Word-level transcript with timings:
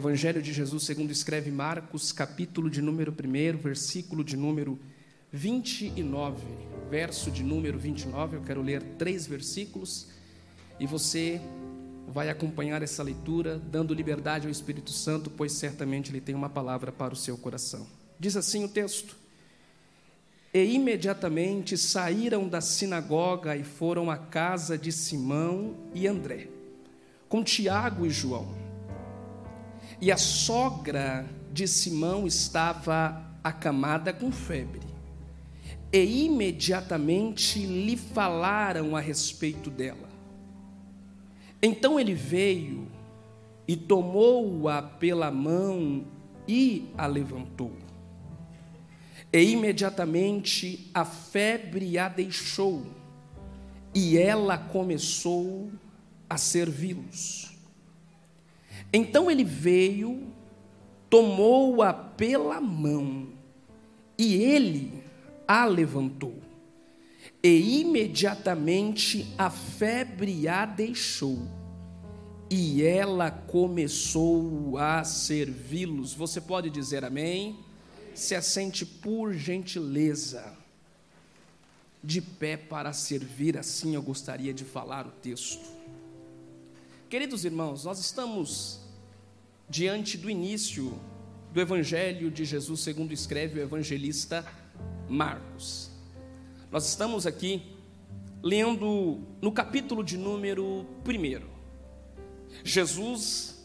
Evangelho 0.00 0.40
de 0.40 0.50
Jesus, 0.50 0.84
segundo 0.84 1.10
escreve 1.10 1.50
Marcos, 1.50 2.10
capítulo 2.10 2.70
de 2.70 2.80
número 2.80 3.12
1, 3.12 3.58
versículo 3.58 4.24
de 4.24 4.34
número 4.34 4.78
29, 5.30 6.42
verso 6.90 7.30
de 7.30 7.42
número 7.42 7.78
29. 7.78 8.38
Eu 8.38 8.42
quero 8.42 8.62
ler 8.62 8.82
três 8.96 9.26
versículos 9.26 10.06
e 10.78 10.86
você 10.86 11.38
vai 12.08 12.30
acompanhar 12.30 12.80
essa 12.80 13.02
leitura, 13.02 13.58
dando 13.58 13.92
liberdade 13.92 14.46
ao 14.46 14.50
Espírito 14.50 14.90
Santo, 14.90 15.28
pois 15.28 15.52
certamente 15.52 16.10
ele 16.10 16.22
tem 16.22 16.34
uma 16.34 16.48
palavra 16.48 16.90
para 16.90 17.12
o 17.12 17.16
seu 17.16 17.36
coração. 17.36 17.86
Diz 18.18 18.36
assim 18.36 18.64
o 18.64 18.68
texto: 18.70 19.14
E 20.54 20.64
imediatamente 20.64 21.76
saíram 21.76 22.48
da 22.48 22.62
sinagoga 22.62 23.54
e 23.54 23.62
foram 23.62 24.10
à 24.10 24.16
casa 24.16 24.78
de 24.78 24.92
Simão 24.92 25.76
e 25.94 26.06
André, 26.06 26.48
com 27.28 27.44
Tiago 27.44 28.06
e 28.06 28.10
João. 28.10 28.69
E 30.00 30.10
a 30.10 30.16
sogra 30.16 31.28
de 31.52 31.68
Simão 31.68 32.26
estava 32.26 33.22
acamada 33.44 34.12
com 34.12 34.32
febre. 34.32 34.80
E 35.92 36.24
imediatamente 36.24 37.58
lhe 37.66 37.96
falaram 37.96 38.96
a 38.96 39.00
respeito 39.00 39.68
dela. 39.68 40.08
Então 41.62 42.00
ele 42.00 42.14
veio 42.14 42.88
e 43.68 43.76
tomou-a 43.76 44.80
pela 44.80 45.30
mão 45.30 46.04
e 46.48 46.90
a 46.96 47.06
levantou. 47.06 47.72
E 49.32 49.52
imediatamente 49.52 50.90
a 50.92 51.04
febre 51.04 51.96
a 51.96 52.08
deixou, 52.08 52.84
e 53.94 54.18
ela 54.18 54.58
começou 54.58 55.70
a 56.28 56.36
servi-los. 56.36 57.49
Então 58.92 59.30
ele 59.30 59.44
veio, 59.44 60.26
tomou-a 61.08 61.92
pela 61.92 62.60
mão 62.60 63.28
e 64.18 64.34
ele 64.36 65.02
a 65.46 65.64
levantou. 65.64 66.34
E 67.42 67.80
imediatamente 67.80 69.32
a 69.38 69.50
febre 69.50 70.46
a 70.48 70.66
deixou 70.66 71.60
e 72.50 72.82
ela 72.82 73.30
começou 73.30 74.76
a 74.76 75.04
servi-los. 75.04 76.12
Você 76.12 76.40
pode 76.40 76.68
dizer 76.68 77.04
amém? 77.04 77.56
Se 78.12 78.34
assente 78.34 78.84
por 78.84 79.32
gentileza. 79.32 80.58
De 82.02 82.20
pé 82.20 82.56
para 82.56 82.92
servir, 82.92 83.56
assim 83.56 83.94
eu 83.94 84.02
gostaria 84.02 84.52
de 84.52 84.64
falar 84.64 85.06
o 85.06 85.10
texto. 85.10 85.70
Queridos 87.10 87.44
irmãos, 87.44 87.84
nós 87.84 87.98
estamos 87.98 88.78
diante 89.68 90.16
do 90.16 90.30
início 90.30 90.96
do 91.52 91.60
Evangelho 91.60 92.30
de 92.30 92.44
Jesus, 92.44 92.78
segundo 92.82 93.12
escreve 93.12 93.58
o 93.58 93.62
evangelista 93.64 94.46
Marcos. 95.08 95.90
Nós 96.70 96.86
estamos 96.86 97.26
aqui 97.26 97.62
lendo 98.40 99.22
no 99.42 99.50
capítulo 99.50 100.04
de 100.04 100.16
número 100.16 100.86
1. 101.04 101.48
Jesus 102.62 103.60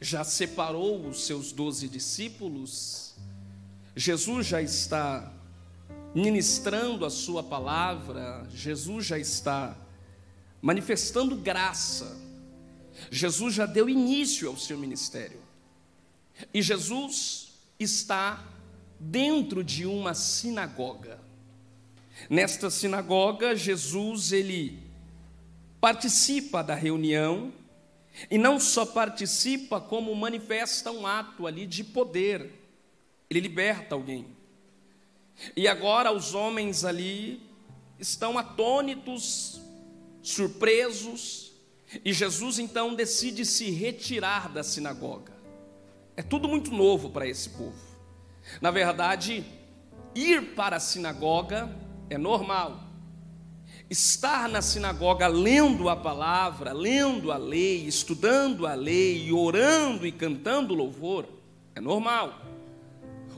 já 0.00 0.24
separou 0.24 1.06
os 1.06 1.24
seus 1.26 1.52
doze 1.52 1.86
discípulos, 1.88 3.14
Jesus 3.94 4.48
já 4.48 4.60
está 4.60 5.32
ministrando 6.12 7.06
a 7.06 7.10
sua 7.10 7.44
palavra, 7.44 8.48
Jesus 8.52 9.06
já 9.06 9.16
está 9.16 9.78
manifestando 10.60 11.36
graça 11.36 12.28
Jesus 13.10 13.54
já 13.54 13.66
deu 13.66 13.88
início 13.88 14.48
ao 14.48 14.56
seu 14.56 14.76
ministério. 14.76 15.40
E 16.52 16.60
Jesus 16.60 17.52
está 17.78 18.44
dentro 18.98 19.62
de 19.62 19.86
uma 19.86 20.14
sinagoga. 20.14 21.20
Nesta 22.28 22.70
sinagoga, 22.70 23.56
Jesus 23.56 24.32
ele 24.32 24.78
participa 25.80 26.62
da 26.62 26.74
reunião 26.74 27.52
e 28.30 28.36
não 28.36 28.60
só 28.60 28.84
participa, 28.84 29.80
como 29.80 30.14
manifesta 30.14 30.90
um 30.90 31.06
ato 31.06 31.46
ali 31.46 31.66
de 31.66 31.82
poder. 31.82 32.52
Ele 33.30 33.40
liberta 33.40 33.94
alguém. 33.94 34.26
E 35.56 35.66
agora 35.66 36.12
os 36.12 36.34
homens 36.34 36.84
ali 36.84 37.40
estão 37.98 38.36
atônitos, 38.36 39.60
surpresos, 40.22 41.49
e 42.04 42.12
Jesus 42.12 42.58
então 42.58 42.94
decide 42.94 43.44
se 43.44 43.70
retirar 43.70 44.48
da 44.48 44.62
sinagoga. 44.62 45.32
É 46.16 46.22
tudo 46.22 46.48
muito 46.48 46.70
novo 46.70 47.10
para 47.10 47.26
esse 47.26 47.50
povo. 47.50 47.90
Na 48.60 48.70
verdade, 48.70 49.44
ir 50.14 50.54
para 50.54 50.76
a 50.76 50.80
sinagoga 50.80 51.74
é 52.08 52.16
normal. 52.16 52.84
Estar 53.88 54.48
na 54.48 54.62
sinagoga 54.62 55.26
lendo 55.26 55.88
a 55.88 55.96
palavra, 55.96 56.72
lendo 56.72 57.32
a 57.32 57.36
lei, 57.36 57.86
estudando 57.86 58.66
a 58.66 58.74
lei, 58.74 59.32
orando 59.32 60.06
e 60.06 60.12
cantando 60.12 60.74
louvor, 60.74 61.26
é 61.74 61.80
normal. 61.80 62.40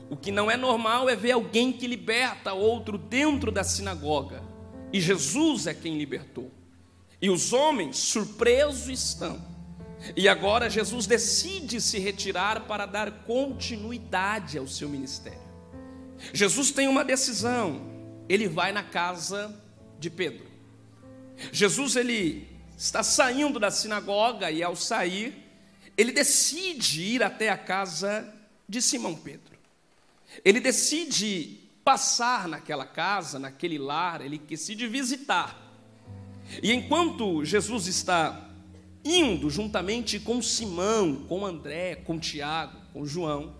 O 0.09 0.15
que 0.15 0.31
não 0.31 0.51
é 0.51 0.55
normal 0.55 1.09
é 1.09 1.15
ver 1.15 1.31
alguém 1.31 1.71
que 1.71 1.87
liberta 1.87 2.53
outro 2.53 2.99
dentro 2.99 3.51
da 3.51 3.63
sinagoga. 3.63 4.43
E 4.91 5.01
Jesus 5.01 5.65
é 5.65 5.73
quem 5.73 5.97
libertou. 5.97 6.51
E 7.23 7.29
os 7.29 7.53
homens 7.53 7.99
surpresos 7.99 8.89
estão. 8.89 9.41
E 10.13 10.27
agora 10.27 10.69
Jesus 10.69 11.07
decide 11.07 11.79
se 11.79 11.97
retirar 11.97 12.67
para 12.67 12.85
dar 12.85 13.23
continuidade 13.23 14.57
ao 14.57 14.67
seu 14.67 14.89
ministério. 14.89 15.39
Jesus 16.33 16.71
tem 16.71 16.89
uma 16.89 17.01
decisão. 17.05 17.81
Ele 18.27 18.49
vai 18.49 18.73
na 18.73 18.83
casa 18.83 19.57
de 19.97 20.09
Pedro. 20.09 20.45
Jesus 21.49 21.95
ele 21.95 22.45
está 22.77 23.01
saindo 23.01 23.57
da 23.57 23.71
sinagoga 23.71 24.51
e 24.51 24.61
ao 24.61 24.75
sair, 24.75 25.33
ele 25.95 26.11
decide 26.11 27.03
ir 27.03 27.23
até 27.23 27.47
a 27.47 27.57
casa 27.57 28.33
de 28.67 28.81
Simão 28.81 29.15
Pedro. 29.15 29.57
Ele 30.43 30.59
decide 30.59 31.61
passar 31.85 32.49
naquela 32.49 32.85
casa, 32.85 33.39
naquele 33.39 33.77
lar, 33.77 34.19
ele 34.19 34.37
decide 34.37 34.87
visitar. 34.87 35.62
E 36.61 36.71
enquanto 36.71 37.43
Jesus 37.43 37.87
está 37.87 38.49
indo 39.03 39.49
juntamente 39.49 40.19
com 40.19 40.41
Simão, 40.41 41.25
com 41.27 41.45
André, 41.45 41.95
com 41.95 42.19
Tiago, 42.19 42.77
com 42.93 43.05
João, 43.05 43.55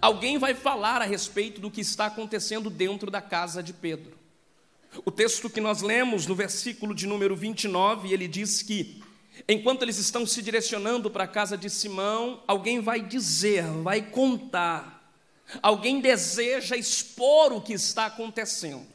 alguém 0.00 0.38
vai 0.38 0.54
falar 0.54 1.02
a 1.02 1.04
respeito 1.04 1.60
do 1.60 1.70
que 1.70 1.80
está 1.80 2.06
acontecendo 2.06 2.70
dentro 2.70 3.10
da 3.10 3.20
casa 3.20 3.62
de 3.62 3.72
Pedro. 3.72 4.12
O 5.04 5.10
texto 5.10 5.50
que 5.50 5.60
nós 5.60 5.82
lemos 5.82 6.26
no 6.26 6.34
versículo 6.34 6.94
de 6.94 7.06
número 7.06 7.34
29, 7.34 8.12
ele 8.12 8.28
diz 8.28 8.62
que 8.62 9.02
enquanto 9.48 9.82
eles 9.82 9.98
estão 9.98 10.24
se 10.24 10.40
direcionando 10.40 11.10
para 11.10 11.24
a 11.24 11.28
casa 11.28 11.56
de 11.56 11.68
Simão, 11.68 12.42
alguém 12.46 12.80
vai 12.80 13.00
dizer, 13.00 13.64
vai 13.82 14.02
contar, 14.02 15.12
alguém 15.60 16.00
deseja 16.00 16.76
expor 16.76 17.52
o 17.52 17.60
que 17.60 17.72
está 17.72 18.06
acontecendo. 18.06 18.86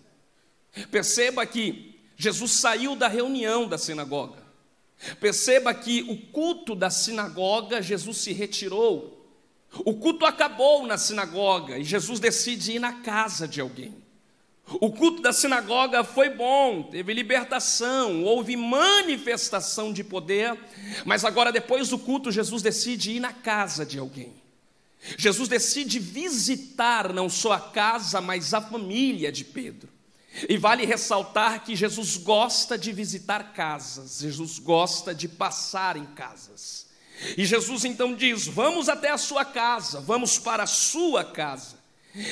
Perceba 0.89 1.45
que 1.45 1.88
Jesus 2.19 2.52
saiu 2.52 2.97
da 2.97 3.07
reunião 3.07 3.66
da 3.66 3.78
sinagoga. 3.78 4.44
Perceba 5.22 5.74
que 5.74 6.02
o 6.02 6.18
culto 6.18 6.75
da 6.75 6.90
sinagoga, 6.90 7.81
Jesus 7.81 8.18
se 8.18 8.34
retirou. 8.34 9.25
O 9.85 9.93
culto 9.93 10.26
acabou 10.26 10.85
na 10.85 10.97
sinagoga 10.97 11.78
e 11.78 11.84
Jesus 11.85 12.20
decide 12.20 12.73
ir 12.73 12.79
na 12.79 13.02
casa 13.02 13.47
de 13.47 13.61
alguém. 13.61 13.96
O 14.82 14.91
culto 14.91 15.22
da 15.22 15.32
sinagoga 15.32 16.03
foi 16.03 16.29
bom, 16.29 16.84
teve 16.84 17.14
libertação, 17.14 18.26
houve 18.26 18.58
manifestação 18.58 19.93
de 19.93 20.03
poder, 20.03 20.59
mas 21.05 21.23
agora, 21.23 21.53
depois 21.53 21.88
do 21.88 21.97
culto, 21.97 22.32
Jesus 22.32 22.61
decide 22.61 23.14
ir 23.14 23.20
na 23.22 23.32
casa 23.32 23.85
de 23.85 23.97
alguém. 23.97 24.34
Jesus 25.17 25.47
decide 25.47 25.99
visitar 25.99 27.14
não 27.14 27.29
só 27.29 27.53
a 27.53 27.61
casa, 27.61 28.20
mas 28.20 28.53
a 28.53 28.59
família 28.59 29.32
de 29.32 29.46
Pedro. 29.46 29.98
E 30.47 30.58
vale 30.58 30.86
ressaltar 30.86 31.64
que 31.64 31.76
Jesus 31.76 32.18
gosta 32.18 32.78
de 32.78 32.91
visitar 32.91 33.53
casas, 33.53 34.20
Jesus 34.20 34.59
gosta 34.59 35.14
de 35.14 35.28
passar 35.28 35.97
em 35.97 36.06
casas. 36.06 36.88
E 37.38 37.46
Jesus 37.46 37.84
então 37.86 38.14
diz: 38.14 38.47
Vamos 38.47 38.88
até 38.88 39.09
a 39.09 39.18
sua 39.18 39.44
casa, 39.44 40.00
vamos 40.00 40.38
para 40.38 40.64
a 40.64 40.68
sua 40.68 41.24
casa. 41.24 41.80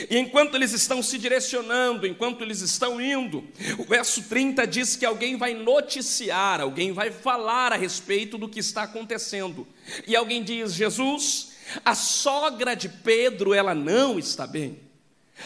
E 0.10 0.18
enquanto 0.18 0.56
eles 0.56 0.72
estão 0.72 1.04
se 1.04 1.20
direcionando, 1.20 2.08
enquanto 2.08 2.42
eles 2.42 2.62
estão 2.62 3.00
indo, 3.00 3.48
o 3.78 3.84
verso 3.84 4.24
30 4.24 4.66
diz 4.66 4.96
que 4.96 5.06
alguém 5.06 5.38
vai 5.38 5.54
noticiar, 5.54 6.60
alguém 6.60 6.92
vai 6.92 7.12
falar 7.12 7.72
a 7.72 7.78
respeito 7.78 8.38
do 8.38 8.50
que 8.50 8.60
está 8.60 8.84
acontecendo. 8.84 9.68
E 10.08 10.16
alguém 10.16 10.44
diz: 10.44 10.74
Jesus, 10.74 11.52
a 11.86 11.94
sogra 11.94 12.76
de 12.76 12.90
Pedro, 12.90 13.54
ela 13.54 13.76
não 13.76 14.18
está 14.18 14.48
bem. 14.48 14.87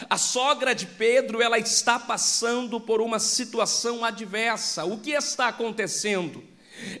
A 0.08 0.16
sogra 0.16 0.74
de 0.74 0.86
Pedro, 0.86 1.42
ela 1.42 1.58
está 1.58 1.98
passando 1.98 2.80
por 2.80 3.00
uma 3.00 3.18
situação 3.18 4.04
adversa. 4.04 4.84
O 4.84 4.98
que 4.98 5.10
está 5.10 5.48
acontecendo? 5.48 6.42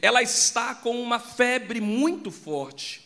Ela 0.00 0.22
está 0.22 0.74
com 0.74 1.00
uma 1.00 1.18
febre 1.18 1.80
muito 1.80 2.30
forte. 2.30 3.02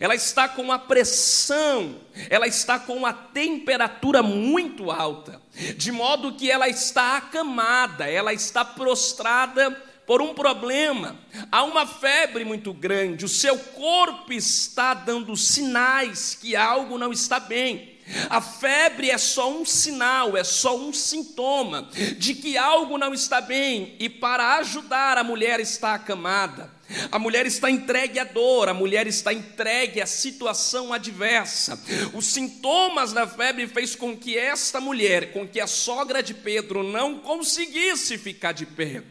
ela 0.00 0.14
está 0.14 0.48
com 0.48 0.70
a 0.70 0.78
pressão, 0.78 1.96
ela 2.28 2.46
está 2.46 2.78
com 2.78 3.06
a 3.06 3.12
temperatura 3.12 4.22
muito 4.22 4.90
alta, 4.90 5.40
de 5.76 5.90
modo 5.90 6.34
que 6.34 6.50
ela 6.50 6.68
está 6.68 7.16
acamada, 7.16 8.08
ela 8.08 8.32
está 8.32 8.64
prostrada 8.64 9.70
por 10.06 10.20
um 10.20 10.34
problema, 10.34 11.18
há 11.50 11.64
uma 11.64 11.86
febre 11.86 12.44
muito 12.44 12.74
grande, 12.74 13.24
o 13.24 13.28
seu 13.28 13.58
corpo 13.58 14.32
está 14.32 14.92
dando 14.92 15.34
sinais 15.34 16.34
que 16.34 16.54
algo 16.54 16.98
não 16.98 17.10
está 17.10 17.40
bem. 17.40 17.93
A 18.28 18.40
febre 18.40 19.10
é 19.10 19.18
só 19.18 19.50
um 19.50 19.64
sinal, 19.64 20.36
é 20.36 20.44
só 20.44 20.76
um 20.76 20.92
sintoma 20.92 21.88
de 22.18 22.34
que 22.34 22.58
algo 22.58 22.98
não 22.98 23.14
está 23.14 23.40
bem, 23.40 23.96
e 23.98 24.08
para 24.08 24.56
ajudar 24.58 25.16
a 25.18 25.24
mulher 25.24 25.60
está 25.60 25.94
acamada. 25.94 26.70
A 27.10 27.18
mulher 27.18 27.46
está 27.46 27.70
entregue 27.70 28.18
à 28.18 28.24
dor, 28.24 28.68
a 28.68 28.74
mulher 28.74 29.06
está 29.06 29.32
entregue 29.32 30.00
à 30.00 30.06
situação 30.06 30.92
adversa. 30.92 31.80
Os 32.12 32.26
sintomas 32.26 33.12
da 33.12 33.26
febre 33.26 33.66
fez 33.66 33.94
com 33.94 34.16
que 34.16 34.36
esta 34.36 34.80
mulher, 34.80 35.32
com 35.32 35.46
que 35.46 35.60
a 35.60 35.66
sogra 35.66 36.22
de 36.22 36.34
Pedro 36.34 36.82
não 36.82 37.18
conseguisse 37.18 38.18
ficar 38.18 38.52
de 38.52 38.66
pé. 38.66 39.02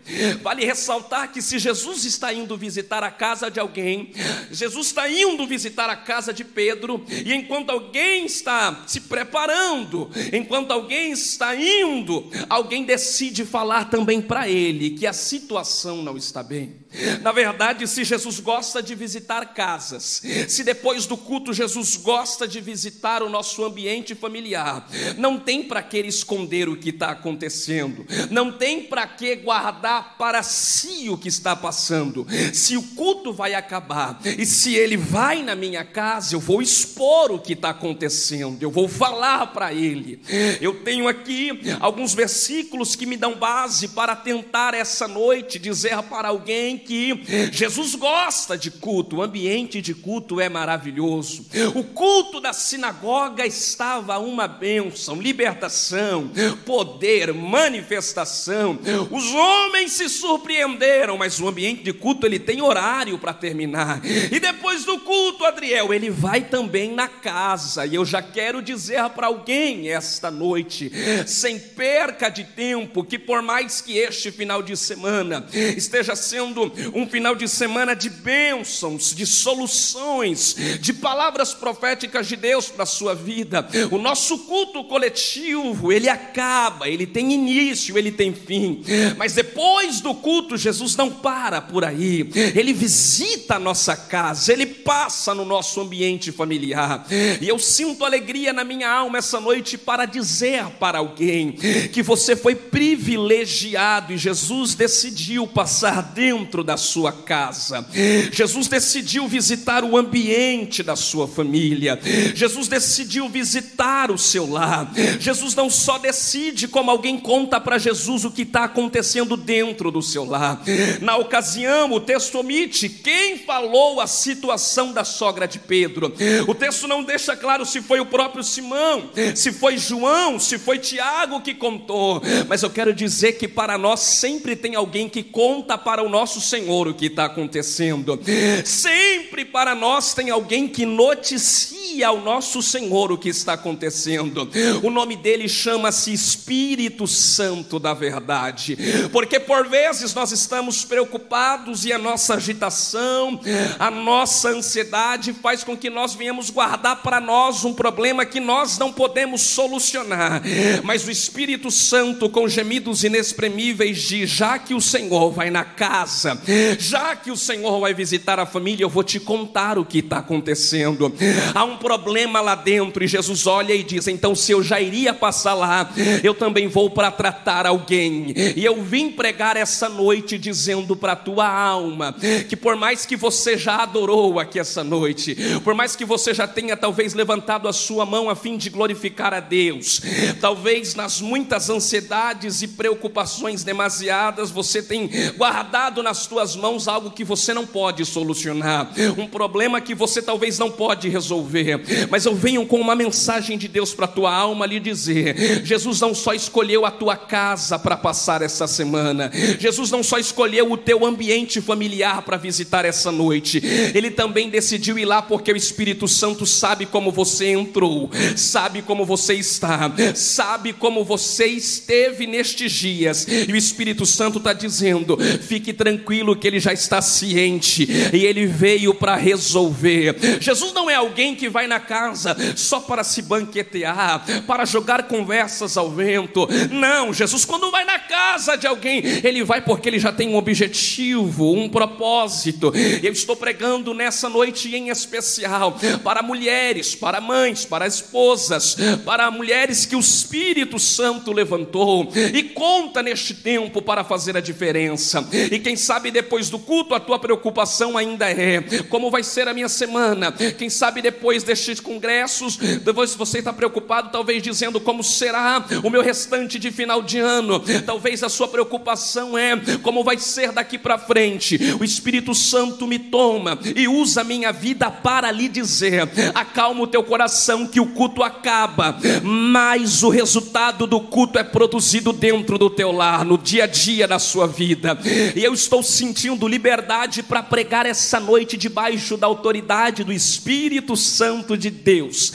Vale 0.42 0.66
ressaltar 0.66 1.32
que 1.32 1.42
se 1.42 1.60
Jesus 1.60 2.06
está 2.06 2.34
indo 2.34 2.58
visitar 2.58 3.04
a 3.04 3.12
casa 3.12 3.50
de 3.50 3.60
alguém, 3.60 4.12
Jesus 4.52 4.88
está 4.88 5.10
indo 5.10 5.46
visitar 5.48 5.90
a 5.90 5.96
casa 5.96 6.34
de 6.34 6.44
Pedro, 6.44 7.06
e 7.10 7.34
enquanto 7.34 7.70
alguém 7.70 8.26
está 8.26 8.84
se 8.88 9.02
preparando, 9.02 10.10
enquanto 10.32 10.72
alguém 10.72 11.12
está 11.12 11.56
indo, 11.56 12.30
alguém 12.50 12.84
decide 12.84 13.46
falar 13.46 13.90
também 13.90 14.22
para 14.22 14.48
ele 14.50 14.92
que 14.92 15.08
a 15.08 15.14
situação 15.14 16.02
não 16.02 16.18
está 16.18 16.44
bem. 16.44 16.83
Na 17.22 17.32
verdade, 17.32 17.88
se 17.88 18.04
Jesus 18.04 18.40
gosta 18.40 18.82
de 18.82 18.96
visitar 18.96 19.54
casas, 19.54 20.22
se 20.48 20.64
depois 20.64 21.06
do 21.06 21.18
culto 21.18 21.54
Jesus 21.54 21.96
gosta 21.96 22.48
de 22.48 22.62
visitar 22.62 23.24
o 23.24 23.30
nosso 23.30 23.64
ambiente 23.64 24.14
familiar, 24.16 24.88
não 25.18 25.40
tem 25.40 25.64
para 25.64 25.82
que 25.82 25.98
esconder 26.00 26.70
o 26.70 26.78
que 26.78 26.90
está 26.90 27.12
acontecendo, 27.12 28.06
não 28.30 28.52
tem 28.52 28.84
para 28.84 29.08
que 29.08 29.36
guardar 29.36 30.18
para 30.18 30.44
si 30.44 31.10
o 31.10 31.18
que 31.18 31.28
está 31.28 31.56
passando. 31.56 32.26
Se 32.54 32.78
o 32.78 32.84
culto 32.84 33.34
vai 33.34 33.54
acabar 33.54 34.20
e 34.38 34.46
se 34.46 34.76
ele 34.76 34.98
vai 34.98 35.42
na 35.42 35.56
minha 35.56 35.84
casa, 35.84 36.36
eu 36.36 36.40
vou 36.40 36.62
expor 36.62 37.32
o 37.32 37.40
que 37.40 37.54
está 37.54 37.70
acontecendo, 37.70 38.62
eu 38.62 38.72
vou 38.72 38.88
falar 38.88 39.48
para 39.48 39.74
ele. 39.74 40.22
Eu 40.62 40.84
tenho 40.84 41.08
aqui 41.08 41.52
alguns 41.80 42.14
versículos 42.14 42.96
que 42.96 43.06
me 43.06 43.18
dão 43.18 43.36
base 43.36 43.88
para 43.90 44.16
tentar 44.16 44.74
essa 44.74 45.08
noite 45.08 45.60
dizer 45.60 46.02
para 46.04 46.30
alguém 46.30 46.83
que 46.84 47.50
Jesus 47.52 47.96
gosta 47.96 48.58
de 48.58 48.70
culto, 48.70 49.18
o 49.18 49.22
ambiente 49.22 49.82
de 49.82 49.94
culto 49.94 50.40
é 50.40 50.50
maravilhoso. 50.50 51.46
O 51.76 51.84
culto 51.84 52.40
da 52.40 52.54
sinagoga 52.54 53.46
estava 53.46 54.18
uma 54.20 54.48
bênção, 54.48 55.22
libertação, 55.22 56.32
poder, 56.66 57.34
manifestação. 57.34 58.78
Os 59.10 59.34
homens 59.34 59.94
se 59.94 60.10
surpreenderam, 60.10 61.18
mas 61.18 61.40
o 61.40 61.48
ambiente 61.48 61.84
de 61.84 61.94
culto 61.94 62.26
ele 62.26 62.40
tem 62.40 62.62
horário 62.62 63.18
para 63.18 63.34
terminar. 63.34 64.02
E 64.06 64.40
depois 64.40 64.84
do 64.86 65.00
culto, 65.00 65.46
Adriel, 65.46 65.94
ele 65.94 66.10
vai 66.10 66.42
também 66.42 66.92
na 66.94 67.08
casa. 67.08 67.86
E 67.86 67.96
eu 67.96 68.06
já 68.06 68.22
quero 68.22 68.62
dizer 68.62 69.04
para 69.10 69.28
alguém 69.28 69.90
esta 69.90 70.30
noite, 70.30 70.92
sem 71.26 71.60
perca 71.60 72.30
de 72.30 72.44
tempo, 72.44 73.04
que 73.04 73.18
por 73.18 73.42
mais 73.42 73.82
que 73.82 73.98
este 73.98 74.32
final 74.32 74.62
de 74.62 74.76
semana 74.76 75.46
esteja 75.54 76.16
sendo 76.16 76.72
um 76.94 77.08
final 77.08 77.36
de 77.36 77.48
semana 77.48 77.96
de 77.96 78.10
bênçãos, 78.10 79.14
de 79.14 79.26
soluções, 79.26 80.56
de 80.80 80.94
palavras 80.94 81.54
proféticas 81.54 82.28
de 82.28 82.36
Deus 82.36 82.68
para 82.70 82.84
a 82.84 82.88
sua 82.88 83.14
vida. 83.16 83.68
O 83.92 83.98
nosso 83.98 84.40
culto 84.40 84.84
coletivo, 84.84 85.92
ele 85.92 86.10
acaba, 86.10 86.88
ele 86.88 87.06
tem 87.06 87.32
início, 87.34 87.98
ele 87.98 88.12
tem 88.12 88.34
fim. 88.34 88.84
Mas 89.18 89.34
depois 89.34 90.02
do 90.02 90.14
culto, 90.14 90.58
Jesus 90.58 90.96
não 90.96 91.10
para 91.10 91.62
por 91.62 91.84
aí. 91.84 92.30
Ele 92.56 92.74
visita 92.74 93.56
a 93.56 93.60
nossa 93.60 93.96
casa, 93.96 94.52
ele 94.52 94.66
passa 94.66 95.34
no 95.34 95.46
nosso 95.46 95.80
ambiente 95.82 96.32
familiar. 96.32 97.06
E 97.42 97.48
eu 97.48 97.60
sinto 97.60 98.06
alegria 98.06 98.54
na 98.54 98.64
minha 98.64 98.90
alma 98.90 99.18
essa 99.18 99.40
noite 99.40 99.78
para 99.78 100.06
dizer 100.06 100.66
para 100.80 101.00
alguém 101.00 101.54
que 101.92 102.02
você 102.02 102.36
foi 102.36 102.56
privilegiado 102.56 104.14
e 104.14 104.18
Jesus 104.18 104.76
decidiu 104.76 105.48
passar 105.48 106.02
dentro 106.02 106.63
da 106.64 106.78
sua 106.78 107.12
casa. 107.12 107.86
Jesus 108.32 108.68
decidiu 108.68 109.28
visitar 109.28 109.84
o 109.84 109.98
ambiente 109.98 110.82
da 110.82 110.96
sua 110.96 111.28
família. 111.28 112.00
Jesus 112.34 112.68
decidiu 112.68 113.30
visitar 113.30 114.10
o 114.12 114.18
seu 114.18 114.50
lar. 114.50 114.92
Jesus 115.20 115.54
não 115.56 115.70
só 115.70 115.98
decide 115.98 116.68
como 116.68 116.90
alguém 116.90 117.20
conta 117.20 117.60
para 117.60 117.78
Jesus 117.78 118.26
o 118.26 118.32
que 118.32 118.44
está 118.44 118.64
acontecendo 118.64 119.36
dentro 119.36 119.92
do 119.92 120.02
seu 120.02 120.26
lar. 120.26 120.62
Na 121.02 121.18
ocasião, 121.18 121.92
o 121.92 122.00
texto 122.00 122.40
omite 122.40 122.90
quem 122.90 123.38
falou 123.38 124.00
a 124.00 124.08
situação 124.08 124.94
da 124.94 125.04
sogra 125.04 125.48
de 125.48 125.60
Pedro. 125.60 126.14
O 126.48 126.56
texto 126.56 126.88
não 126.88 127.04
deixa 127.04 127.36
claro 127.36 127.66
se 127.66 127.82
foi 127.82 128.00
o 128.00 128.06
próprio 128.06 128.44
Simão, 128.44 129.10
se 129.36 129.52
foi 129.52 129.78
João, 129.78 130.40
se 130.40 130.58
foi 130.58 130.80
Tiago 130.80 131.42
que 131.42 131.54
contou. 131.54 132.22
Mas 132.48 132.64
eu 132.64 132.70
quero 132.70 132.94
dizer 132.94 133.34
que 133.34 133.48
para 133.48 133.78
nós 133.78 134.00
sempre 134.00 134.56
tem 134.56 134.76
alguém 134.76 135.10
que 135.10 135.24
conta 135.24 135.78
para 135.78 136.04
o 136.04 136.10
nosso 136.10 136.40
Senhor 136.44 136.88
o 136.88 136.94
que 136.94 137.08
está 137.08 137.26
acontecendo. 137.26 138.20
Sempre 138.66 139.46
para 139.46 139.74
nós 139.76 140.14
tem 140.14 140.30
alguém 140.30 140.68
que 140.68 140.86
noticia 140.86 142.08
ao 142.08 142.22
nosso 142.22 142.62
Senhor 142.62 143.12
o 143.12 143.18
que 143.18 143.30
está 143.30 143.54
acontecendo. 143.54 144.50
O 144.82 144.90
nome 144.90 145.16
dele 145.16 145.48
chama-se 145.48 146.12
Espírito 146.12 147.08
Santo 147.08 147.80
da 147.80 147.94
Verdade, 147.94 148.78
porque 149.12 149.40
por 149.40 149.68
vezes 149.68 150.14
nós 150.14 150.32
estamos 150.32 150.84
preocupados 150.84 151.86
e 151.86 151.94
a 151.94 151.98
nossa 151.98 152.36
agitação, 152.36 153.40
a 153.78 153.92
nossa 153.92 154.50
ansiedade 154.50 155.34
faz 155.34 155.64
com 155.64 155.78
que 155.78 155.90
nós 155.90 156.16
venhamos 156.16 156.50
guardar 156.50 157.02
para 157.04 157.20
nós 157.20 157.64
um 157.64 157.74
problema 157.74 158.26
que 158.26 158.40
nós 158.40 158.78
não 158.78 158.92
podemos 158.92 159.42
solucionar. 159.42 160.42
Mas 160.84 161.06
o 161.06 161.12
Espírito 161.12 161.70
Santo, 161.70 162.30
com 162.30 162.48
gemidos 162.48 163.04
inexprimíveis, 163.04 164.02
diz: 164.02 164.30
já 164.30 164.58
que 164.58 164.74
o 164.74 164.82
Senhor 164.82 165.32
vai 165.32 165.50
na 165.50 165.64
casa, 165.64 166.33
já 166.80 167.16
que 167.16 167.32
o 167.32 167.38
Senhor 167.38 167.80
vai 167.80 167.94
visitar 167.94 168.40
a 168.40 168.46
família, 168.46 168.84
eu 168.84 168.90
vou 168.90 169.04
te 169.04 169.20
contar 169.20 169.78
o 169.78 169.86
que 169.86 170.00
está 170.00 170.18
acontecendo. 170.18 171.14
Há 171.54 171.64
um 171.64 171.78
problema 171.78 172.42
lá 172.42 172.56
dentro, 172.56 173.04
e 173.04 173.08
Jesus 173.08 173.48
olha 173.48 173.74
e 173.74 173.84
diz: 173.84 174.08
então, 174.08 174.36
se 174.36 174.52
eu 174.52 174.64
já 174.64 174.80
iria 174.80 175.14
passar 175.14 175.54
lá, 175.54 175.90
eu 176.24 176.34
também 176.34 176.68
vou 176.68 176.90
para 176.90 177.12
tratar 177.12 177.66
alguém. 177.66 178.34
E 178.56 178.64
eu 178.64 178.82
vim 178.82 179.12
pregar 179.12 179.58
essa 179.58 179.90
noite 179.90 180.38
dizendo 180.38 180.96
para 180.96 181.14
a 181.14 181.16
tua 181.16 181.48
alma 181.48 182.16
que, 182.48 182.56
por 182.56 182.76
mais 182.76 183.06
que 183.06 183.16
você 183.16 183.58
já 183.58 183.84
adorou 183.84 184.40
aqui 184.40 184.60
essa 184.60 184.84
noite, 184.84 185.36
por 185.64 185.74
mais 185.74 185.96
que 185.96 186.06
você 186.06 186.34
já 186.34 186.48
tenha 186.48 186.76
talvez 186.76 187.14
levantado 187.14 187.68
a 187.68 187.74
sua 187.74 188.06
mão 188.06 188.30
a 188.30 188.36
fim 188.36 188.58
de 188.58 188.70
glorificar 188.70 189.34
a 189.34 189.40
Deus, 189.40 190.02
talvez 190.40 190.96
nas 190.96 191.22
muitas 191.22 191.70
ansiedades 191.70 192.62
e 192.62 192.68
preocupações 192.68 193.64
demasiadas, 193.64 194.52
você 194.52 194.82
tem 194.82 195.10
guardado 195.38 196.02
nas 196.24 196.28
tuas 196.28 196.56
mãos 196.56 196.88
algo 196.88 197.12
que 197.12 197.24
você 197.24 197.54
não 197.54 197.66
pode 197.66 198.06
solucionar, 198.06 198.92
um 199.18 199.28
problema 199.28 199.82
que 199.82 199.94
você 199.94 200.22
talvez 200.22 200.58
não 200.58 200.72
pode 200.72 201.10
resolver, 201.10 202.08
mas 202.10 202.26
eu 202.26 202.34
venho 202.34 202.66
com 202.66 202.80
uma 202.80 202.96
mensagem 202.96 203.58
de 203.58 203.68
Deus 203.68 203.94
para 203.94 204.06
a 204.06 204.08
tua 204.08 204.34
alma 204.34 204.66
lhe 204.66 204.80
dizer: 204.80 205.66
Jesus 205.66 206.00
não 206.00 206.14
só 206.14 206.34
escolheu 206.34 206.86
a 206.86 206.92
tua 206.92 207.18
casa 207.18 207.78
para 207.78 207.98
passar 207.98 208.42
essa 208.42 208.68
semana, 208.68 209.32
Jesus 209.60 209.92
não 209.92 210.02
só 210.02 210.18
escolheu 210.18 210.72
o 210.72 210.78
teu 210.78 211.06
ambiente 211.06 211.60
familiar 211.60 212.22
para 212.22 212.38
visitar 212.38 212.86
essa 212.86 213.12
noite, 213.12 213.62
ele 213.94 214.12
também 214.12 214.50
decidiu 214.50 214.98
ir 214.98 215.06
lá 215.06 215.22
porque 215.22 215.52
o 215.52 215.58
Espírito 215.58 216.08
Santo 216.08 216.46
sabe 216.46 216.86
como 216.86 217.12
você 217.12 217.48
entrou, 217.48 218.10
sabe 218.38 218.82
como 218.82 219.06
você 219.06 219.34
está, 219.34 219.92
sabe 220.16 220.72
como 220.72 221.04
você 221.04 221.48
esteve 221.48 222.28
nestes 222.28 222.72
dias, 222.72 223.28
e 223.28 223.52
o 223.52 223.58
Espírito 223.58 224.06
Santo 224.06 224.38
está 224.38 224.54
dizendo: 224.54 225.18
fique 225.42 225.74
tranquilo 225.74 226.13
que 226.40 226.48
ele 226.48 226.60
já 226.60 226.72
está 226.72 227.02
ciente 227.02 227.88
e 228.14 228.26
ele 228.26 228.46
veio 228.46 228.94
para 228.94 229.16
resolver. 229.16 230.16
Jesus 230.40 230.72
não 230.74 230.90
é 230.90 230.96
alguém 230.96 231.36
que 231.36 231.50
vai 231.50 231.66
na 231.66 231.80
casa 231.80 232.36
só 232.56 232.80
para 232.80 233.04
se 233.04 233.22
banquetear, 233.22 234.24
para 234.46 234.66
jogar 234.66 235.04
conversas 235.04 235.76
ao 235.76 235.90
vento. 235.90 236.48
Não, 236.72 237.12
Jesus, 237.14 237.46
quando 237.46 237.72
vai 237.72 237.84
na 237.84 237.98
casa 237.98 238.56
de 238.56 238.68
alguém, 238.68 239.02
ele 239.24 239.44
vai 239.44 239.62
porque 239.62 239.90
ele 239.90 240.00
já 240.00 240.12
tem 240.12 240.30
um 240.30 240.36
objetivo, 240.36 241.52
um 241.54 241.68
propósito. 241.68 242.72
Eu 243.02 243.12
estou 243.12 243.36
pregando 243.36 243.94
nessa 243.94 244.30
noite 244.30 244.74
em 244.76 244.90
especial 244.90 245.78
para 246.04 246.22
mulheres, 246.22 246.94
para 246.96 247.20
mães, 247.20 247.66
para 247.66 247.88
esposas, 247.88 248.78
para 249.04 249.32
mulheres 249.32 249.86
que 249.86 249.96
o 249.96 250.00
Espírito 250.00 250.78
Santo 250.78 251.32
levantou 251.32 252.12
e 252.34 252.44
conta 252.44 253.02
neste 253.02 253.34
tempo 253.34 253.82
para 253.82 254.04
fazer 254.04 254.38
a 254.38 254.42
diferença. 254.42 255.28
E 255.52 255.60
quem 255.60 255.76
sabe 255.76 256.03
depois 256.12 256.50
do 256.50 256.60
culto 256.60 256.96
a 256.96 257.00
tua 257.00 257.20
preocupação 257.20 257.98
ainda 257.98 258.30
é 258.30 258.62
como 258.90 259.10
vai 259.10 259.24
ser 259.24 259.48
a 259.48 259.54
minha 259.54 259.70
semana. 259.70 260.32
Quem 260.32 260.70
sabe 260.70 261.02
depois 261.02 261.44
destes 261.44 261.80
congressos, 261.80 262.58
depois 262.58 263.16
você 263.16 263.40
está 263.40 263.54
preocupado, 263.54 264.10
talvez 264.12 264.42
dizendo 264.42 264.80
como 264.80 265.04
será 265.04 265.66
o 265.84 265.90
meu 265.90 266.02
restante 266.02 266.60
de 266.60 266.72
final 266.72 267.02
de 267.02 267.20
ano. 267.20 267.62
Talvez 267.86 268.24
a 268.24 268.30
sua 268.30 268.48
preocupação 268.48 269.38
é 269.38 269.56
como 269.82 270.04
vai 270.04 270.18
ser 270.18 270.52
daqui 270.52 270.78
para 270.78 270.98
frente. 270.98 271.60
O 271.80 271.84
Espírito 271.84 272.34
Santo 272.34 272.88
me 272.88 273.00
toma 273.00 273.58
e 273.76 273.88
usa 273.88 274.22
a 274.22 274.24
minha 274.24 274.52
vida 274.52 274.90
para 274.90 275.32
lhe 275.32 275.48
dizer: 275.48 276.10
acalma 276.34 276.84
o 276.84 276.88
teu 276.88 277.04
coração 277.04 277.68
que 277.68 277.80
o 277.80 277.88
culto 277.88 278.24
acaba, 278.24 278.98
mas 279.24 280.04
o 280.04 280.10
resultado 280.10 280.88
do 280.88 281.00
culto 281.00 281.40
é 281.40 281.44
produzido 281.44 282.12
dentro 282.12 282.58
do 282.58 282.70
teu 282.70 282.92
lar, 282.92 283.26
no 283.26 283.38
dia 283.38 283.66
a 283.66 283.68
dia 283.68 284.08
da 284.08 284.20
sua 284.20 284.48
vida. 284.48 284.98
E 285.36 285.44
eu 285.44 285.54
estou 285.54 285.84
sentindo 285.94 286.48
liberdade 286.48 287.22
para 287.24 287.44
pregar 287.44 287.86
essa 287.86 288.20
noite 288.20 288.58
debaixo 288.58 289.18
da 289.18 289.28
autoridade 289.28 290.04
do 290.04 290.12
Espírito 290.12 290.96
Santo 290.96 291.58
de 291.58 291.70
Deus. 291.70 292.32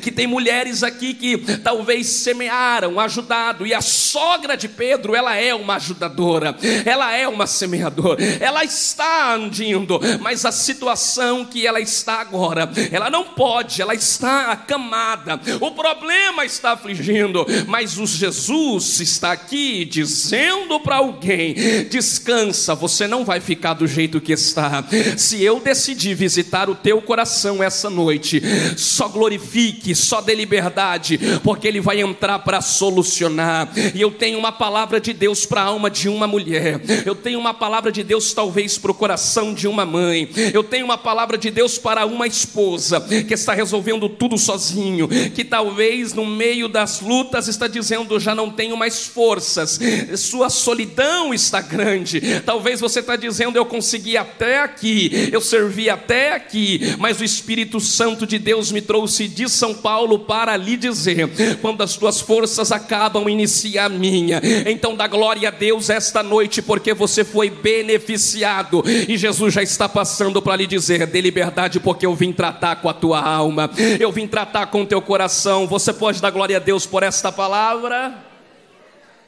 Que 0.00 0.10
tem 0.10 0.26
mulheres 0.26 0.82
aqui 0.82 1.14
que 1.14 1.38
talvez 1.58 2.06
semearam, 2.06 2.98
ajudado, 2.98 3.66
e 3.66 3.74
a 3.74 3.80
sogra 3.80 4.56
de 4.56 4.68
Pedro, 4.68 5.14
ela 5.14 5.36
é 5.36 5.54
uma 5.54 5.76
ajudadora, 5.76 6.56
ela 6.84 7.12
é 7.14 7.28
uma 7.28 7.46
semeadora, 7.46 8.22
ela 8.40 8.64
está 8.64 9.34
andando, 9.34 10.00
mas 10.20 10.44
a 10.44 10.52
situação 10.52 11.44
que 11.44 11.66
ela 11.66 11.80
está 11.80 12.20
agora, 12.20 12.70
ela 12.90 13.10
não 13.10 13.24
pode, 13.24 13.82
ela 13.82 13.94
está 13.94 14.52
acamada, 14.52 15.40
o 15.60 15.70
problema 15.72 16.44
está 16.44 16.72
afligindo, 16.72 17.44
mas 17.66 17.98
o 17.98 18.06
Jesus 18.06 19.00
está 19.00 19.32
aqui 19.32 19.84
dizendo 19.84 20.78
para 20.80 20.96
alguém: 20.96 21.54
descansa, 21.90 22.74
você 22.74 23.01
não 23.06 23.24
vai 23.24 23.40
ficar 23.40 23.74
do 23.74 23.86
jeito 23.86 24.20
que 24.20 24.32
está. 24.32 24.84
Se 25.16 25.42
eu 25.42 25.60
decidir 25.60 26.14
visitar 26.14 26.68
o 26.68 26.74
teu 26.74 27.00
coração 27.00 27.62
essa 27.62 27.88
noite, 27.88 28.42
só 28.76 29.08
glorifique, 29.08 29.94
só 29.94 30.20
dê 30.20 30.34
liberdade, 30.34 31.18
porque 31.42 31.66
Ele 31.66 31.80
vai 31.80 32.00
entrar 32.00 32.38
para 32.40 32.60
solucionar. 32.60 33.68
E 33.94 34.00
eu 34.00 34.10
tenho 34.10 34.38
uma 34.38 34.52
palavra 34.52 35.00
de 35.00 35.12
Deus 35.12 35.46
para 35.46 35.62
a 35.62 35.64
alma 35.64 35.90
de 35.90 36.08
uma 36.08 36.26
mulher, 36.26 36.80
eu 37.06 37.14
tenho 37.14 37.38
uma 37.38 37.54
palavra 37.54 37.90
de 37.90 38.02
Deus 38.02 38.32
talvez 38.32 38.78
para 38.78 38.90
o 38.90 38.94
coração 38.94 39.54
de 39.54 39.66
uma 39.66 39.84
mãe, 39.84 40.28
eu 40.52 40.62
tenho 40.62 40.84
uma 40.84 40.98
palavra 40.98 41.38
de 41.38 41.50
Deus 41.50 41.78
para 41.78 42.06
uma 42.06 42.26
esposa 42.26 43.00
que 43.00 43.34
está 43.34 43.54
resolvendo 43.54 44.08
tudo 44.08 44.36
sozinho, 44.38 45.08
que 45.34 45.44
talvez 45.44 46.12
no 46.12 46.26
meio 46.26 46.68
das 46.68 47.00
lutas 47.00 47.48
está 47.48 47.66
dizendo 47.66 48.18
já 48.18 48.34
não 48.34 48.50
tenho 48.50 48.76
mais 48.76 49.06
forças, 49.06 49.78
sua 50.16 50.50
solidão 50.50 51.32
está 51.32 51.60
grande. 51.60 52.20
Talvez 52.44 52.80
você 52.80 52.91
está 53.00 53.16
dizendo 53.16 53.56
eu 53.56 53.64
consegui 53.64 54.16
até 54.16 54.60
aqui, 54.60 55.30
eu 55.32 55.40
servi 55.40 55.88
até 55.90 56.34
aqui, 56.34 56.96
mas 56.98 57.20
o 57.20 57.24
Espírito 57.24 57.80
Santo 57.80 58.26
de 58.26 58.38
Deus 58.38 58.72
me 58.72 58.80
trouxe 58.80 59.28
de 59.28 59.48
São 59.48 59.74
Paulo 59.74 60.20
para 60.20 60.56
lhe 60.56 60.76
dizer: 60.76 61.28
quando 61.60 61.82
as 61.82 61.96
tuas 61.96 62.20
forças 62.20 62.72
acabam, 62.72 63.28
inicia 63.28 63.84
a 63.84 63.88
minha. 63.88 64.40
Então 64.66 64.94
dá 64.94 65.06
glória 65.06 65.48
a 65.48 65.50
Deus 65.50 65.90
esta 65.90 66.22
noite, 66.22 66.62
porque 66.62 66.94
você 66.94 67.24
foi 67.24 67.50
beneficiado 67.50 68.82
e 69.08 69.16
Jesus 69.16 69.54
já 69.54 69.62
está 69.62 69.88
passando 69.88 70.40
para 70.40 70.56
lhe 70.56 70.66
dizer: 70.66 71.06
dê 71.06 71.20
liberdade, 71.20 71.80
porque 71.80 72.06
eu 72.06 72.14
vim 72.14 72.32
tratar 72.32 72.76
com 72.76 72.88
a 72.88 72.94
tua 72.94 73.20
alma, 73.20 73.70
eu 73.98 74.10
vim 74.12 74.26
tratar 74.26 74.66
com 74.66 74.82
o 74.82 74.86
teu 74.86 75.02
coração. 75.02 75.66
Você 75.66 75.92
pode 75.92 76.20
dar 76.20 76.30
glória 76.30 76.56
a 76.56 76.60
Deus 76.60 76.86
por 76.86 77.02
esta 77.02 77.30
palavra? 77.30 78.14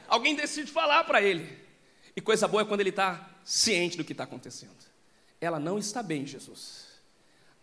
Alguém 0.07 0.35
decide 0.35 0.71
falar 0.71 1.03
para 1.03 1.21
ele, 1.21 1.49
e 2.15 2.21
coisa 2.21 2.47
boa 2.47 2.61
é 2.61 2.65
quando 2.65 2.81
ele 2.81 2.89
está 2.89 3.34
ciente 3.45 3.95
do 3.95 4.03
que 4.03 4.11
está 4.11 4.23
acontecendo. 4.23 4.75
Ela 5.39 5.59
não 5.59 5.77
está 5.77 6.01
bem, 6.01 6.25
Jesus. 6.25 6.87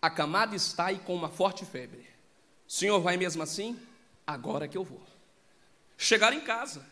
A 0.01 0.09
camada 0.09 0.55
está 0.55 0.85
aí 0.85 0.99
com 0.99 1.13
uma 1.13 1.29
forte 1.29 1.65
febre. 1.65 2.07
Senhor 2.65 2.99
vai 3.01 3.17
mesmo 3.17 3.43
assim? 3.43 3.77
Agora 4.25 4.67
que 4.67 4.77
eu 4.77 4.83
vou. 4.83 5.05
Chegaram 5.97 6.37
em 6.37 6.41
casa, 6.41 6.85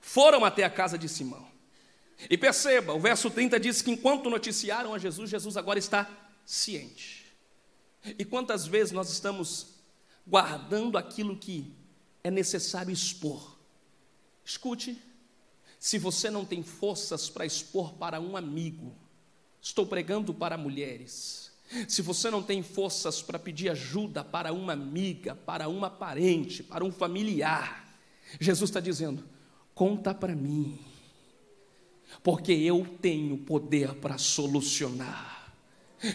foram 0.00 0.44
até 0.44 0.64
a 0.64 0.70
casa 0.70 0.98
de 0.98 1.08
Simão. 1.08 1.46
E 2.28 2.38
perceba, 2.38 2.94
o 2.94 3.00
verso 3.00 3.30
30 3.30 3.60
diz 3.60 3.82
que 3.82 3.90
enquanto 3.90 4.30
noticiaram 4.30 4.94
a 4.94 4.98
Jesus, 4.98 5.30
Jesus 5.30 5.56
agora 5.56 5.78
está 5.78 6.10
ciente. 6.44 7.24
E 8.18 8.24
quantas 8.24 8.66
vezes 8.66 8.92
nós 8.92 9.10
estamos 9.10 9.74
guardando 10.26 10.96
aquilo 10.96 11.36
que 11.36 11.74
é 12.22 12.30
necessário 12.30 12.92
expor? 12.92 13.58
Escute, 14.44 15.00
se 15.84 15.98
você 15.98 16.30
não 16.30 16.46
tem 16.46 16.62
forças 16.62 17.28
para 17.28 17.44
expor 17.44 17.92
para 17.92 18.18
um 18.18 18.38
amigo, 18.38 18.96
estou 19.60 19.84
pregando 19.84 20.32
para 20.32 20.56
mulheres. 20.56 21.52
Se 21.86 22.00
você 22.00 22.30
não 22.30 22.42
tem 22.42 22.62
forças 22.62 23.20
para 23.20 23.38
pedir 23.38 23.68
ajuda 23.68 24.24
para 24.24 24.50
uma 24.50 24.72
amiga, 24.72 25.34
para 25.34 25.68
uma 25.68 25.90
parente, 25.90 26.62
para 26.62 26.82
um 26.82 26.90
familiar, 26.90 27.86
Jesus 28.40 28.70
está 28.70 28.80
dizendo: 28.80 29.22
conta 29.74 30.14
para 30.14 30.34
mim, 30.34 30.78
porque 32.22 32.52
eu 32.52 32.86
tenho 33.02 33.36
poder 33.36 33.94
para 33.96 34.16
solucionar. 34.16 35.52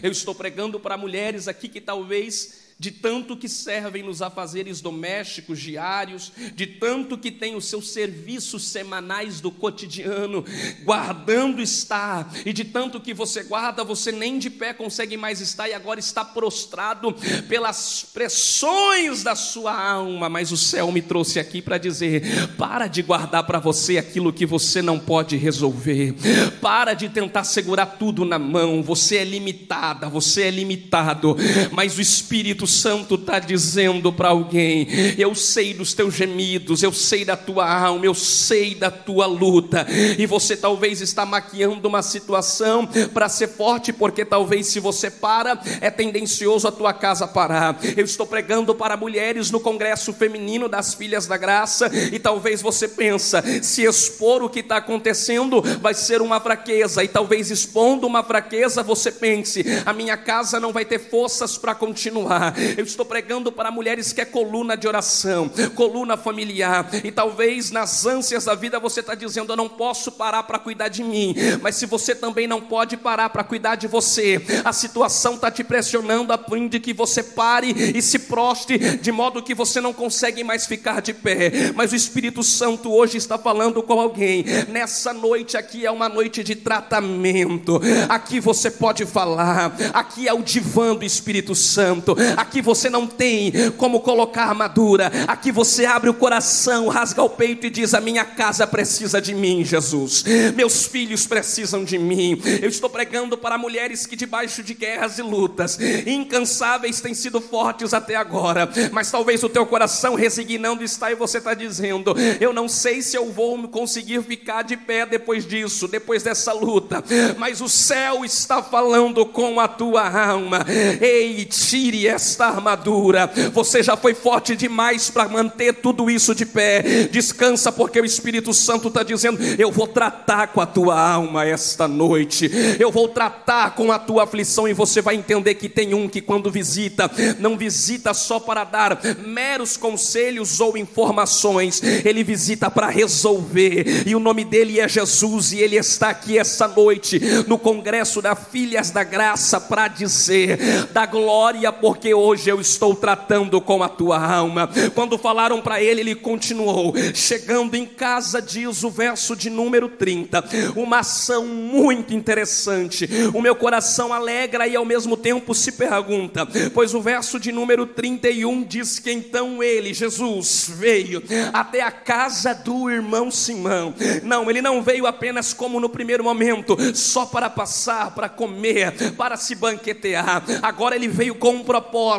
Eu 0.02 0.10
estou 0.10 0.34
pregando 0.34 0.80
para 0.80 0.98
mulheres 0.98 1.46
aqui 1.46 1.68
que 1.68 1.80
talvez 1.80 2.69
de 2.80 2.90
tanto 2.90 3.36
que 3.36 3.46
servem 3.46 4.02
nos 4.02 4.22
afazeres 4.22 4.80
domésticos 4.80 5.60
diários, 5.60 6.32
de 6.54 6.66
tanto 6.66 7.18
que 7.18 7.30
tem 7.30 7.54
os 7.54 7.66
seus 7.66 7.90
serviços 7.90 8.68
semanais 8.68 9.38
do 9.38 9.50
cotidiano, 9.50 10.42
guardando 10.82 11.60
está, 11.60 12.26
e 12.46 12.54
de 12.54 12.64
tanto 12.64 12.98
que 12.98 13.12
você 13.12 13.42
guarda, 13.42 13.84
você 13.84 14.10
nem 14.10 14.38
de 14.38 14.48
pé 14.48 14.72
consegue 14.72 15.18
mais 15.18 15.42
estar 15.42 15.68
e 15.68 15.74
agora 15.74 16.00
está 16.00 16.24
prostrado 16.24 17.14
pelas 17.50 18.06
pressões 18.14 19.22
da 19.22 19.34
sua 19.34 19.78
alma, 19.78 20.30
mas 20.30 20.50
o 20.50 20.56
céu 20.56 20.90
me 20.90 21.02
trouxe 21.02 21.38
aqui 21.38 21.60
para 21.60 21.76
dizer: 21.76 22.56
para 22.56 22.86
de 22.86 23.02
guardar 23.02 23.44
para 23.44 23.58
você 23.58 23.98
aquilo 23.98 24.32
que 24.32 24.46
você 24.46 24.80
não 24.80 24.98
pode 24.98 25.36
resolver, 25.36 26.14
para 26.62 26.94
de 26.94 27.10
tentar 27.10 27.44
segurar 27.44 27.84
tudo 27.98 28.24
na 28.24 28.38
mão, 28.38 28.82
você 28.82 29.16
é 29.16 29.24
limitada, 29.24 30.08
você 30.08 30.44
é 30.44 30.50
limitado, 30.50 31.36
mas 31.72 31.98
o 31.98 32.00
Espírito 32.00 32.69
Santo 32.70 33.16
está 33.16 33.38
dizendo 33.38 34.12
para 34.12 34.28
alguém: 34.28 34.86
Eu 35.18 35.34
sei 35.34 35.74
dos 35.74 35.92
teus 35.92 36.14
gemidos, 36.14 36.82
eu 36.82 36.92
sei 36.92 37.24
da 37.24 37.36
tua 37.36 37.70
alma, 37.70 38.06
eu 38.06 38.14
sei 38.14 38.74
da 38.74 38.90
tua 38.90 39.26
luta, 39.26 39.86
e 40.18 40.26
você 40.26 40.56
talvez 40.56 41.00
está 41.00 41.26
maquiando 41.26 41.88
uma 41.88 42.02
situação 42.02 42.88
para 43.12 43.28
ser 43.28 43.48
forte, 43.48 43.92
porque 43.92 44.24
talvez 44.24 44.68
se 44.68 44.80
você 44.80 45.10
para, 45.10 45.60
é 45.80 45.90
tendencioso 45.90 46.68
a 46.68 46.72
tua 46.72 46.92
casa 46.92 47.26
parar. 47.26 47.78
Eu 47.96 48.04
estou 48.04 48.26
pregando 48.26 48.74
para 48.74 48.96
mulheres 48.96 49.50
no 49.50 49.60
Congresso 49.60 50.12
Feminino 50.12 50.68
das 50.68 50.94
Filhas 50.94 51.26
da 51.26 51.36
Graça, 51.36 51.90
e 52.12 52.18
talvez 52.18 52.62
você 52.62 52.86
pensa, 52.86 53.42
se 53.62 53.84
expor 53.84 54.42
o 54.42 54.48
que 54.48 54.60
está 54.60 54.76
acontecendo 54.76 55.62
vai 55.80 55.94
ser 55.94 56.22
uma 56.22 56.40
fraqueza, 56.40 57.02
e 57.02 57.08
talvez 57.08 57.50
expondo 57.50 58.06
uma 58.06 58.22
fraqueza 58.22 58.82
você 58.82 59.10
pense, 59.10 59.64
a 59.84 59.92
minha 59.92 60.16
casa 60.16 60.60
não 60.60 60.72
vai 60.72 60.84
ter 60.84 60.98
forças 60.98 61.58
para 61.58 61.74
continuar. 61.74 62.54
Eu 62.76 62.84
estou 62.84 63.04
pregando 63.04 63.52
para 63.52 63.70
mulheres 63.70 64.12
que 64.12 64.20
é 64.20 64.24
coluna 64.24 64.76
de 64.76 64.86
oração, 64.86 65.50
coluna 65.74 66.16
familiar, 66.16 66.88
e 67.04 67.10
talvez 67.10 67.70
nas 67.70 68.06
ânsias 68.06 68.44
da 68.44 68.54
vida 68.54 68.78
você 68.78 69.00
está 69.00 69.14
dizendo: 69.14 69.52
Eu 69.52 69.56
não 69.56 69.68
posso 69.68 70.12
parar 70.12 70.42
para 70.42 70.58
cuidar 70.58 70.88
de 70.88 71.02
mim, 71.02 71.34
mas 71.62 71.76
se 71.76 71.86
você 71.86 72.14
também 72.14 72.46
não 72.46 72.60
pode 72.60 72.96
parar 72.96 73.30
para 73.30 73.44
cuidar 73.44 73.76
de 73.76 73.86
você, 73.86 74.42
a 74.64 74.72
situação 74.72 75.34
está 75.34 75.50
te 75.50 75.62
pressionando 75.62 76.32
a 76.32 76.38
fim 76.38 76.68
de 76.68 76.80
que 76.80 76.92
você 76.92 77.22
pare 77.22 77.70
e 77.70 78.02
se 78.02 78.18
proste, 78.18 78.78
de 78.78 79.12
modo 79.12 79.42
que 79.42 79.54
você 79.54 79.80
não 79.80 79.92
consegue 79.92 80.42
mais 80.42 80.66
ficar 80.66 81.00
de 81.00 81.12
pé. 81.12 81.72
Mas 81.74 81.92
o 81.92 81.96
Espírito 81.96 82.42
Santo 82.42 82.92
hoje 82.92 83.16
está 83.16 83.38
falando 83.38 83.82
com 83.82 84.00
alguém, 84.00 84.44
nessa 84.68 85.12
noite 85.12 85.56
aqui 85.56 85.86
é 85.86 85.90
uma 85.90 86.08
noite 86.08 86.42
de 86.42 86.54
tratamento, 86.54 87.80
aqui 88.08 88.40
você 88.40 88.70
pode 88.70 89.06
falar, 89.06 89.76
aqui 89.92 90.26
é 90.26 90.32
o 90.32 90.42
divã 90.42 90.94
do 90.94 91.04
Espírito 91.04 91.54
Santo, 91.54 92.16
aqui 92.36 92.49
Aqui 92.50 92.60
você 92.60 92.90
não 92.90 93.06
tem 93.06 93.52
como 93.76 94.00
colocar 94.00 94.46
armadura. 94.46 95.12
Aqui 95.28 95.52
você 95.52 95.86
abre 95.86 96.10
o 96.10 96.14
coração, 96.14 96.88
rasga 96.88 97.22
o 97.22 97.30
peito 97.30 97.68
e 97.68 97.70
diz: 97.70 97.94
A 97.94 98.00
minha 98.00 98.24
casa 98.24 98.66
precisa 98.66 99.22
de 99.22 99.32
mim, 99.32 99.64
Jesus. 99.64 100.24
Meus 100.56 100.84
filhos 100.84 101.28
precisam 101.28 101.84
de 101.84 101.96
mim. 101.96 102.42
Eu 102.60 102.68
estou 102.68 102.90
pregando 102.90 103.38
para 103.38 103.56
mulheres 103.56 104.04
que, 104.04 104.16
debaixo 104.16 104.64
de 104.64 104.74
guerras 104.74 105.16
e 105.20 105.22
lutas, 105.22 105.78
incansáveis, 106.04 107.00
têm 107.00 107.14
sido 107.14 107.40
fortes 107.40 107.94
até 107.94 108.16
agora. 108.16 108.68
Mas 108.90 109.12
talvez 109.12 109.44
o 109.44 109.48
teu 109.48 109.64
coração 109.64 110.16
resignando 110.16 110.82
está 110.82 111.12
e 111.12 111.14
você 111.14 111.38
está 111.38 111.54
dizendo: 111.54 112.16
Eu 112.40 112.52
não 112.52 112.68
sei 112.68 113.00
se 113.00 113.16
eu 113.16 113.30
vou 113.30 113.68
conseguir 113.68 114.24
ficar 114.24 114.62
de 114.62 114.76
pé 114.76 115.06
depois 115.06 115.46
disso, 115.46 115.86
depois 115.86 116.24
dessa 116.24 116.52
luta. 116.52 117.00
Mas 117.38 117.60
o 117.60 117.68
céu 117.68 118.24
está 118.24 118.60
falando 118.60 119.24
com 119.24 119.60
a 119.60 119.68
tua 119.68 120.08
alma. 120.10 120.66
Ei, 121.00 121.44
tire 121.44 122.08
esta 122.08 122.39
esta 122.40 122.46
armadura. 122.46 123.30
Você 123.52 123.82
já 123.82 123.96
foi 123.96 124.14
forte 124.14 124.56
demais 124.56 125.10
para 125.10 125.28
manter 125.28 125.74
tudo 125.74 126.10
isso 126.10 126.34
de 126.34 126.46
pé. 126.46 127.08
Descansa, 127.10 127.70
porque 127.70 128.00
o 128.00 128.04
Espírito 128.04 128.54
Santo 128.54 128.88
está 128.88 129.02
dizendo: 129.02 129.38
Eu 129.58 129.70
vou 129.70 129.86
tratar 129.86 130.48
com 130.48 130.60
a 130.60 130.66
tua 130.66 130.98
alma 130.98 131.44
esta 131.44 131.86
noite, 131.86 132.50
eu 132.78 132.90
vou 132.90 133.08
tratar 133.08 133.74
com 133.74 133.92
a 133.92 133.98
tua 133.98 134.24
aflição, 134.24 134.66
e 134.66 134.72
você 134.72 135.02
vai 135.02 135.16
entender 135.16 135.54
que 135.54 135.68
tem 135.68 135.92
um 135.92 136.08
que, 136.08 136.20
quando 136.20 136.50
visita, 136.50 137.10
não 137.38 137.58
visita 137.58 138.14
só 138.14 138.40
para 138.40 138.64
dar 138.64 138.98
meros 139.26 139.76
conselhos 139.76 140.60
ou 140.60 140.76
informações, 140.76 141.82
ele 141.82 142.24
visita 142.24 142.70
para 142.70 142.88
resolver, 142.88 144.04
e 144.06 144.14
o 144.14 144.20
nome 144.20 144.44
dele 144.44 144.80
é 144.80 144.88
Jesus, 144.88 145.52
e 145.52 145.58
ele 145.58 145.76
está 145.76 146.10
aqui 146.10 146.38
essa 146.38 146.66
noite 146.66 147.20
no 147.46 147.58
congresso 147.58 148.22
da 148.22 148.34
Filhas 148.34 148.90
da 148.90 149.04
Graça 149.04 149.60
para 149.60 149.88
dizer 149.88 150.58
da 150.92 151.04
glória, 151.04 151.72
porque 151.72 152.14
hoje 152.20 152.50
eu 152.50 152.60
estou 152.60 152.94
tratando 152.94 153.60
com 153.60 153.82
a 153.82 153.88
tua 153.88 154.18
alma. 154.22 154.68
Quando 154.94 155.18
falaram 155.18 155.60
para 155.60 155.82
ele, 155.82 156.00
ele 156.00 156.14
continuou: 156.14 156.92
chegando 157.14 157.74
em 157.74 157.86
casa, 157.86 158.40
diz 158.40 158.84
o 158.84 158.90
verso 158.90 159.34
de 159.34 159.48
número 159.48 159.88
30, 159.88 160.44
uma 160.76 160.98
ação 161.00 161.46
muito 161.46 162.14
interessante. 162.14 163.08
O 163.34 163.40
meu 163.40 163.54
coração 163.54 164.12
alegra 164.12 164.66
e 164.66 164.76
ao 164.76 164.84
mesmo 164.84 165.16
tempo 165.16 165.54
se 165.54 165.72
pergunta, 165.72 166.46
pois 166.74 166.94
o 166.94 167.00
verso 167.00 167.40
de 167.40 167.50
número 167.52 167.86
31 167.86 168.64
diz 168.64 168.98
que 168.98 169.10
então 169.10 169.62
ele, 169.62 169.94
Jesus, 169.94 170.70
veio 170.74 171.22
até 171.52 171.80
a 171.80 171.90
casa 171.90 172.54
do 172.54 172.90
irmão 172.90 173.30
Simão. 173.30 173.94
Não, 174.22 174.50
ele 174.50 174.60
não 174.60 174.82
veio 174.82 175.06
apenas 175.06 175.52
como 175.52 175.80
no 175.80 175.88
primeiro 175.88 176.24
momento, 176.24 176.76
só 176.94 177.26
para 177.26 177.48
passar, 177.48 178.14
para 178.14 178.28
comer, 178.28 179.14
para 179.16 179.36
se 179.36 179.54
banquetear. 179.54 180.42
Agora 180.62 180.94
ele 180.94 181.08
veio 181.08 181.34
com 181.34 181.54
um 181.54 181.64
propósito: 181.64 182.09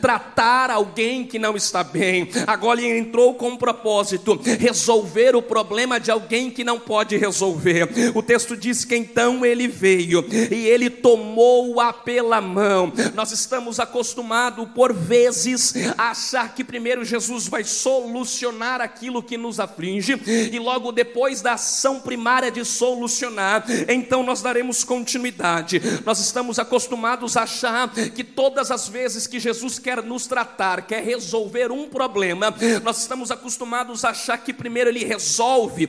tratar 0.00 0.70
alguém 0.70 1.24
que 1.24 1.38
não 1.38 1.56
está 1.56 1.82
bem. 1.82 2.28
Agora 2.46 2.80
ele 2.80 2.98
entrou 2.98 3.34
com 3.34 3.50
um 3.50 3.56
propósito: 3.56 4.40
resolver 4.58 5.34
o 5.34 5.42
problema 5.42 5.98
de 5.98 6.10
alguém 6.10 6.50
que 6.50 6.64
não 6.64 6.78
pode 6.78 7.16
resolver. 7.16 7.88
O 8.14 8.22
texto 8.22 8.56
diz 8.56 8.84
que 8.84 8.96
então 8.96 9.44
ele 9.44 9.66
veio 9.66 10.24
e 10.50 10.66
ele 10.66 10.90
tomou-a 10.90 11.92
pela 11.92 12.40
mão. 12.40 12.92
Nós 13.14 13.32
estamos 13.32 13.80
acostumados 13.80 14.68
por 14.74 14.92
vezes 14.92 15.74
a 15.96 16.10
achar 16.10 16.54
que 16.54 16.64
primeiro 16.64 17.04
Jesus 17.04 17.48
vai 17.48 17.64
solucionar 17.64 18.80
aquilo 18.80 19.22
que 19.22 19.36
nos 19.36 19.58
aflige 19.60 20.20
e 20.26 20.58
logo 20.58 20.92
depois 20.92 21.40
da 21.40 21.54
ação 21.54 22.00
primária 22.00 22.50
de 22.50 22.64
solucionar, 22.64 23.64
então 23.88 24.22
nós 24.22 24.42
daremos 24.42 24.84
continuidade. 24.84 25.80
Nós 26.04 26.18
estamos 26.20 26.58
acostumados 26.58 27.36
a 27.36 27.42
achar 27.42 27.90
que 27.90 28.22
todas 28.24 28.70
as 28.70 28.88
vezes 28.88 29.17
que 29.26 29.40
Jesus 29.40 29.78
quer 29.78 30.02
nos 30.02 30.26
tratar, 30.26 30.86
quer 30.86 31.02
resolver 31.02 31.70
um 31.72 31.88
problema, 31.88 32.54
nós 32.82 33.00
estamos 33.00 33.30
acostumados 33.30 34.04
a 34.04 34.10
achar 34.10 34.38
que 34.38 34.52
primeiro 34.52 34.90
ele 34.90 35.04
resolve 35.04 35.88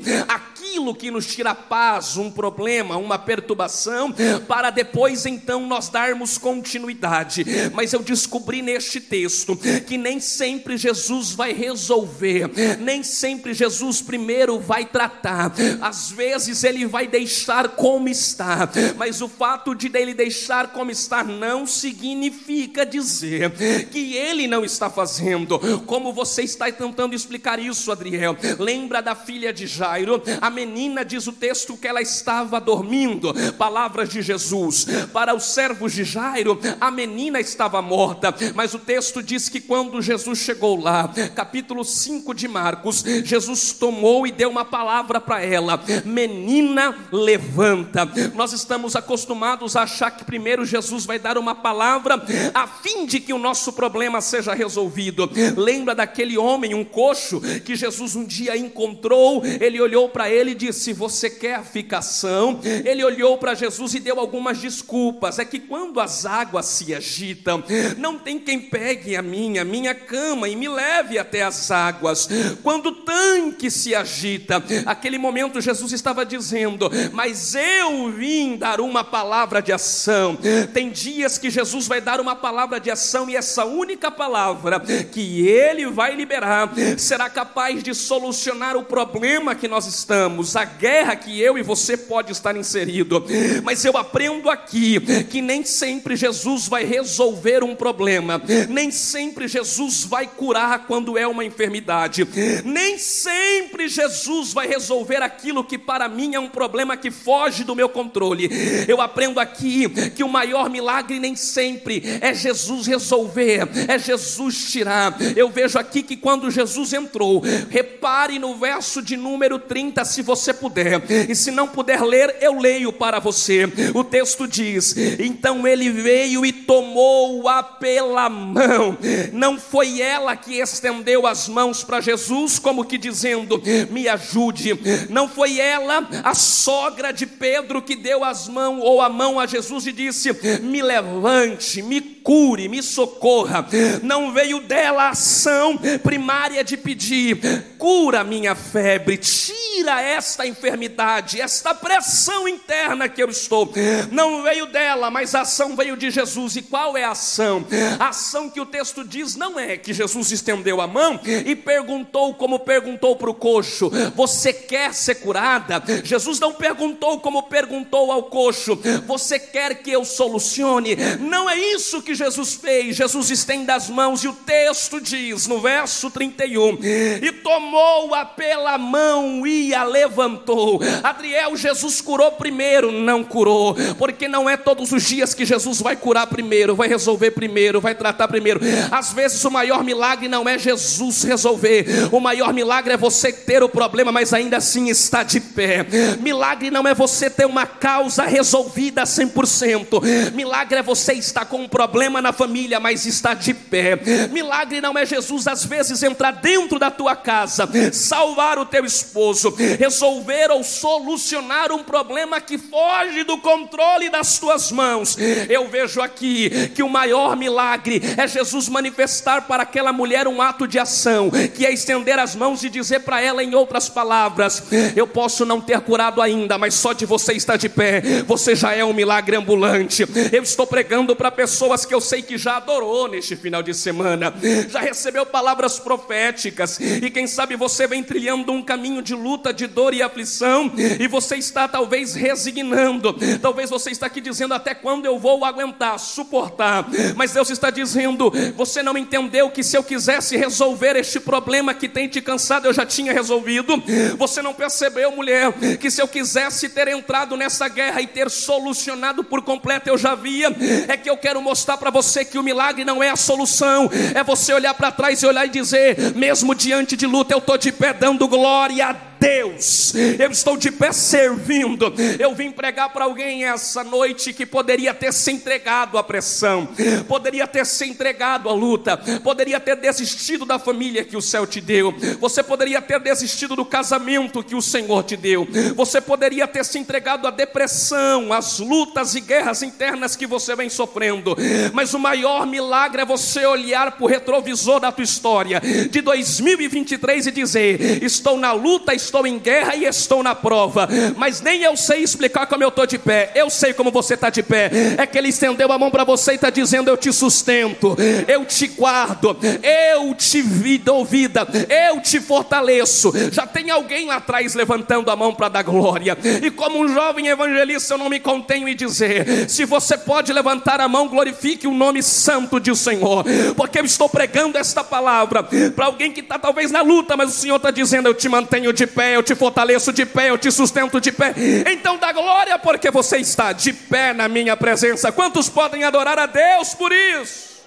aquilo 0.70 0.94
que 0.94 1.10
nos 1.10 1.26
tira 1.26 1.56
paz, 1.56 2.16
um 2.16 2.30
problema, 2.30 2.96
uma 2.96 3.18
perturbação, 3.18 4.14
para 4.48 4.70
depois 4.70 5.26
então 5.26 5.66
nós 5.66 5.90
darmos 5.90 6.38
continuidade. 6.38 7.44
Mas 7.74 7.92
eu 7.92 8.04
descobri 8.04 8.62
neste 8.62 9.02
texto 9.02 9.58
que 9.88 9.98
nem 9.98 10.20
sempre 10.20 10.78
Jesus 10.78 11.32
vai 11.32 11.54
resolver, 11.54 12.52
nem 12.80 13.02
sempre 13.02 13.54
Jesus 13.54 14.02
primeiro 14.02 14.60
vai 14.60 14.86
tratar. 14.86 15.54
Às 15.82 16.12
vezes 16.12 16.64
ele 16.64 16.86
vai 16.86 17.08
deixar 17.08 17.70
como 17.70 18.08
está, 18.08 18.70
mas 18.96 19.22
o 19.22 19.28
fato 19.28 19.74
de 19.74 19.90
ele 19.96 20.14
deixar 20.14 20.68
como 20.68 20.92
está 20.92 21.24
não 21.24 21.66
significa 21.66 22.86
dizer 22.86 23.52
que 23.92 24.16
ele 24.16 24.48
não 24.48 24.64
está 24.64 24.88
fazendo. 24.90 25.58
Como 25.88 26.14
você 26.14 26.44
está 26.44 26.72
tentando 26.72 27.16
explicar 27.16 27.58
isso, 27.60 27.92
Adriel? 27.92 28.38
Lembra 28.60 29.02
da 29.02 29.16
filha 29.16 29.52
de 29.52 29.66
Jairo? 29.66 30.22
A 30.40 30.59
menina 30.66 31.06
diz 31.06 31.26
o 31.26 31.32
texto 31.32 31.78
que 31.78 31.88
ela 31.88 32.02
estava 32.02 32.60
dormindo. 32.60 33.34
Palavras 33.58 34.10
de 34.10 34.22
Jesus. 34.22 34.86
Para 35.14 35.34
os 35.34 35.46
servos 35.46 35.94
de 35.94 36.04
Jairo, 36.04 36.60
a 36.82 36.92
menina 36.92 37.40
estava 37.40 37.82
morta, 37.82 38.36
mas 38.54 38.74
o 38.74 38.80
texto 38.80 39.24
diz 39.24 39.48
que 39.48 39.62
quando 39.62 40.02
Jesus 40.02 40.40
chegou 40.40 40.78
lá, 40.78 41.10
capítulo 41.34 41.86
5 41.86 42.34
de 42.34 42.48
Marcos, 42.48 43.04
Jesus 43.24 43.72
tomou 43.72 44.28
e 44.28 44.32
deu 44.32 44.50
uma 44.50 44.66
palavra 44.66 45.22
para 45.22 45.42
ela: 45.42 45.82
Menina, 46.04 46.94
levanta. 47.12 48.06
Nós 48.36 48.52
estamos 48.52 48.98
acostumados 48.98 49.78
a 49.78 49.84
achar 49.84 50.12
que 50.12 50.26
primeiro 50.26 50.66
Jesus 50.66 51.06
vai 51.06 51.20
dar 51.20 51.38
uma 51.38 51.56
palavra 51.56 52.22
a 52.54 52.68
fim 52.68 53.06
de 53.06 53.22
que 53.22 53.32
o 53.32 53.40
nosso 53.40 53.72
problema 53.72 54.20
seja 54.20 54.54
resolvido. 54.54 55.30
Lembra 55.56 55.96
daquele 55.96 56.38
homem, 56.38 56.74
um 56.74 56.84
coxo, 56.84 57.40
que 57.64 57.76
Jesus 57.76 58.16
um 58.16 58.26
dia 58.26 58.58
encontrou? 58.58 59.42
Ele 59.46 59.80
olhou 59.80 60.10
para 60.10 60.30
ele 60.30 60.49
e 60.50 60.56
disse: 60.56 60.94
Você 60.94 61.30
quer 61.30 61.64
ficação? 61.64 62.60
Ele 62.64 63.04
olhou 63.04 63.38
para 63.38 63.54
Jesus 63.54 63.94
e 63.94 64.00
deu 64.00 64.20
algumas 64.20 64.58
desculpas. 64.60 65.40
É 65.40 65.46
que 65.46 65.60
quando 65.60 66.00
as 66.00 66.26
águas 66.26 66.66
se 66.66 66.94
agitam, 66.94 67.64
não 67.98 68.18
tem 68.18 68.40
quem 68.40 68.60
pegue 68.60 69.16
a 69.16 69.22
minha, 69.22 69.64
minha 69.64 69.94
cama 69.94 70.48
e 70.48 70.56
me 70.56 70.68
leve 70.68 71.18
até 71.18 71.44
as 71.44 71.72
águas. 71.72 72.28
Quando 72.64 72.88
o 72.88 72.92
tanque 72.92 73.70
se 73.70 73.94
agita, 73.96 74.64
aquele 74.86 75.18
momento 75.18 75.62
Jesus 75.62 75.92
estava 75.92 76.26
dizendo: 76.26 76.90
Mas 77.14 77.56
eu 77.56 78.12
vim 78.12 78.58
dar 78.58 78.82
uma 78.82 79.04
palavra 79.04 79.62
de 79.62 79.72
ação. 79.72 80.38
Tem 80.74 80.90
dias 80.90 81.38
que 81.38 81.50
Jesus 81.50 81.88
vai 81.88 82.02
dar 82.02 82.20
uma 82.20 82.36
palavra 82.36 82.80
de 82.80 82.90
ação 82.90 83.30
e 83.30 83.36
essa 83.36 83.66
única 83.66 84.10
palavra 84.10 84.80
que 85.12 85.48
ele 85.48 85.88
vai 85.88 86.16
liberar 86.16 86.72
será 86.98 87.30
capaz 87.30 87.84
de 87.84 87.94
solucionar 87.94 88.76
o 88.76 88.84
problema 88.84 89.56
que 89.56 89.68
nós 89.68 89.86
estamos, 89.86 90.39
a 90.56 90.64
guerra 90.64 91.16
que 91.16 91.40
eu 91.40 91.58
e 91.58 91.64
você 91.64 91.96
pode 91.96 92.32
estar 92.32 92.56
inserido. 92.56 93.24
Mas 93.64 93.84
eu 93.86 93.98
aprendo 93.98 94.50
aqui 94.50 95.00
que 95.30 95.42
nem 95.42 95.64
sempre 95.64 96.16
Jesus 96.16 96.68
vai 96.68 96.86
resolver 96.86 97.64
um 97.64 97.76
problema, 97.76 98.42
nem 98.70 98.92
sempre 98.92 99.48
Jesus 99.48 100.04
vai 100.04 100.28
curar 100.28 100.86
quando 100.88 101.18
é 101.18 101.28
uma 101.28 101.46
enfermidade, 101.46 102.28
nem 102.64 102.98
sempre 102.98 103.88
Jesus 103.88 104.54
vai 104.54 104.68
resolver 104.68 105.22
aquilo 105.22 105.64
que 105.64 105.78
para 105.78 106.08
mim 106.08 106.36
é 106.36 106.40
um 106.40 106.50
problema 106.50 106.98
que 106.98 107.12
foge 107.12 107.64
do 107.64 107.76
meu 107.76 107.90
controle. 107.90 108.50
Eu 108.88 109.02
aprendo 109.02 109.40
aqui 109.40 109.90
que 110.16 110.24
o 110.24 110.30
maior 110.30 110.70
milagre 110.70 111.20
nem 111.20 111.36
sempre 111.36 112.04
é 112.22 112.34
Jesus 112.34 112.88
resolver, 112.88 113.68
é 113.88 113.98
Jesus 113.98 114.72
tirar. 114.72 115.18
Eu 115.36 115.50
vejo 115.50 115.78
aqui 115.78 116.04
que 116.04 116.16
quando 116.16 116.52
Jesus 116.52 116.94
entrou, 116.94 117.42
repare 117.70 118.40
no 118.40 118.56
verso 118.56 119.02
de 119.02 119.16
número 119.18 119.60
30, 119.60 120.04
se 120.06 120.22
você 120.30 120.54
puder, 120.54 121.02
e 121.28 121.36
se 121.36 121.50
não 121.50 121.68
puder 121.68 122.04
ler, 122.04 122.38
eu 122.40 122.60
leio 122.60 122.94
para 122.94 123.20
você. 123.20 123.64
O 123.96 124.04
texto 124.04 124.48
diz: 124.48 124.96
Então 125.18 125.68
ele 125.68 125.90
veio 125.90 126.46
e 126.46 126.52
tomou-a 126.70 127.64
pela 127.64 128.30
mão, 128.30 128.96
não 129.34 129.60
foi 129.60 130.02
ela 130.02 130.36
que 130.36 130.60
estendeu 130.60 131.26
as 131.26 131.48
mãos 131.48 131.84
para 131.84 132.00
Jesus, 132.00 132.60
como 132.60 132.86
que 132.86 132.96
dizendo: 132.96 133.60
Me 133.90 134.08
ajude, 134.08 134.80
não 135.10 135.28
foi 135.28 135.58
ela, 135.58 136.08
a 136.24 136.36
sogra 136.36 137.12
de 137.12 137.26
Pedro, 137.26 137.82
que 137.82 137.96
deu 137.96 138.24
as 138.24 138.48
mãos 138.48 138.82
ou 138.84 139.02
a 139.02 139.10
mão 139.10 139.40
a 139.40 139.48
Jesus 139.48 139.88
e 139.88 139.92
disse: 139.92 140.30
Me 140.62 140.80
levante, 140.84 141.82
me 141.82 142.02
cure, 142.02 142.70
me 142.70 142.84
socorra. 142.84 143.68
Não 144.04 144.32
veio 144.32 144.60
dela 144.60 145.06
a 145.06 145.10
ação 145.10 145.76
primária 146.04 146.64
de 146.64 146.78
pedir: 146.78 147.40
cura 147.80 148.24
minha 148.24 148.54
febre, 148.54 149.18
tira 149.18 150.00
esta 150.00 150.46
enfermidade, 150.46 151.42
esta 151.42 151.74
pressão 151.74 152.48
interna 152.48 153.10
que 153.10 153.24
eu 153.24 153.30
estou. 153.30 153.74
Não 154.12 154.44
veio 154.44 154.68
dela, 154.68 155.10
mas 155.10 155.34
a 155.34 155.42
ação 155.42 155.76
veio 155.76 155.98
de 155.98 156.12
Jesus. 156.12 156.59
E 156.60 156.62
qual 156.62 156.98
é 156.98 157.06
a 157.06 157.12
ação? 157.12 157.66
A 157.98 158.10
ação 158.10 158.50
que 158.50 158.60
o 158.60 158.66
texto 158.66 159.02
diz 159.06 159.38
não 159.38 159.58
é 159.58 159.78
que 159.78 159.94
Jesus 159.94 160.30
estendeu 160.30 160.82
a 160.82 160.88
mão 160.88 161.18
e 161.46 161.56
perguntou, 161.56 162.34
como 162.34 162.60
perguntou 162.60 163.16
para 163.16 163.30
o 163.30 163.34
coxo: 163.34 163.90
Você 164.14 164.52
quer 164.52 164.94
ser 164.94 165.16
curada? 165.16 165.82
Jesus 166.04 166.38
não 166.38 166.52
perguntou 166.54 167.22
como 167.22 167.44
perguntou 167.44 168.12
ao 168.12 168.24
coxo: 168.24 168.78
Você 169.08 169.40
quer 169.40 169.82
que 169.82 169.90
eu 169.90 170.04
solucione? 170.04 170.98
Não 171.22 171.50
é 171.50 171.58
isso 171.58 172.02
que 172.02 172.14
Jesus 172.14 172.56
fez. 172.56 172.98
Jesus 172.98 173.30
estende 173.30 173.72
as 173.72 173.90
mãos 173.90 174.22
e 174.26 174.28
o 174.28 174.34
texto 174.34 175.00
diz 175.00 175.48
no 175.48 175.62
verso 175.62 176.12
31: 176.12 176.78
E 177.24 177.32
tomou-a 177.42 178.26
pela 178.26 178.78
mão 178.78 179.48
e 179.48 179.74
a 179.74 179.86
levantou. 179.86 180.82
Adriel, 181.04 181.56
Jesus 181.56 182.02
curou 182.02 182.34
primeiro, 182.34 182.92
não 182.92 183.24
curou, 183.24 183.78
porque 183.98 184.28
não 184.28 184.50
é 184.50 184.58
todos 184.58 184.92
os 184.92 185.04
dias 185.04 185.34
que 185.34 185.46
Jesus 185.46 185.80
vai 185.80 185.96
curar 185.96 186.28
primeiro 186.28 186.49
primeiro, 186.50 186.76
vai 186.76 186.88
resolver 186.88 187.30
primeiro, 187.30 187.80
vai 187.80 187.94
tratar 187.94 188.28
primeiro. 188.28 188.60
Às 188.90 189.14
vezes 189.14 189.46
o 189.46 189.52
maior 189.52 189.84
milagre 189.84 190.28
não 190.28 190.50
é 190.50 190.58
Jesus 190.58 191.22
resolver, 191.22 191.86
o 192.12 192.20
maior 192.20 192.52
milagre 192.52 192.94
é 192.94 192.98
você 192.98 193.32
ter 193.32 193.62
o 193.62 193.70
problema, 193.70 194.12
mas 194.12 194.34
ainda 194.34 194.58
assim 194.58 194.90
está 194.90 195.22
de 195.22 195.40
pé. 195.40 195.86
Milagre 196.20 196.72
não 196.72 196.88
é 196.88 196.96
você 196.96 197.30
ter 197.30 197.46
uma 197.46 197.68
causa 197.68 198.24
resolvida 198.24 199.04
100%. 199.04 200.34
Milagre 200.34 200.80
é 200.80 200.82
você 200.82 201.14
estar 201.14 201.46
com 201.46 201.62
um 201.62 201.68
problema 201.68 202.20
na 202.20 202.34
família, 202.34 202.80
mas 202.80 203.06
está 203.06 203.36
de 203.36 203.54
pé. 203.54 204.00
Milagre 204.32 204.82
não 204.82 204.98
é 204.98 205.06
Jesus 205.06 205.48
às 205.48 205.64
vezes 205.64 206.02
entrar 206.02 206.32
dentro 206.32 206.80
da 206.80 206.90
tua 206.90 207.16
casa, 207.16 207.70
salvar 207.94 208.58
o 208.58 208.66
teu 208.66 208.84
esposo, 208.86 209.54
resolver 209.78 210.50
ou 210.50 210.64
solucionar 210.64 211.72
um 211.72 211.84
problema 211.84 212.42
que 212.42 212.58
foge 212.58 213.24
do 213.24 213.38
controle 213.38 214.10
das 214.10 214.40
tuas 214.40 214.72
mãos. 214.72 215.16
Eu 215.48 215.68
vejo 215.68 216.02
aqui 216.02 216.39
que 216.76 216.84
o 216.84 216.90
maior 216.90 217.36
milagre 217.36 218.02
é 218.16 218.28
Jesus 218.28 218.70
manifestar 218.70 219.48
para 219.48 219.64
aquela 219.64 219.92
mulher 219.92 220.28
um 220.28 220.42
ato 220.42 220.68
de 220.68 220.78
ação, 220.78 221.32
que 221.56 221.66
é 221.66 221.74
estender 221.74 222.20
as 222.20 222.36
mãos 222.36 222.64
e 222.64 222.70
dizer 222.70 223.00
para 223.02 223.22
ela 223.22 223.44
em 223.44 223.56
outras 223.56 223.90
palavras: 223.90 224.64
Eu 224.96 225.08
posso 225.08 225.46
não 225.46 225.60
ter 225.60 225.82
curado 225.82 226.22
ainda, 226.22 226.58
mas 226.58 226.74
só 226.74 226.94
de 226.94 227.06
você 227.06 227.34
estar 227.34 227.58
de 227.58 227.70
pé, 227.70 228.02
você 228.26 228.56
já 228.56 228.74
é 228.74 228.84
um 228.84 228.94
milagre 228.94 229.36
ambulante. 229.36 230.06
Eu 230.32 230.44
estou 230.44 230.68
pregando 230.68 231.16
para 231.16 231.32
pessoas 231.32 231.86
que 231.86 231.94
eu 231.94 232.02
sei 232.02 232.22
que 232.22 232.38
já 232.38 232.58
adorou 232.58 233.08
neste 233.08 233.36
final 233.36 233.64
de 233.64 233.74
semana, 233.74 234.34
já 234.70 234.80
recebeu 234.80 235.26
palavras 235.26 235.80
proféticas, 235.80 236.80
e 236.80 237.10
quem 237.10 237.28
sabe 237.28 237.56
você 237.56 237.88
vem 237.88 238.04
trilhando 238.04 238.52
um 238.52 238.62
caminho 238.62 239.02
de 239.02 239.16
luta, 239.16 239.54
de 239.54 239.68
dor 239.68 239.94
e 239.94 240.02
aflição, 240.02 240.72
e 241.00 241.08
você 241.08 241.36
está 241.36 241.68
talvez 241.68 242.14
resignando, 242.14 243.16
talvez 243.42 243.70
você 243.70 243.92
está 243.92 244.06
aqui 244.06 244.22
dizendo 244.22 244.54
até 244.54 244.74
quando 244.74 245.06
eu 245.06 245.18
vou 245.18 245.44
aguentar, 245.46 245.98
suportar, 246.20 246.86
mas 247.16 247.32
Deus 247.32 247.50
está 247.50 247.70
dizendo: 247.70 248.32
você 248.56 248.84
não 248.84 248.98
entendeu 248.98 249.50
que 249.50 249.64
se 249.64 249.78
eu 249.78 249.84
quisesse 249.84 250.36
resolver 250.36 250.96
este 250.98 251.20
problema 251.20 251.74
que 251.74 251.88
tem 251.88 252.08
te 252.08 252.22
cansado, 252.22 252.66
eu 252.66 252.74
já 252.74 252.86
tinha 252.86 253.14
resolvido. 253.14 253.82
Você 254.18 254.42
não 254.42 254.54
percebeu, 254.54 255.12
mulher, 255.12 255.52
que 255.80 255.90
se 255.90 256.02
eu 256.02 256.08
quisesse 256.08 256.70
ter 256.70 256.88
entrado 256.90 257.38
nessa 257.38 257.68
guerra 257.68 258.02
e 258.02 258.08
ter 258.08 258.30
solucionado 258.30 259.24
por 259.24 259.42
completo, 259.42 259.90
eu 259.90 259.98
já 259.98 260.16
via. 260.16 260.54
É 260.88 260.98
que 260.98 261.10
eu 261.10 261.18
quero 261.18 261.42
mostrar 261.42 261.78
para 261.78 261.90
você 261.90 262.26
que 262.26 262.38
o 262.38 262.44
milagre 262.44 262.84
não 262.84 263.02
é 263.02 263.10
a 263.10 263.16
solução, 263.16 263.90
é 264.14 264.24
você 264.24 264.54
olhar 264.54 264.74
para 264.74 264.92
trás 264.92 265.22
e 265.24 265.26
olhar 265.26 265.46
e 265.46 265.50
dizer, 265.50 266.16
mesmo 266.16 266.54
diante 266.54 266.98
de 266.98 267.06
luta, 267.06 267.34
eu 267.34 267.40
estou 267.40 267.58
de 267.58 267.72
pé 267.72 267.94
dando 267.94 268.28
glória 268.28 268.88
a 268.88 269.09
Deus, 269.20 269.94
eu 270.18 270.32
estou 270.32 270.56
de 270.56 270.72
pé 270.72 270.94
servindo. 270.94 271.94
Eu 272.18 272.34
vim 272.34 272.52
pregar 272.52 272.90
para 272.90 273.04
alguém 273.04 273.46
essa 273.46 273.84
noite 273.84 274.32
que 274.32 274.46
poderia 274.46 274.94
ter 274.94 275.12
se 275.14 275.32
entregado 275.32 275.98
à 275.98 276.04
pressão, 276.04 276.68
poderia 277.08 277.46
ter 277.46 277.66
se 277.66 277.86
entregado 277.86 278.48
à 278.48 278.54
luta, 278.54 278.98
poderia 279.22 279.60
ter 279.60 279.76
desistido 279.76 280.46
da 280.46 280.58
família 280.58 281.04
que 281.04 281.18
o 281.18 281.22
céu 281.22 281.46
te 281.46 281.60
deu, 281.60 281.94
você 282.20 282.42
poderia 282.42 282.82
ter 282.82 283.00
desistido 283.00 283.56
do 283.56 283.66
casamento 283.66 284.44
que 284.44 284.56
o 284.56 284.62
Senhor 284.62 285.04
te 285.04 285.18
deu, 285.18 285.48
você 285.76 286.00
poderia 286.00 286.48
ter 286.48 286.64
se 286.64 286.80
entregado 286.80 287.28
à 287.28 287.32
depressão, 287.32 288.32
às 288.32 288.60
lutas 288.60 289.16
e 289.16 289.20
guerras 289.20 289.62
internas 289.62 290.16
que 290.16 290.26
você 290.26 290.56
vem 290.56 290.70
sofrendo, 290.70 291.36
mas 291.74 291.94
o 291.94 292.00
maior 292.00 292.48
milagre 292.48 293.02
é 293.02 293.06
você 293.06 293.46
olhar 293.46 293.92
para 293.92 294.04
o 294.04 294.08
retrovisor 294.08 294.80
da 294.80 294.92
tua 294.92 295.04
história 295.04 295.62
de 295.90 296.02
2023 296.02 297.28
e 297.28 297.32
dizer: 297.32 298.04
Estou 298.04 298.38
na 298.38 298.52
luta, 298.52 298.94
estou 298.94 299.09
estou 299.10 299.26
em 299.26 299.38
guerra 299.38 299.76
e 299.76 299.86
estou 299.86 300.24
na 300.24 300.36
prova, 300.36 300.88
mas 301.18 301.42
nem 301.42 301.64
eu 301.64 301.76
sei 301.76 302.04
explicar 302.04 302.46
como 302.46 302.64
eu 302.64 302.70
estou 302.70 302.86
de 302.86 302.98
pé, 302.98 303.32
eu 303.36 303.50
sei 303.50 303.74
como 303.74 303.92
você 303.92 304.14
está 304.14 304.30
de 304.30 304.44
pé. 304.44 304.70
É 304.98 305.06
que 305.06 305.18
Ele 305.18 305.30
estendeu 305.30 305.72
a 305.72 305.78
mão 305.78 305.90
para 305.90 306.04
você 306.04 306.34
e 306.34 306.36
está 306.36 306.50
dizendo: 306.50 306.90
Eu 306.90 306.96
te 306.98 307.12
sustento, 307.12 307.98
eu 308.28 308.46
te 308.46 308.68
guardo, 308.68 309.36
eu 309.64 310.14
te 310.14 310.42
dou 310.78 311.04
vida, 311.04 311.48
eu 311.68 312.00
te 312.02 312.22
fortaleço. 312.22 313.12
Já 313.32 313.46
tem 313.48 313.72
alguém 313.72 314.06
lá 314.06 314.16
atrás 314.16 314.54
levantando 314.54 315.10
a 315.10 315.16
mão 315.16 315.34
para 315.34 315.50
dar 315.50 315.64
glória, 315.64 316.18
e 316.44 316.52
como 316.52 316.80
um 316.80 316.88
jovem 316.88 317.28
evangelista, 317.28 317.96
eu 317.96 317.98
não 317.98 318.10
me 318.10 318.20
contenho 318.20 318.68
em 318.68 318.76
dizer: 318.76 319.50
se 319.50 319.66
você 319.66 319.98
pode 319.98 320.32
levantar 320.32 320.80
a 320.80 320.88
mão, 320.88 321.08
glorifique 321.08 321.68
o 321.68 321.74
nome 321.74 322.04
santo 322.04 322.60
de 322.60 322.76
Senhor, 322.76 323.26
porque 323.56 323.80
eu 323.80 323.86
estou 323.86 324.08
pregando 324.08 324.58
esta 324.58 324.84
palavra 324.84 325.44
para 325.76 325.86
alguém 325.86 326.12
que 326.12 326.20
está 326.20 326.38
talvez 326.38 326.72
na 326.72 326.82
luta, 326.82 327.18
mas 327.18 327.30
o 327.30 327.40
Senhor 327.40 327.56
está 327.56 327.72
dizendo: 327.72 328.08
Eu 328.08 328.14
te 328.14 328.30
mantenho 328.30 328.72
de 328.72 328.86
pé 328.86 328.99
pé, 329.00 329.16
eu 329.16 329.24
te 329.24 329.34
fortaleço 329.34 329.94
de 329.94 330.06
pé, 330.06 330.30
eu 330.30 330.38
te 330.38 330.52
sustento 330.52 331.00
de 331.00 331.10
pé. 331.10 331.34
Então 331.72 331.98
dá 331.98 332.12
glória 332.12 332.60
porque 332.60 332.92
você 332.92 333.18
está 333.18 333.54
de 333.54 333.72
pé 333.72 334.12
na 334.12 334.28
minha 334.28 334.58
presença. 334.58 335.10
Quantos 335.10 335.48
podem 335.48 335.86
adorar 335.86 336.20
a 336.20 336.26
Deus 336.26 336.74
por 336.76 336.92
isso? 336.92 337.66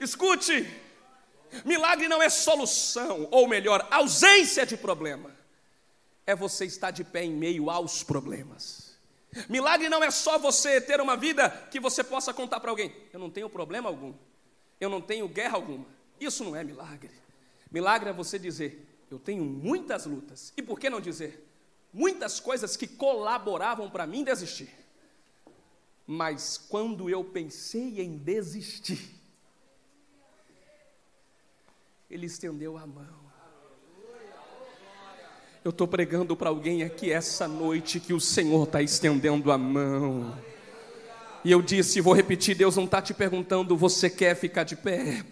Escute, 0.00 0.72
milagre 1.64 2.06
não 2.06 2.22
é 2.22 2.28
solução, 2.28 3.26
ou 3.32 3.48
melhor, 3.48 3.84
ausência 3.90 4.64
de 4.64 4.76
problema. 4.76 5.32
É 6.24 6.36
você 6.36 6.64
estar 6.64 6.92
de 6.92 7.02
pé 7.02 7.24
em 7.24 7.32
meio 7.32 7.68
aos 7.68 8.04
problemas. 8.04 8.96
Milagre 9.48 9.88
não 9.88 10.04
é 10.04 10.12
só 10.12 10.38
você 10.38 10.80
ter 10.80 11.00
uma 11.00 11.16
vida 11.16 11.50
que 11.72 11.80
você 11.80 12.04
possa 12.04 12.32
contar 12.32 12.60
para 12.60 12.70
alguém. 12.70 12.94
Eu 13.12 13.18
não 13.18 13.28
tenho 13.28 13.50
problema 13.50 13.88
algum. 13.88 14.14
Eu 14.80 14.88
não 14.88 15.00
tenho 15.00 15.26
guerra 15.26 15.56
alguma. 15.56 15.86
Isso 16.20 16.44
não 16.44 16.54
é 16.54 16.62
milagre. 16.62 17.10
Milagre 17.72 18.10
é 18.10 18.12
você 18.12 18.38
dizer: 18.38 18.91
eu 19.12 19.18
tenho 19.18 19.44
muitas 19.44 20.06
lutas. 20.06 20.52
E 20.56 20.62
por 20.62 20.78
que 20.80 20.90
não 20.90 21.00
dizer? 21.00 21.46
Muitas 21.92 22.40
coisas 22.40 22.76
que 22.76 22.86
colaboravam 22.86 23.90
para 23.90 24.06
mim 24.06 24.24
desistir. 24.24 24.70
Mas 26.06 26.58
quando 26.58 27.08
eu 27.08 27.22
pensei 27.22 28.00
em 28.00 28.16
desistir, 28.16 29.20
Ele 32.10 32.26
estendeu 32.26 32.76
a 32.76 32.86
mão. 32.86 33.22
Eu 35.64 35.70
estou 35.70 35.86
pregando 35.86 36.36
para 36.36 36.48
alguém 36.48 36.82
aqui 36.82 37.12
essa 37.12 37.46
noite 37.46 38.00
que 38.00 38.12
o 38.12 38.20
Senhor 38.20 38.64
está 38.64 38.82
estendendo 38.82 39.52
a 39.52 39.58
mão. 39.58 40.36
E 41.44 41.50
eu 41.50 41.60
disse, 41.60 42.00
vou 42.00 42.14
repetir: 42.14 42.54
Deus 42.54 42.76
não 42.76 42.84
está 42.84 43.02
te 43.02 43.12
perguntando, 43.12 43.76
você 43.76 44.08
quer 44.08 44.36
ficar 44.36 44.62
de 44.62 44.76
pé? 44.76 45.22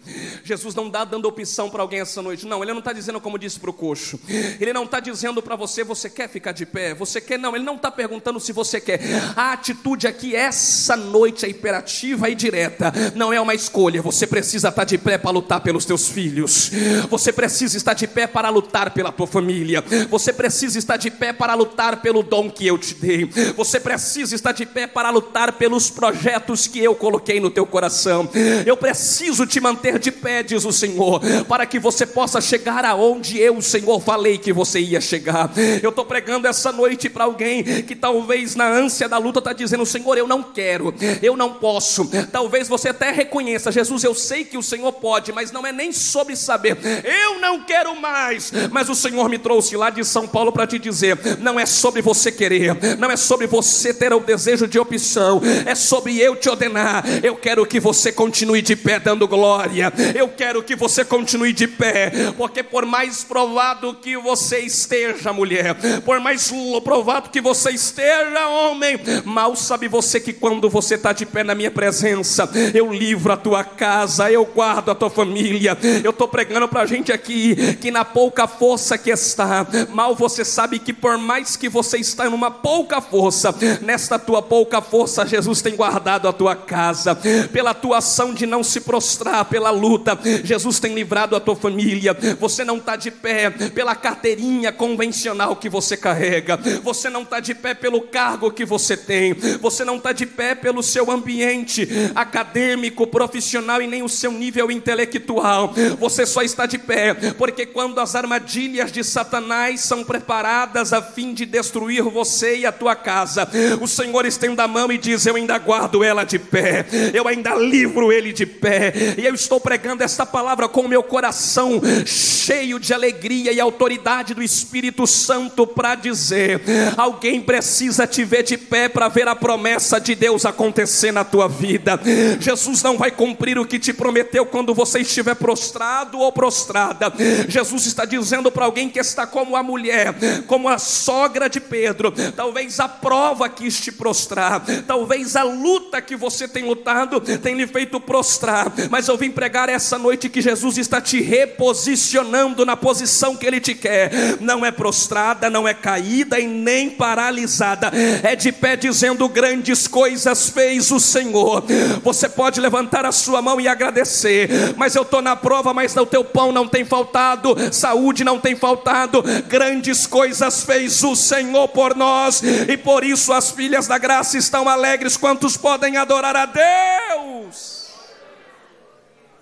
Jesus 0.43 0.75
não 0.75 0.87
está 0.87 1.05
dando 1.05 1.27
opção 1.27 1.69
para 1.69 1.81
alguém 1.81 2.01
essa 2.01 2.21
noite, 2.21 2.45
não. 2.45 2.61
Ele 2.61 2.71
não 2.71 2.79
está 2.79 2.91
dizendo 2.91 3.21
como 3.21 3.37
disse 3.37 3.59
para 3.59 3.69
o 3.69 3.73
coxo. 3.73 4.19
Ele 4.59 4.73
não 4.73 4.83
está 4.83 4.99
dizendo 4.99 5.41
para 5.41 5.55
você, 5.55 5.83
você 5.83 6.09
quer 6.09 6.27
ficar 6.27 6.51
de 6.51 6.65
pé? 6.65 6.93
Você 6.95 7.21
quer? 7.21 7.39
Não, 7.39 7.55
ele 7.55 7.63
não 7.63 7.75
está 7.75 7.89
perguntando 7.89 8.39
se 8.39 8.51
você 8.51 8.81
quer. 8.81 8.99
A 9.35 9.53
atitude 9.53 10.07
aqui, 10.07 10.35
essa 10.35 10.95
noite, 10.97 11.45
é 11.45 11.49
imperativa 11.49 12.29
e 12.29 12.35
direta. 12.35 12.91
Não 13.15 13.31
é 13.31 13.39
uma 13.39 13.53
escolha. 13.53 14.01
Você 14.01 14.27
precisa 14.27 14.69
estar 14.69 14.81
tá 14.81 14.85
de 14.85 14.97
pé 14.97 15.17
para 15.17 15.31
lutar 15.31 15.61
pelos 15.61 15.85
teus 15.85 16.09
filhos. 16.09 16.71
Você 17.09 17.31
precisa 17.31 17.77
estar 17.77 17.93
de 17.93 18.07
pé 18.07 18.27
para 18.27 18.49
lutar 18.49 18.91
pela 18.91 19.11
tua 19.11 19.27
família. 19.27 19.83
Você 20.09 20.33
precisa 20.33 20.77
estar 20.77 20.97
de 20.97 21.09
pé 21.09 21.31
para 21.31 21.53
lutar 21.53 22.01
pelo 22.01 22.21
dom 22.21 22.49
que 22.49 22.67
eu 22.67 22.77
te 22.77 22.95
dei. 22.95 23.25
Você 23.55 23.79
precisa 23.79 24.35
estar 24.35 24.51
de 24.51 24.65
pé 24.65 24.87
para 24.87 25.09
lutar 25.09 25.53
pelos 25.53 25.89
projetos 26.01 26.65
que 26.65 26.79
eu 26.79 26.95
coloquei 26.95 27.39
no 27.39 27.51
teu 27.51 27.63
coração. 27.63 28.27
Eu 28.65 28.75
preciso 28.75 29.45
te 29.45 29.61
manter 29.61 29.99
de 29.99 30.11
pé, 30.11 30.41
diz 30.41 30.65
o 30.65 30.71
Senhor, 30.71 31.21
para 31.47 31.63
que 31.63 31.77
você 31.77 32.07
possa 32.07 32.41
chegar 32.41 32.83
aonde 32.85 33.37
eu, 33.37 33.61
Senhor, 33.61 34.01
falei 34.01 34.39
que 34.39 34.51
você 34.51 34.79
ia 34.79 34.99
chegar. 34.99 35.51
Eu 35.83 35.91
estou 35.91 36.03
pregando 36.03 36.47
essa 36.47 36.71
noite 36.71 37.07
para 37.07 37.25
alguém 37.25 37.63
que 37.83 37.95
talvez 37.95 38.55
na 38.55 38.67
ânsia 38.67 39.07
da 39.07 39.19
luta 39.19 39.37
está 39.37 39.53
dizendo: 39.53 39.85
Senhor, 39.85 40.17
eu 40.17 40.27
não 40.27 40.41
quero, 40.41 40.91
eu 41.21 41.37
não 41.37 41.53
posso. 41.53 42.09
Talvez 42.31 42.67
você 42.67 42.89
até 42.89 43.11
reconheça, 43.11 43.71
Jesus, 43.71 44.03
eu 44.03 44.15
sei 44.15 44.43
que 44.43 44.57
o 44.57 44.63
Senhor 44.63 44.91
pode, 44.93 45.31
mas 45.31 45.51
não 45.51 45.67
é 45.67 45.71
nem 45.71 45.91
sobre 45.91 46.35
saber. 46.35 46.79
Eu 47.03 47.39
não 47.39 47.61
quero 47.63 47.95
mais, 47.95 48.51
mas 48.71 48.89
o 48.89 48.95
Senhor 48.95 49.29
me 49.29 49.37
trouxe 49.37 49.77
lá 49.77 49.91
de 49.91 50.03
São 50.03 50.27
Paulo 50.27 50.51
para 50.51 50.65
te 50.65 50.79
dizer: 50.79 51.37
não 51.37 51.59
é 51.59 51.67
sobre 51.67 52.01
você 52.01 52.31
querer, 52.31 52.97
não 52.97 53.11
é 53.11 53.15
sobre 53.15 53.45
você 53.45 53.93
ter 53.93 54.11
o 54.11 54.19
desejo 54.19 54.67
de 54.67 54.79
opção, 54.79 55.39
é 55.63 55.75
sobre 55.75 55.90
eu 56.19 56.35
te 56.35 56.49
ordenar. 56.49 57.03
Eu 57.23 57.35
quero 57.35 57.65
que 57.65 57.79
você 57.79 58.11
continue 58.11 58.61
de 58.61 58.75
pé 58.75 58.99
dando 58.99 59.27
glória. 59.27 59.91
Eu 60.15 60.29
quero 60.29 60.63
que 60.63 60.75
você 60.75 61.03
continue 61.03 61.53
de 61.53 61.67
pé, 61.67 62.11
porque 62.37 62.63
por 62.63 62.85
mais 62.85 63.23
provado 63.23 63.93
que 63.95 64.17
você 64.17 64.59
esteja, 64.59 65.33
mulher, 65.33 65.75
por 66.03 66.19
mais 66.19 66.51
provado 66.83 67.29
que 67.29 67.41
você 67.41 67.71
esteja, 67.71 68.47
homem, 68.47 68.99
mal 69.25 69.55
sabe 69.55 69.87
você 69.87 70.19
que 70.19 70.33
quando 70.33 70.69
você 70.69 70.95
está 70.95 71.13
de 71.13 71.25
pé 71.25 71.43
na 71.43 71.55
minha 71.55 71.71
presença, 71.71 72.49
eu 72.73 72.91
livro 72.91 73.31
a 73.31 73.37
tua 73.37 73.63
casa, 73.63 74.31
eu 74.31 74.45
guardo 74.45 74.91
a 74.91 74.95
tua 74.95 75.09
família. 75.09 75.77
Eu 76.03 76.11
estou 76.11 76.27
pregando 76.27 76.67
para 76.67 76.81
a 76.81 76.85
gente 76.85 77.11
aqui 77.11 77.75
que 77.75 77.91
na 77.91 78.05
pouca 78.05 78.47
força 78.47 78.97
que 78.97 79.09
está, 79.09 79.65
mal 79.89 80.15
você 80.15 80.45
sabe 80.45 80.79
que 80.79 80.93
por 80.93 81.17
mais 81.17 81.55
que 81.55 81.69
você 81.69 81.97
está 81.97 82.29
numa 82.29 82.51
pouca 82.51 83.01
força, 83.01 83.53
nesta 83.81 84.17
tua 84.17 84.41
pouca 84.41 84.81
força, 84.81 85.25
Jesus 85.25 85.61
tem 85.61 85.75
guardado 85.81 86.27
a 86.27 86.33
tua 86.33 86.55
casa, 86.55 87.17
pela 87.51 87.73
tua 87.73 87.97
ação 87.97 88.35
de 88.35 88.45
não 88.45 88.63
se 88.63 88.81
prostrar, 88.81 89.45
pela 89.45 89.71
luta, 89.71 90.15
Jesus 90.43 90.79
tem 90.79 90.93
livrado 90.93 91.35
a 91.35 91.39
tua 91.39 91.55
família. 91.55 92.15
Você 92.39 92.63
não 92.63 92.77
está 92.77 92.95
de 92.95 93.09
pé 93.09 93.49
pela 93.49 93.95
carteirinha 93.95 94.71
convencional 94.71 95.55
que 95.55 95.67
você 95.67 95.97
carrega, 95.97 96.55
você 96.83 97.09
não 97.09 97.23
está 97.23 97.39
de 97.39 97.55
pé 97.55 97.73
pelo 97.73 98.01
cargo 98.01 98.51
que 98.51 98.63
você 98.63 98.95
tem, 98.95 99.33
você 99.59 99.83
não 99.83 99.95
está 99.95 100.11
de 100.11 100.27
pé 100.27 100.53
pelo 100.53 100.83
seu 100.83 101.09
ambiente 101.09 101.89
acadêmico, 102.13 103.07
profissional 103.07 103.81
e 103.81 103.87
nem 103.87 104.03
o 104.03 104.09
seu 104.09 104.31
nível 104.31 104.69
intelectual. 104.69 105.73
Você 105.97 106.27
só 106.27 106.43
está 106.43 106.67
de 106.67 106.77
pé 106.77 107.15
porque 107.39 107.65
quando 107.65 107.97
as 107.99 108.13
armadilhas 108.13 108.91
de 108.91 109.03
Satanás 109.03 109.81
são 109.81 110.03
preparadas 110.03 110.93
a 110.93 111.01
fim 111.01 111.33
de 111.33 111.43
destruir 111.43 112.03
você 112.03 112.57
e 112.57 112.65
a 112.67 112.71
tua 112.71 112.95
casa, 112.95 113.49
o 113.81 113.87
Senhor 113.87 114.27
estende 114.27 114.61
a 114.61 114.67
mão 114.67 114.91
e 114.91 114.97
diz: 114.99 115.25
Eu 115.25 115.37
ainda 115.37 115.57
guardo 115.57 115.70
ela 116.03 116.23
de 116.23 116.39
pé, 116.39 116.85
eu 117.13 117.27
ainda 117.27 117.55
livro 117.55 118.11
ele 118.11 118.33
de 118.33 118.45
pé, 118.45 118.93
e 119.17 119.25
eu 119.25 119.33
estou 119.33 119.59
pregando 119.59 120.03
esta 120.03 120.25
palavra 120.25 120.67
com 120.67 120.81
o 120.81 120.87
meu 120.87 121.03
coração 121.03 121.81
cheio 122.05 122.79
de 122.79 122.93
alegria 122.93 123.51
e 123.51 123.59
autoridade 123.59 124.33
do 124.33 124.41
Espírito 124.41 125.05
Santo 125.05 125.67
para 125.67 125.95
dizer: 125.95 126.61
alguém 126.97 127.41
precisa 127.41 128.07
te 128.07 128.23
ver 128.23 128.43
de 128.43 128.57
pé 128.57 128.89
para 128.89 129.07
ver 129.07 129.27
a 129.27 129.35
promessa 129.35 129.99
de 129.99 130.15
Deus 130.15 130.45
acontecer 130.45 131.11
na 131.11 131.23
tua 131.23 131.47
vida. 131.47 131.99
Jesus 132.39 132.81
não 132.81 132.97
vai 132.97 133.11
cumprir 133.11 133.57
o 133.57 133.65
que 133.65 133.79
te 133.79 133.93
prometeu 133.93 134.45
quando 134.45 134.73
você 134.73 134.99
estiver 134.99 135.35
prostrado 135.35 136.19
ou 136.19 136.31
prostrada. 136.31 137.13
Jesus 137.47 137.85
está 137.85 138.05
dizendo 138.05 138.51
para 138.51 138.65
alguém 138.65 138.89
que 138.89 138.99
está 138.99 139.27
como 139.27 139.55
a 139.55 139.63
mulher, 139.63 140.13
como 140.47 140.67
a 140.67 140.77
sogra 140.77 141.49
de 141.49 141.59
Pedro, 141.59 142.11
talvez 142.35 142.79
a 142.79 142.87
prova 142.87 143.47
quis 143.49 143.79
te 143.79 143.91
prostrar, 143.91 144.63
talvez 144.87 145.35
a 145.35 145.43
luta 145.61 146.01
que 146.01 146.15
você 146.15 146.47
tem 146.47 146.63
lutado 146.63 147.21
tem 147.41 147.55
lhe 147.55 147.67
feito 147.67 147.99
prostrar, 147.99 148.71
mas 148.89 149.07
eu 149.07 149.17
vim 149.17 149.31
pregar 149.31 149.69
essa 149.69 149.97
noite 149.97 150.29
que 150.29 150.41
Jesus 150.41 150.77
está 150.77 150.99
te 150.99 151.21
reposicionando 151.21 152.65
na 152.65 152.75
posição 152.75 153.35
que 153.35 153.45
Ele 153.45 153.59
te 153.59 153.73
quer, 153.73 154.37
não 154.39 154.65
é 154.65 154.71
prostrada, 154.71 155.49
não 155.49 155.67
é 155.67 155.73
caída 155.73 156.39
e 156.39 156.47
nem 156.47 156.89
paralisada, 156.89 157.91
é 158.23 158.35
de 158.35 158.51
pé 158.51 158.75
dizendo: 158.75 159.27
grandes 159.29 159.87
coisas 159.87 160.49
fez 160.49 160.91
o 160.91 160.99
Senhor. 160.99 161.63
Você 162.03 162.27
pode 162.27 162.59
levantar 162.59 163.05
a 163.05 163.11
sua 163.11 163.41
mão 163.41 163.59
e 163.59 163.67
agradecer, 163.67 164.49
mas 164.77 164.95
eu 164.95 165.03
estou 165.03 165.21
na 165.21 165.35
prova, 165.35 165.73
mas 165.73 165.95
o 165.95 166.05
teu 166.05 166.23
pão 166.23 166.51
não 166.51 166.67
tem 166.67 166.83
faltado, 166.85 167.55
saúde 167.71 168.23
não 168.23 168.39
tem 168.39 168.55
faltado, 168.55 169.23
grandes 169.47 170.07
coisas 170.07 170.63
fez 170.63 171.03
o 171.03 171.15
Senhor 171.15 171.67
por 171.67 171.95
nós, 171.95 172.41
e 172.41 172.77
por 172.77 173.03
isso 173.03 173.31
as 173.33 173.51
filhas 173.51 173.87
da 173.87 173.97
graça 173.97 174.37
estão 174.37 174.67
alegres. 174.67 175.17
Quantos 175.41 175.57
podem 175.57 175.97
adorar 175.97 176.35
a 176.35 176.45
Deus? 176.45 177.95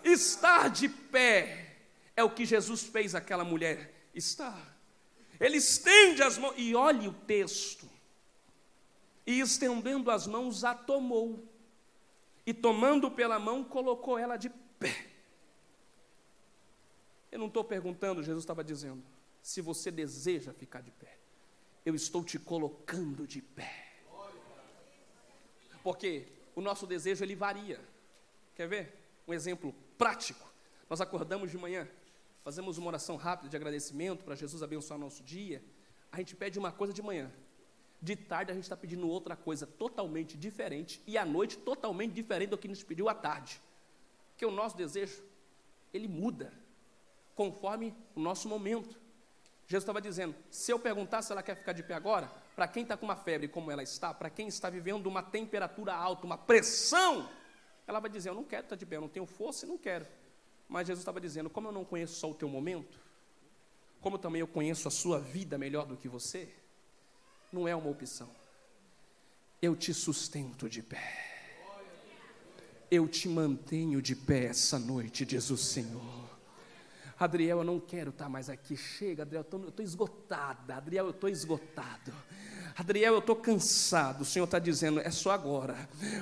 Estar 0.02 0.70
de 0.70 0.88
pé 0.88 1.76
é 2.16 2.24
o 2.24 2.30
que 2.30 2.46
Jesus 2.46 2.84
fez 2.84 3.14
aquela 3.14 3.44
mulher 3.44 4.10
estar. 4.16 4.80
Ele 5.38 5.58
estende 5.58 6.24
as 6.24 6.38
mãos, 6.38 6.54
e 6.56 6.74
olhe 6.74 7.06
o 7.10 7.12
texto. 7.12 7.86
E 9.28 9.42
estendendo 9.42 10.10
as 10.10 10.26
mãos, 10.26 10.64
a 10.64 10.74
tomou. 10.74 11.46
E 12.46 12.54
tomando 12.54 13.12
pela 13.12 13.38
mão, 13.38 13.62
colocou 13.62 14.18
ela 14.18 14.38
de 14.38 14.48
pé. 14.80 15.06
Eu 17.30 17.40
não 17.40 17.48
estou 17.48 17.66
perguntando, 17.66 18.24
Jesus 18.24 18.46
estava 18.46 18.64
dizendo, 18.64 19.04
se 19.44 19.60
você 19.60 19.92
deseja 19.92 20.54
ficar 20.54 20.80
de 20.80 20.92
pé. 20.92 21.18
Eu 21.86 21.94
estou 21.94 22.24
te 22.24 22.40
colocando 22.40 23.28
de 23.28 23.42
pé. 23.42 23.89
Porque 25.84 26.28
o 26.56 26.62
nosso 26.62 26.86
desejo 26.86 27.24
ele 27.24 27.36
varia. 27.36 27.80
Quer 28.56 28.68
ver? 28.68 28.94
Um 29.28 29.34
exemplo 29.34 29.74
prático. 29.98 30.50
Nós 30.90 31.00
acordamos 31.02 31.52
de 31.52 31.58
manhã, 31.58 31.88
fazemos 32.44 32.78
uma 32.78 32.88
oração 32.88 33.16
rápida 33.16 33.50
de 33.50 33.56
agradecimento 33.56 34.24
para 34.24 34.36
Jesus 34.36 34.64
abençoar 34.64 35.00
nosso 35.00 35.24
dia. 35.24 35.64
A 36.12 36.18
gente 36.18 36.36
pede 36.36 36.58
uma 36.58 36.72
coisa 36.72 36.92
de 36.92 37.02
manhã. 37.02 37.32
De 38.02 38.16
tarde 38.16 38.52
a 38.52 38.56
gente 38.56 38.64
está 38.64 38.78
pedindo 38.78 39.08
outra 39.08 39.36
coisa 39.36 39.68
totalmente 39.68 40.38
diferente. 40.38 41.02
E 41.06 41.18
à 41.18 41.26
noite 41.26 41.58
totalmente 41.58 42.14
diferente 42.14 42.50
do 42.50 42.58
que 42.58 42.68
nos 42.68 42.84
pediu 42.84 43.08
à 43.08 43.14
tarde. 43.14 43.62
Porque 44.32 44.46
o 44.46 44.52
nosso 44.52 44.76
desejo, 44.76 45.22
ele 45.94 46.08
muda 46.08 46.54
conforme 47.36 47.94
o 48.16 48.20
nosso 48.20 48.48
momento. 48.50 48.98
Jesus 49.68 49.84
estava 49.84 50.02
dizendo: 50.02 50.36
se 50.50 50.72
eu 50.72 50.80
perguntar 50.80 51.22
se 51.22 51.32
ela 51.32 51.44
quer 51.44 51.56
ficar 51.56 51.74
de 51.74 51.84
pé 51.84 51.94
agora, 51.94 52.32
para 52.60 52.68
quem 52.68 52.84
está 52.84 52.98
com 52.98 53.06
uma 53.06 53.16
febre 53.16 53.48
como 53.48 53.72
ela 53.72 53.82
está, 53.82 54.14
para 54.14 54.30
quem 54.30 54.50
está 54.50 54.70
vivendo 54.70 55.08
uma 55.08 55.24
temperatura 55.24 55.96
alta, 55.96 56.26
uma 56.26 56.38
pressão, 56.38 57.30
ela 57.88 58.02
vai 58.02 58.10
dizer: 58.10 58.28
eu 58.28 58.36
não 58.36 58.44
quero 58.44 58.64
estar 58.64 58.76
de 58.76 58.86
pé, 58.86 58.98
eu 58.98 59.02
não 59.02 59.08
tenho 59.08 59.26
força 59.26 59.66
e 59.66 59.70
não 59.70 59.78
quero. 59.78 60.06
Mas 60.68 60.86
Jesus 60.86 61.00
estava 61.00 61.22
dizendo: 61.22 61.50
como 61.50 61.70
eu 61.70 61.72
não 61.72 61.86
conheço 61.86 62.16
só 62.16 62.30
o 62.30 62.34
teu 62.34 62.50
momento, 62.50 63.00
como 64.02 64.18
também 64.18 64.42
eu 64.42 64.48
conheço 64.48 64.90
a 64.90 64.92
sua 64.92 65.22
vida 65.22 65.58
melhor 65.58 65.86
do 65.86 65.96
que 65.96 66.10
você, 66.10 66.50
não 67.50 67.66
é 67.66 67.74
uma 67.74 67.90
opção. 67.90 68.30
Eu 69.62 69.74
te 69.74 69.94
sustento 69.94 70.68
de 70.68 70.84
pé. 70.84 71.56
Eu 72.92 73.08
te 73.08 73.30
mantenho 73.30 74.02
de 74.02 74.18
pé 74.18 74.48
essa 74.48 74.78
noite, 74.78 75.26
diz 75.26 75.50
o 75.50 75.56
Senhor. 75.56 76.30
Adriel, 77.20 77.58
eu 77.58 77.64
não 77.66 77.80
quero 77.80 78.12
estar 78.12 78.30
mais 78.30 78.50
aqui. 78.50 78.78
Chega, 78.78 79.24
Adriel, 79.24 79.46
eu 79.52 79.68
estou 79.68 79.84
esgotada. 79.84 80.76
Adriel, 80.76 81.06
eu 81.06 81.12
estou 81.12 81.30
esgotado. 81.30 82.14
Adriel, 82.78 83.14
eu 83.14 83.20
estou 83.20 83.36
cansado. 83.36 84.22
O 84.22 84.26
Senhor 84.26 84.46
está 84.46 84.58
dizendo, 84.58 85.02
é 85.02 85.12
só 85.12 85.32
agora. 85.32 85.76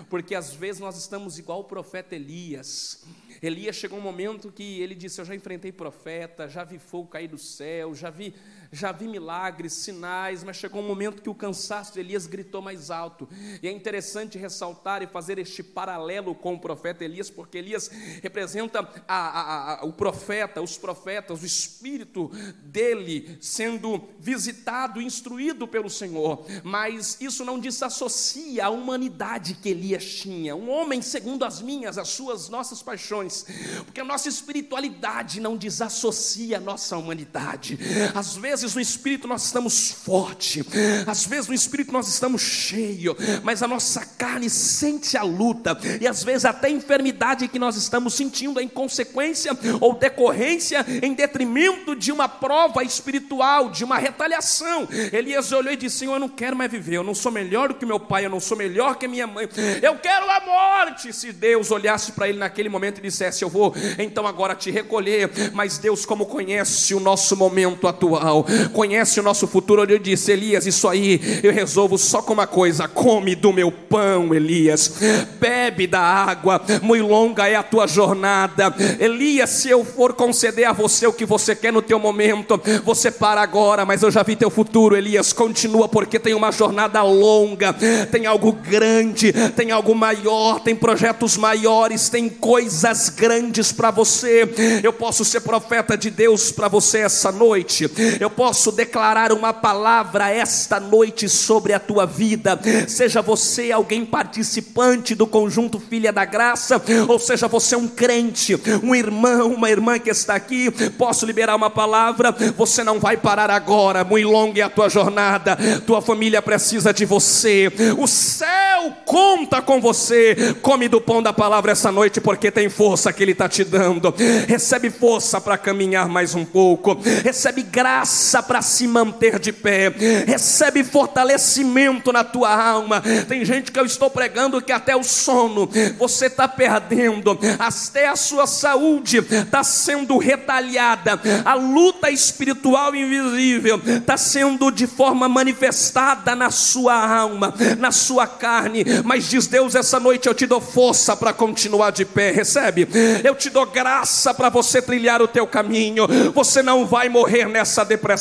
Porque 0.09 0.33
às 0.33 0.53
vezes 0.53 0.81
nós 0.81 0.97
estamos 0.97 1.37
igual 1.37 1.59
o 1.59 1.65
profeta 1.65 2.15
Elias. 2.15 3.05
Elias 3.43 3.75
chegou 3.75 3.99
um 3.99 4.01
momento 4.01 4.51
que 4.51 4.81
ele 4.81 4.95
disse: 4.95 5.21
Eu 5.21 5.25
já 5.25 5.35
enfrentei 5.35 5.71
profeta, 5.71 6.49
já 6.49 6.63
vi 6.63 6.79
fogo 6.79 7.09
cair 7.09 7.27
do 7.27 7.37
céu, 7.37 7.93
já 7.93 8.09
vi 8.09 8.33
já 8.71 8.91
vi 8.91 9.07
milagres, 9.07 9.73
sinais, 9.73 10.43
mas 10.43 10.57
chegou 10.57 10.81
um 10.81 10.87
momento 10.87 11.21
que 11.21 11.29
o 11.29 11.35
cansaço 11.35 11.93
de 11.93 11.99
Elias 11.99 12.27
gritou 12.27 12.61
mais 12.61 12.91
alto. 12.91 13.27
E 13.61 13.67
é 13.67 13.71
interessante 13.71 14.37
ressaltar 14.37 15.01
e 15.01 15.07
fazer 15.07 15.37
este 15.39 15.63
paralelo 15.63 16.35
com 16.35 16.53
o 16.53 16.59
profeta 16.59 17.03
Elias, 17.03 17.29
porque 17.29 17.57
Elias 17.57 17.89
representa 18.21 18.79
a, 19.07 19.15
a, 19.15 19.81
a, 19.81 19.85
o 19.85 19.93
profeta, 19.93 20.61
os 20.61 20.77
profetas, 20.77 21.41
o 21.41 21.45
espírito 21.45 22.29
dele 22.63 23.37
sendo 23.41 24.03
visitado, 24.19 25.01
instruído 25.01 25.67
pelo 25.67 25.89
Senhor. 25.89 26.45
Mas 26.63 27.17
isso 27.21 27.45
não 27.45 27.59
desassocia 27.59 28.65
a 28.65 28.69
humanidade 28.69 29.55
que 29.55 29.69
Elias 29.69 30.05
tinha, 30.05 30.55
um 30.55 30.69
homem 30.69 31.01
segundo 31.01 31.45
as 31.45 31.61
minhas, 31.61 31.97
as 31.97 32.09
suas, 32.09 32.49
nossas 32.49 32.81
paixões, 32.81 33.45
porque 33.85 34.01
a 34.01 34.05
nossa 34.05 34.29
espiritualidade 34.29 35.39
não 35.39 35.55
desassocia 35.55 36.57
a 36.57 36.59
nossa 36.59 36.97
humanidade. 36.97 37.77
Às 38.13 38.35
vezes 38.35 38.56
vezes 38.61 38.75
no 38.75 38.81
espírito 38.81 39.27
nós 39.27 39.45
estamos 39.45 39.91
forte, 39.91 40.63
às 41.05 41.25
vezes 41.25 41.47
no 41.47 41.53
espírito 41.53 41.91
nós 41.91 42.07
estamos 42.07 42.41
cheio, 42.41 43.15
mas 43.43 43.61
a 43.63 43.67
nossa 43.67 44.05
carne 44.05 44.49
sente 44.49 45.17
a 45.17 45.23
luta 45.23 45.77
e 45.99 46.07
às 46.07 46.23
vezes 46.23 46.45
até 46.45 46.67
a 46.67 46.71
enfermidade 46.71 47.47
que 47.47 47.59
nós 47.59 47.75
estamos 47.75 48.13
sentindo 48.13 48.59
em 48.59 48.67
consequência 48.67 49.57
ou 49.79 49.93
decorrência 49.93 50.85
em 51.01 51.13
detrimento 51.13 51.95
de 51.95 52.11
uma 52.11 52.27
prova 52.27 52.83
espiritual, 52.83 53.69
de 53.69 53.83
uma 53.83 53.97
retaliação. 53.97 54.87
Elias 55.11 55.51
olhou 55.51 55.73
e 55.73 55.77
disse: 55.77 55.99
Senhor, 55.99 56.13
eu 56.13 56.19
não 56.19 56.29
quero 56.29 56.55
mais 56.55 56.71
viver, 56.71 56.97
eu 56.97 57.03
não 57.03 57.15
sou 57.15 57.31
melhor 57.31 57.69
do 57.69 57.75
que 57.75 57.85
meu 57.85 57.99
pai, 57.99 58.25
eu 58.25 58.29
não 58.29 58.39
sou 58.39 58.57
melhor 58.57 58.95
que 58.95 59.07
minha 59.07 59.27
mãe, 59.27 59.47
eu 59.81 59.95
quero 59.97 60.29
a 60.29 60.39
morte. 60.41 61.13
Se 61.13 61.31
Deus 61.31 61.71
olhasse 61.71 62.11
para 62.11 62.27
ele 62.27 62.37
naquele 62.37 62.69
momento 62.69 62.99
e 62.99 63.01
dissesse: 63.01 63.43
Eu 63.43 63.49
vou 63.49 63.73
então 63.97 64.25
agora 64.25 64.55
te 64.55 64.71
recolher, 64.71 65.29
mas 65.53 65.77
Deus, 65.77 66.05
como 66.05 66.25
conhece 66.25 66.93
o 66.93 66.99
nosso 66.99 67.35
momento 67.35 67.87
atual, 67.87 68.45
conhece 68.73 69.19
o 69.19 69.23
nosso 69.23 69.47
futuro. 69.47 69.83
Ele 69.83 69.99
disse: 69.99 70.31
Elias, 70.31 70.65
isso 70.65 70.87
aí 70.87 71.41
eu 71.43 71.51
resolvo 71.51 71.97
só 71.97 72.21
com 72.21 72.33
uma 72.33 72.47
coisa: 72.47 72.87
come 72.87 73.35
do 73.35 73.51
meu 73.51 73.71
pão, 73.71 74.33
Elias, 74.33 74.93
bebe 75.39 75.87
da 75.87 76.01
água, 76.01 76.61
muito 76.81 77.07
longa 77.07 77.47
é 77.47 77.55
a 77.55 77.63
tua 77.63 77.87
jornada. 77.87 78.73
Elias, 78.99 79.49
se 79.49 79.69
eu 79.69 79.83
for 79.83 80.13
conceder 80.13 80.65
a 80.65 80.73
você 80.73 81.07
o 81.07 81.13
que 81.13 81.25
você 81.25 81.55
quer 81.55 81.71
no 81.71 81.81
teu 81.81 81.99
momento, 81.99 82.59
você 82.83 83.09
para 83.09 83.41
agora, 83.41 83.85
mas 83.85 84.03
eu 84.03 84.11
já 84.11 84.23
vi 84.23 84.35
teu 84.35 84.49
futuro, 84.49 84.95
Elias, 84.95 85.33
continua, 85.33 85.87
porque 85.87 86.19
tem 86.19 86.33
uma 86.33 86.51
jornada 86.51 87.01
longa, 87.01 87.73
tem 88.11 88.25
algo 88.25 88.51
grande, 88.51 89.33
tem 89.55 89.71
algo 89.71 89.95
maior, 89.95 90.59
tem 90.59 90.75
projetos 90.75 91.37
maiores, 91.37 92.09
tem 92.09 92.29
coisas 92.29 93.09
grandes 93.09 93.71
para 93.71 93.91
você. 93.91 94.47
Eu 94.83 94.93
posso 94.93 95.23
ser 95.23 95.41
profeta 95.41 95.97
de 95.97 96.09
Deus 96.09 96.51
para 96.51 96.67
você 96.67 96.99
essa 96.99 97.31
noite, 97.31 97.89
eu 98.19 98.29
posso 98.37 98.71
declarar 98.71 99.31
uma 99.31 99.51
palavra 99.51 100.29
esta 100.29 100.79
noite 100.79 101.27
sobre 101.27 101.73
a 101.73 101.79
tua 101.79 102.05
vida, 102.05 102.59
seja 102.87 103.19
você 103.19 103.71
alguém 103.71 104.05
participante 104.05 105.15
do 105.15 105.25
conjunto 105.25 105.79
Filha 105.79 106.13
da 106.13 106.23
Graça, 106.23 106.79
ou 107.07 107.17
seja 107.17 107.47
você 107.47 107.75
um 107.75 107.87
crente, 107.87 108.55
um 108.83 108.93
irmão, 108.93 109.51
uma 109.53 109.71
irmã 109.71 109.97
que 109.97 110.11
está 110.11 110.35
aqui, 110.35 110.69
posso 110.99 111.25
liberar 111.25 111.55
uma 111.55 111.71
palavra, 111.71 112.31
você 112.55 112.83
não 112.83 112.99
vai 112.99 113.17
parar 113.17 113.49
agora, 113.49 114.03
muito 114.03 114.29
longa 114.29 114.61
é 114.61 114.63
a 114.63 114.69
tua 114.69 114.87
jornada, 114.87 115.57
tua 115.87 115.99
família 115.99 116.39
precisa 116.39 116.93
de 116.93 117.05
você, 117.05 117.71
o 117.97 118.05
céu 118.05 118.93
conta 119.03 119.61
com 119.61 119.81
você. 119.81 120.55
Come 120.61 120.87
do 120.87 121.01
pão 121.01 121.23
da 121.23 121.33
palavra 121.33 121.71
essa 121.71 121.91
noite, 121.91 122.21
porque 122.21 122.51
tem 122.51 122.69
força 122.69 123.11
que 123.11 123.23
Ele 123.23 123.31
está 123.31 123.49
te 123.49 123.63
dando. 123.63 124.13
Recebe 124.47 124.89
força 124.89 125.41
para 125.41 125.57
caminhar 125.57 126.07
mais 126.07 126.35
um 126.35 126.45
pouco, 126.45 126.97
recebe 127.23 127.63
graça 127.63 128.26
para 128.47 128.61
se 128.61 128.87
manter 128.87 129.39
de 129.39 129.51
pé, 129.51 129.93
recebe 130.25 130.83
fortalecimento 130.83 132.11
na 132.11 132.23
tua 132.23 132.53
alma. 132.53 133.01
Tem 133.27 133.43
gente 133.45 133.71
que 133.71 133.79
eu 133.79 133.85
estou 133.85 134.09
pregando 134.09 134.61
que 134.61 134.71
até 134.71 134.95
o 134.95 135.03
sono 135.03 135.69
você 135.97 136.27
está 136.27 136.47
perdendo, 136.47 137.37
até 137.57 138.07
a 138.07 138.15
sua 138.15 138.45
saúde 138.47 139.17
está 139.17 139.63
sendo 139.63 140.17
retalhada, 140.17 141.19
a 141.45 141.53
luta 141.53 142.09
espiritual 142.09 142.95
invisível 142.95 143.81
está 143.85 144.17
sendo 144.17 144.71
de 144.71 144.87
forma 144.87 145.27
manifestada 145.29 146.35
na 146.35 146.49
sua 146.49 146.93
alma, 146.93 147.53
na 147.77 147.91
sua 147.91 148.27
carne. 148.27 148.83
Mas 149.03 149.29
diz 149.29 149.47
Deus, 149.47 149.75
essa 149.75 149.99
noite 149.99 150.27
eu 150.27 150.33
te 150.33 150.45
dou 150.45 150.61
força 150.61 151.15
para 151.15 151.33
continuar 151.33 151.91
de 151.91 152.05
pé, 152.05 152.31
recebe? 152.31 152.87
Eu 153.23 153.35
te 153.35 153.49
dou 153.49 153.65
graça 153.65 154.33
para 154.33 154.49
você 154.49 154.81
trilhar 154.81 155.21
o 155.21 155.27
teu 155.27 155.47
caminho. 155.47 156.07
Você 156.33 156.61
não 156.61 156.85
vai 156.85 157.09
morrer 157.09 157.47
nessa 157.47 157.83
depressão. 157.83 158.16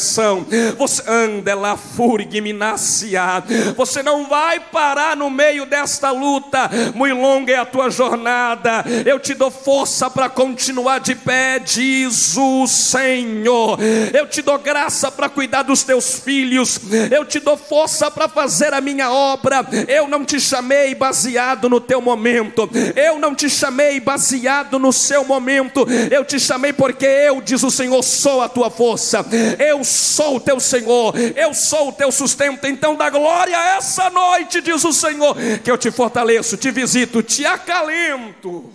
Você 0.79 1.03
anda 1.07 1.55
lá 1.55 1.77
furigminacia. 1.77 3.43
Você 3.77 4.03
não 4.03 4.27
vai 4.29 4.61
parar 4.61 5.17
no 5.17 5.31
meio 5.31 5.67
desta 5.67 6.11
luta. 6.11 6.71
Muito 6.95 7.17
longa 7.17 7.53
é 7.53 7.57
a 7.57 7.65
tua 7.65 7.91
jornada. 7.91 8.85
Eu 9.05 9.19
te 9.19 9.35
dou 9.35 9.51
força 9.51 10.11
para 10.11 10.29
continuar 10.29 11.01
de 11.01 11.15
pé, 11.15 11.59
diz 11.59 12.37
o 12.37 12.67
Senhor. 12.67 13.79
Eu 14.13 14.27
te 14.27 14.43
dou 14.43 14.59
graça 14.59 15.11
para 15.11 15.29
cuidar 15.29 15.63
dos 15.63 15.83
teus 15.83 16.19
filhos. 16.19 16.81
Eu 17.11 17.25
te 17.25 17.41
dou 17.41 17.57
força 17.57 18.11
para 18.11 18.29
fazer 18.29 18.73
a 18.75 18.81
minha 18.81 19.11
obra. 19.11 19.67
Eu 19.89 20.09
não 20.09 20.25
te 20.25 20.41
chamei 20.41 20.95
baseado 20.95 21.69
no 21.69 21.81
teu 21.81 22.01
momento. 22.01 22.69
Eu 22.95 23.19
não 23.19 23.35
te 23.35 23.49
chamei 23.49 24.01
baseado 24.01 24.79
no 24.79 24.93
seu 24.93 25.25
momento. 25.25 25.87
Eu 26.11 26.25
te 26.25 26.39
chamei 26.39 26.73
porque 26.73 27.07
eu, 27.07 27.41
diz 27.41 27.63
o 27.63 27.71
Senhor, 27.71 28.03
sou 28.03 28.43
a 28.43 28.49
tua 28.49 28.71
força. 28.71 29.25
Eu 29.59 29.85
sou 29.87 30.37
o 30.37 30.41
teu 30.41 30.61
Senhor. 30.61 31.15
Eu 31.37 31.55
sou 31.55 31.89
o 31.89 31.93
teu 31.93 32.11
sustento. 32.13 32.67
Então 32.67 32.95
dá 32.95 33.09
glória 33.09 33.57
essa 33.77 34.11
noite, 34.11 34.61
diz 34.61 34.85
o 34.85 34.93
Senhor, 34.93 35.35
que 35.63 35.71
eu 35.71 35.79
te 35.79 35.91
fortaleço, 35.91 36.57
te 36.57 36.71
visito, 36.71 37.23
te 37.23 37.47
acalento. 37.47 38.73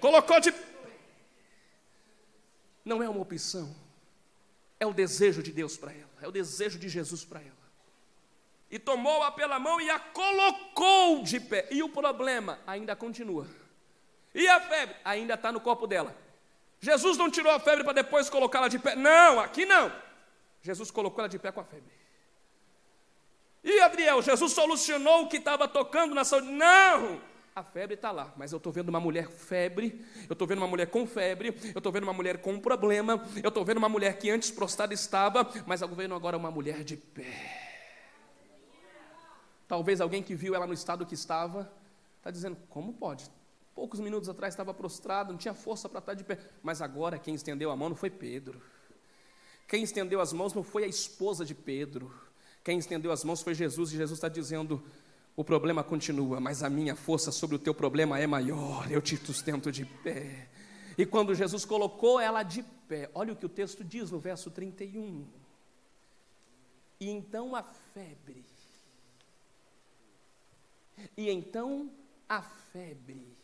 Colocou 0.00 0.40
de 0.40 0.52
não 2.84 3.02
é 3.02 3.08
uma 3.08 3.20
opção, 3.20 3.74
é 4.80 4.86
o 4.86 4.94
desejo 4.94 5.42
de 5.42 5.52
Deus 5.52 5.76
para 5.76 5.92
ela, 5.92 6.08
é 6.22 6.26
o 6.26 6.32
desejo 6.32 6.78
de 6.78 6.88
Jesus 6.88 7.22
para 7.22 7.40
ela. 7.40 7.52
E 8.70 8.78
tomou-a 8.78 9.30
pela 9.30 9.58
mão 9.58 9.80
e 9.80 9.90
a 9.90 9.98
colocou 9.98 11.22
de 11.22 11.40
pé. 11.40 11.68
E 11.70 11.82
o 11.82 11.88
problema 11.88 12.58
ainda 12.66 12.94
continua. 12.94 13.46
E 14.34 14.46
a 14.46 14.60
febre 14.60 14.96
ainda 15.04 15.34
está 15.34 15.50
no 15.50 15.60
corpo 15.60 15.86
dela. 15.86 16.14
Jesus 16.80 17.16
não 17.16 17.30
tirou 17.30 17.52
a 17.52 17.58
febre 17.58 17.84
para 17.84 17.92
depois 17.92 18.30
colocá-la 18.30 18.68
de 18.68 18.78
pé. 18.78 18.94
Não, 18.94 19.40
aqui 19.40 19.66
não. 19.66 19.92
Jesus 20.62 20.90
colocou 20.90 21.20
ela 21.20 21.28
de 21.28 21.38
pé 21.38 21.50
com 21.50 21.60
a 21.60 21.64
febre. 21.64 21.92
E 23.62 23.80
Adriel, 23.80 24.22
Jesus 24.22 24.52
solucionou 24.52 25.24
o 25.24 25.28
que 25.28 25.38
estava 25.38 25.66
tocando 25.66 26.14
na 26.14 26.24
saúde. 26.24 26.48
Não! 26.48 27.20
A 27.54 27.62
febre 27.64 27.94
está 27.94 28.12
lá, 28.12 28.32
mas 28.36 28.52
eu 28.52 28.58
estou 28.58 28.72
vendo 28.72 28.88
uma 28.88 29.00
mulher 29.00 29.28
febre, 29.28 30.06
eu 30.28 30.32
estou 30.32 30.46
vendo 30.46 30.58
uma 30.58 30.68
mulher 30.68 30.86
com 30.86 31.04
febre, 31.04 31.48
eu 31.74 31.78
estou 31.78 31.90
vendo 31.90 32.04
uma 32.04 32.12
mulher 32.12 32.38
com 32.40 32.52
um 32.52 32.60
problema, 32.60 33.20
eu 33.42 33.48
estou 33.48 33.64
vendo 33.64 33.78
uma 33.78 33.88
mulher 33.88 34.16
que 34.16 34.30
antes 34.30 34.48
prostrada 34.48 34.94
estava, 34.94 35.44
mas 35.66 35.82
eu 35.82 35.88
vendo 35.88 36.14
agora 36.14 36.36
uma 36.36 36.52
mulher 36.52 36.84
de 36.84 36.96
pé. 36.96 37.68
Talvez 39.66 40.00
alguém 40.00 40.22
que 40.22 40.36
viu 40.36 40.54
ela 40.54 40.68
no 40.68 40.72
estado 40.72 41.04
que 41.04 41.14
estava, 41.14 41.68
está 42.18 42.30
dizendo: 42.30 42.56
como 42.70 42.92
pode? 42.92 43.28
Poucos 43.78 44.00
minutos 44.00 44.28
atrás 44.28 44.54
estava 44.54 44.74
prostrado, 44.74 45.30
não 45.30 45.38
tinha 45.38 45.54
força 45.54 45.88
para 45.88 46.00
estar 46.00 46.14
de 46.14 46.24
pé. 46.24 46.36
Mas 46.64 46.82
agora 46.82 47.16
quem 47.16 47.36
estendeu 47.36 47.70
a 47.70 47.76
mão 47.76 47.90
não 47.90 47.94
foi 47.94 48.10
Pedro. 48.10 48.60
Quem 49.68 49.84
estendeu 49.84 50.20
as 50.20 50.32
mãos 50.32 50.52
não 50.52 50.64
foi 50.64 50.82
a 50.82 50.88
esposa 50.88 51.44
de 51.44 51.54
Pedro. 51.54 52.12
Quem 52.64 52.76
estendeu 52.80 53.12
as 53.12 53.22
mãos 53.22 53.40
foi 53.40 53.54
Jesus, 53.54 53.92
e 53.92 53.96
Jesus 53.96 54.18
está 54.18 54.28
dizendo: 54.28 54.82
o 55.36 55.44
problema 55.44 55.84
continua, 55.84 56.40
mas 56.40 56.64
a 56.64 56.68
minha 56.68 56.96
força 56.96 57.30
sobre 57.30 57.54
o 57.54 57.58
teu 57.58 57.72
problema 57.72 58.18
é 58.18 58.26
maior, 58.26 58.90
eu 58.90 59.00
te 59.00 59.16
sustento 59.16 59.70
de 59.70 59.84
pé. 59.84 60.48
E 60.98 61.06
quando 61.06 61.32
Jesus 61.32 61.64
colocou 61.64 62.18
ela 62.18 62.42
de 62.42 62.64
pé, 62.88 63.08
olha 63.14 63.32
o 63.32 63.36
que 63.36 63.46
o 63.46 63.48
texto 63.48 63.84
diz 63.84 64.10
no 64.10 64.18
verso 64.18 64.50
31. 64.50 65.24
E 66.98 67.08
então 67.08 67.54
a 67.54 67.62
febre, 67.62 68.44
e 71.16 71.30
então 71.30 71.92
a 72.28 72.42
febre 72.42 73.38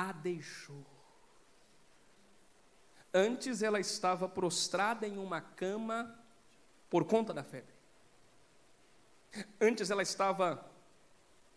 a 0.00 0.12
deixou. 0.12 0.86
Antes 3.12 3.62
ela 3.62 3.78
estava 3.78 4.28
prostrada 4.28 5.06
em 5.06 5.18
uma 5.18 5.40
cama 5.40 6.18
por 6.88 7.04
conta 7.04 7.34
da 7.34 7.42
febre. 7.42 7.74
Antes 9.60 9.90
ela 9.90 10.02
estava 10.02 10.64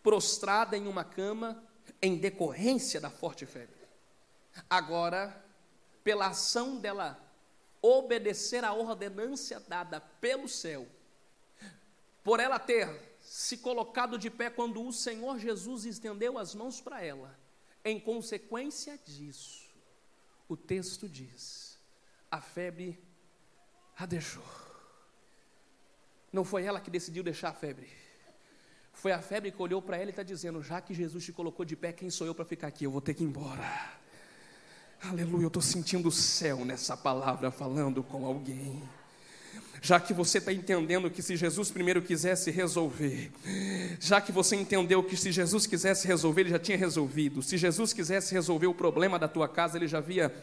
prostrada 0.01 0.75
em 0.75 0.87
uma 0.87 1.05
cama 1.05 1.63
em 2.01 2.17
decorrência 2.17 2.99
da 2.99 3.09
forte 3.09 3.45
febre. 3.45 3.81
Agora, 4.69 5.43
pela 6.03 6.27
ação 6.27 6.77
dela 6.77 7.19
obedecer 7.81 8.63
à 8.63 8.73
ordenância 8.73 9.59
dada 9.59 9.99
pelo 9.99 10.49
céu, 10.49 10.87
por 12.23 12.39
ela 12.39 12.59
ter 12.59 13.17
se 13.21 13.57
colocado 13.57 14.17
de 14.17 14.29
pé 14.29 14.49
quando 14.49 14.85
o 14.85 14.91
Senhor 14.91 15.39
Jesus 15.39 15.85
estendeu 15.85 16.37
as 16.37 16.53
mãos 16.53 16.81
para 16.81 17.01
ela, 17.01 17.42
em 17.83 17.99
consequência 17.99 18.97
disso, 18.97 19.69
o 20.47 20.55
texto 20.55 21.07
diz: 21.09 21.77
a 22.31 22.39
febre 22.41 23.01
a 23.97 24.05
deixou. 24.05 24.43
Não 26.31 26.43
foi 26.43 26.63
ela 26.63 26.79
que 26.79 26.89
decidiu 26.89 27.23
deixar 27.23 27.49
a 27.49 27.53
febre. 27.53 27.87
Foi 28.91 29.11
a 29.11 29.21
febre 29.21 29.51
que 29.51 29.61
olhou 29.61 29.81
para 29.81 29.97
ela 29.97 30.07
e 30.07 30.09
está 30.09 30.23
dizendo: 30.23 30.61
já 30.61 30.81
que 30.81 30.93
Jesus 30.93 31.23
te 31.23 31.33
colocou 31.33 31.65
de 31.65 31.75
pé, 31.75 31.91
quem 31.91 32.09
sou 32.09 32.25
eu 32.25 32.33
para 32.33 32.45
ficar 32.45 32.67
aqui? 32.67 32.85
Eu 32.85 32.91
vou 32.91 33.01
ter 33.01 33.13
que 33.13 33.23
ir 33.23 33.27
embora. 33.27 34.01
Aleluia, 35.01 35.43
eu 35.43 35.47
estou 35.47 35.61
sentindo 35.61 36.07
o 36.07 36.11
céu 36.11 36.63
nessa 36.63 36.95
palavra 36.95 37.51
falando 37.51 38.01
com 38.01 38.25
alguém 38.25 38.81
já 39.83 39.99
que 39.99 40.13
você 40.13 40.37
está 40.37 40.53
entendendo 40.53 41.11
que 41.11 41.21
se 41.21 41.35
Jesus 41.35 41.69
primeiro 41.69 42.01
quisesse 42.01 42.49
resolver, 42.49 43.29
já 43.99 44.21
que 44.21 44.31
você 44.31 44.55
entendeu 44.55 45.03
que 45.03 45.17
se 45.17 45.29
Jesus 45.29 45.67
quisesse 45.67 46.07
resolver, 46.07 46.43
ele 46.43 46.51
já 46.51 46.57
tinha 46.57 46.77
resolvido, 46.77 47.41
se 47.41 47.57
Jesus 47.57 47.91
quisesse 47.91 48.33
resolver 48.33 48.67
o 48.67 48.73
problema 48.73 49.19
da 49.19 49.27
tua 49.27 49.45
casa, 49.45 49.77
ele 49.77 49.85
já 49.85 49.97
havia 49.97 50.33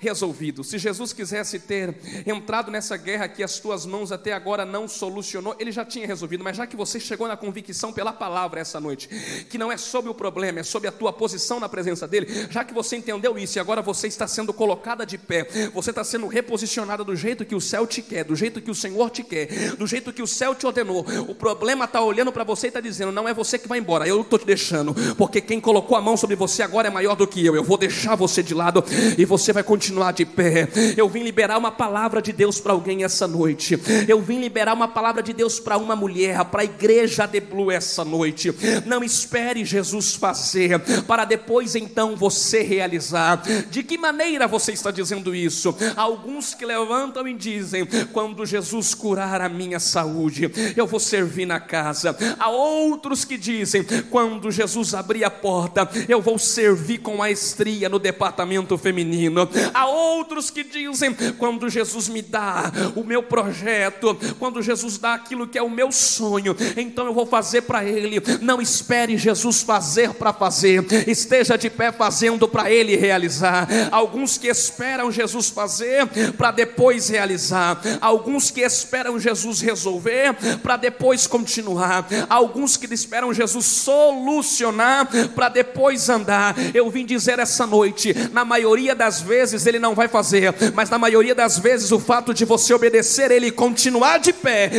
resolvido, 0.00 0.64
se 0.64 0.78
Jesus 0.78 1.12
quisesse 1.12 1.60
ter 1.60 1.94
entrado 2.26 2.72
nessa 2.72 2.96
guerra 2.96 3.28
que 3.28 3.44
as 3.44 3.60
tuas 3.60 3.86
mãos 3.86 4.10
até 4.10 4.32
agora 4.32 4.64
não 4.64 4.88
solucionou, 4.88 5.54
ele 5.60 5.70
já 5.70 5.84
tinha 5.84 6.04
resolvido, 6.04 6.42
mas 6.42 6.56
já 6.56 6.66
que 6.66 6.74
você 6.74 6.98
chegou 6.98 7.28
na 7.28 7.36
convicção 7.36 7.92
pela 7.92 8.12
palavra 8.12 8.58
essa 8.58 8.80
noite, 8.80 9.08
que 9.48 9.58
não 9.58 9.70
é 9.70 9.76
sobre 9.76 10.10
o 10.10 10.14
problema, 10.14 10.58
é 10.58 10.64
sobre 10.64 10.88
a 10.88 10.92
tua 10.92 11.12
posição 11.12 11.60
na 11.60 11.68
presença 11.68 12.08
dele, 12.08 12.26
já 12.50 12.64
que 12.64 12.74
você 12.74 12.96
entendeu 12.96 13.38
isso 13.38 13.58
e 13.58 13.60
agora 13.60 13.80
você 13.80 14.08
está 14.08 14.26
sendo 14.26 14.52
colocada 14.52 15.06
de 15.06 15.16
pé, 15.16 15.46
você 15.72 15.90
está 15.90 16.02
sendo 16.02 16.26
reposicionada 16.26 17.04
do 17.04 17.14
jeito 17.14 17.44
que 17.44 17.54
o 17.54 17.60
céu 17.60 17.86
te 17.86 18.02
quer, 18.02 18.24
do 18.24 18.34
jeito 18.34 18.60
que 18.60 18.71
o 18.72 18.74
Senhor 18.74 19.10
te 19.10 19.22
quer, 19.22 19.76
do 19.76 19.86
jeito 19.86 20.12
que 20.12 20.22
o 20.22 20.26
céu 20.26 20.54
te 20.54 20.66
ordenou. 20.66 21.06
O 21.28 21.34
problema 21.34 21.84
está 21.84 22.00
olhando 22.00 22.32
para 22.32 22.44
você 22.44 22.66
e 22.66 22.68
está 22.68 22.80
dizendo: 22.80 23.12
não 23.12 23.28
é 23.28 23.34
você 23.34 23.58
que 23.58 23.68
vai 23.68 23.78
embora, 23.78 24.06
eu 24.06 24.20
estou 24.20 24.38
te 24.38 24.46
deixando, 24.46 24.94
porque 25.16 25.40
quem 25.40 25.60
colocou 25.60 25.96
a 25.96 26.00
mão 26.00 26.16
sobre 26.16 26.34
você 26.36 26.62
agora 26.62 26.88
é 26.88 26.90
maior 26.90 27.14
do 27.14 27.26
que 27.26 27.44
eu. 27.44 27.54
Eu 27.54 27.62
vou 27.62 27.78
deixar 27.78 28.14
você 28.16 28.42
de 28.42 28.54
lado 28.54 28.84
e 29.16 29.24
você 29.24 29.52
vai 29.52 29.62
continuar 29.62 30.12
de 30.12 30.24
pé. 30.24 30.68
Eu 30.96 31.08
vim 31.08 31.22
liberar 31.22 31.58
uma 31.58 31.70
palavra 31.70 32.20
de 32.20 32.32
Deus 32.32 32.60
para 32.60 32.72
alguém 32.72 33.04
essa 33.04 33.28
noite. 33.28 33.78
Eu 34.08 34.20
vim 34.20 34.40
liberar 34.40 34.74
uma 34.74 34.88
palavra 34.88 35.22
de 35.22 35.32
Deus 35.32 35.60
para 35.60 35.76
uma 35.76 35.94
mulher, 35.94 36.44
para 36.46 36.62
a 36.62 36.64
igreja 36.64 37.26
de 37.26 37.40
Blue 37.40 37.70
essa 37.70 38.04
noite. 38.04 38.54
Não 38.86 39.04
espere 39.04 39.64
Jesus 39.64 40.14
fazer, 40.14 40.80
para 41.06 41.24
depois 41.24 41.74
então 41.74 42.16
você 42.16 42.62
realizar. 42.62 43.42
De 43.70 43.82
que 43.82 43.98
maneira 43.98 44.46
você 44.46 44.72
está 44.72 44.90
dizendo 44.90 45.34
isso? 45.34 45.74
Alguns 45.96 46.54
que 46.54 46.64
levantam 46.64 47.26
e 47.26 47.34
dizem: 47.34 47.86
quando 48.12 48.46
Jesus 48.46 48.61
Jesus 48.62 48.94
curar 48.94 49.40
a 49.40 49.48
minha 49.48 49.80
saúde, 49.80 50.48
eu 50.76 50.86
vou 50.86 51.00
servir 51.00 51.44
na 51.44 51.58
casa. 51.58 52.16
Há 52.38 52.48
outros 52.48 53.24
que 53.24 53.36
dizem: 53.36 53.84
quando 54.08 54.52
Jesus 54.52 54.94
abrir 54.94 55.24
a 55.24 55.30
porta, 55.30 55.88
eu 56.08 56.22
vou 56.22 56.38
servir 56.38 56.98
com 56.98 57.16
maestria 57.16 57.88
no 57.88 57.98
departamento 57.98 58.78
feminino. 58.78 59.48
Há 59.74 59.86
outros 59.86 60.48
que 60.48 60.62
dizem: 60.62 61.12
quando 61.38 61.68
Jesus 61.68 62.08
me 62.08 62.22
dá 62.22 62.70
o 62.94 63.02
meu 63.02 63.24
projeto, 63.24 64.16
quando 64.38 64.62
Jesus 64.62 64.96
dá 64.96 65.14
aquilo 65.14 65.48
que 65.48 65.58
é 65.58 65.62
o 65.62 65.68
meu 65.68 65.90
sonho, 65.90 66.56
então 66.76 67.06
eu 67.06 67.12
vou 67.12 67.26
fazer 67.26 67.62
para 67.62 67.84
Ele. 67.84 68.22
Não 68.40 68.62
espere 68.62 69.18
Jesus 69.18 69.62
fazer 69.62 70.14
para 70.14 70.32
fazer, 70.32 70.86
esteja 71.08 71.58
de 71.58 71.68
pé 71.68 71.90
fazendo 71.90 72.46
para 72.46 72.70
Ele 72.70 72.94
realizar. 72.94 73.66
Alguns 73.90 74.38
que 74.38 74.46
esperam 74.46 75.10
Jesus 75.10 75.50
fazer 75.50 76.06
para 76.38 76.52
depois 76.52 77.08
realizar, 77.08 77.80
alguns 78.00 78.51
que 78.52 78.60
esperam 78.60 79.18
Jesus 79.18 79.60
resolver 79.60 80.34
para 80.62 80.76
depois 80.76 81.26
continuar, 81.26 82.06
alguns 82.28 82.76
que 82.76 82.92
esperam 82.92 83.32
Jesus 83.32 83.64
solucionar 83.64 85.08
para 85.34 85.48
depois 85.48 86.08
andar. 86.08 86.54
Eu 86.74 86.90
vim 86.90 87.04
dizer 87.04 87.38
essa 87.38 87.66
noite, 87.66 88.14
na 88.32 88.44
maioria 88.44 88.94
das 88.94 89.20
vezes 89.20 89.66
ele 89.66 89.78
não 89.78 89.94
vai 89.94 90.08
fazer, 90.08 90.54
mas 90.74 90.90
na 90.90 90.98
maioria 90.98 91.34
das 91.34 91.58
vezes 91.58 91.90
o 91.90 91.98
fato 91.98 92.34
de 92.34 92.44
você 92.44 92.74
obedecer, 92.74 93.30
ele 93.30 93.50
continuar 93.50 94.18
de 94.18 94.32
pé, 94.32 94.70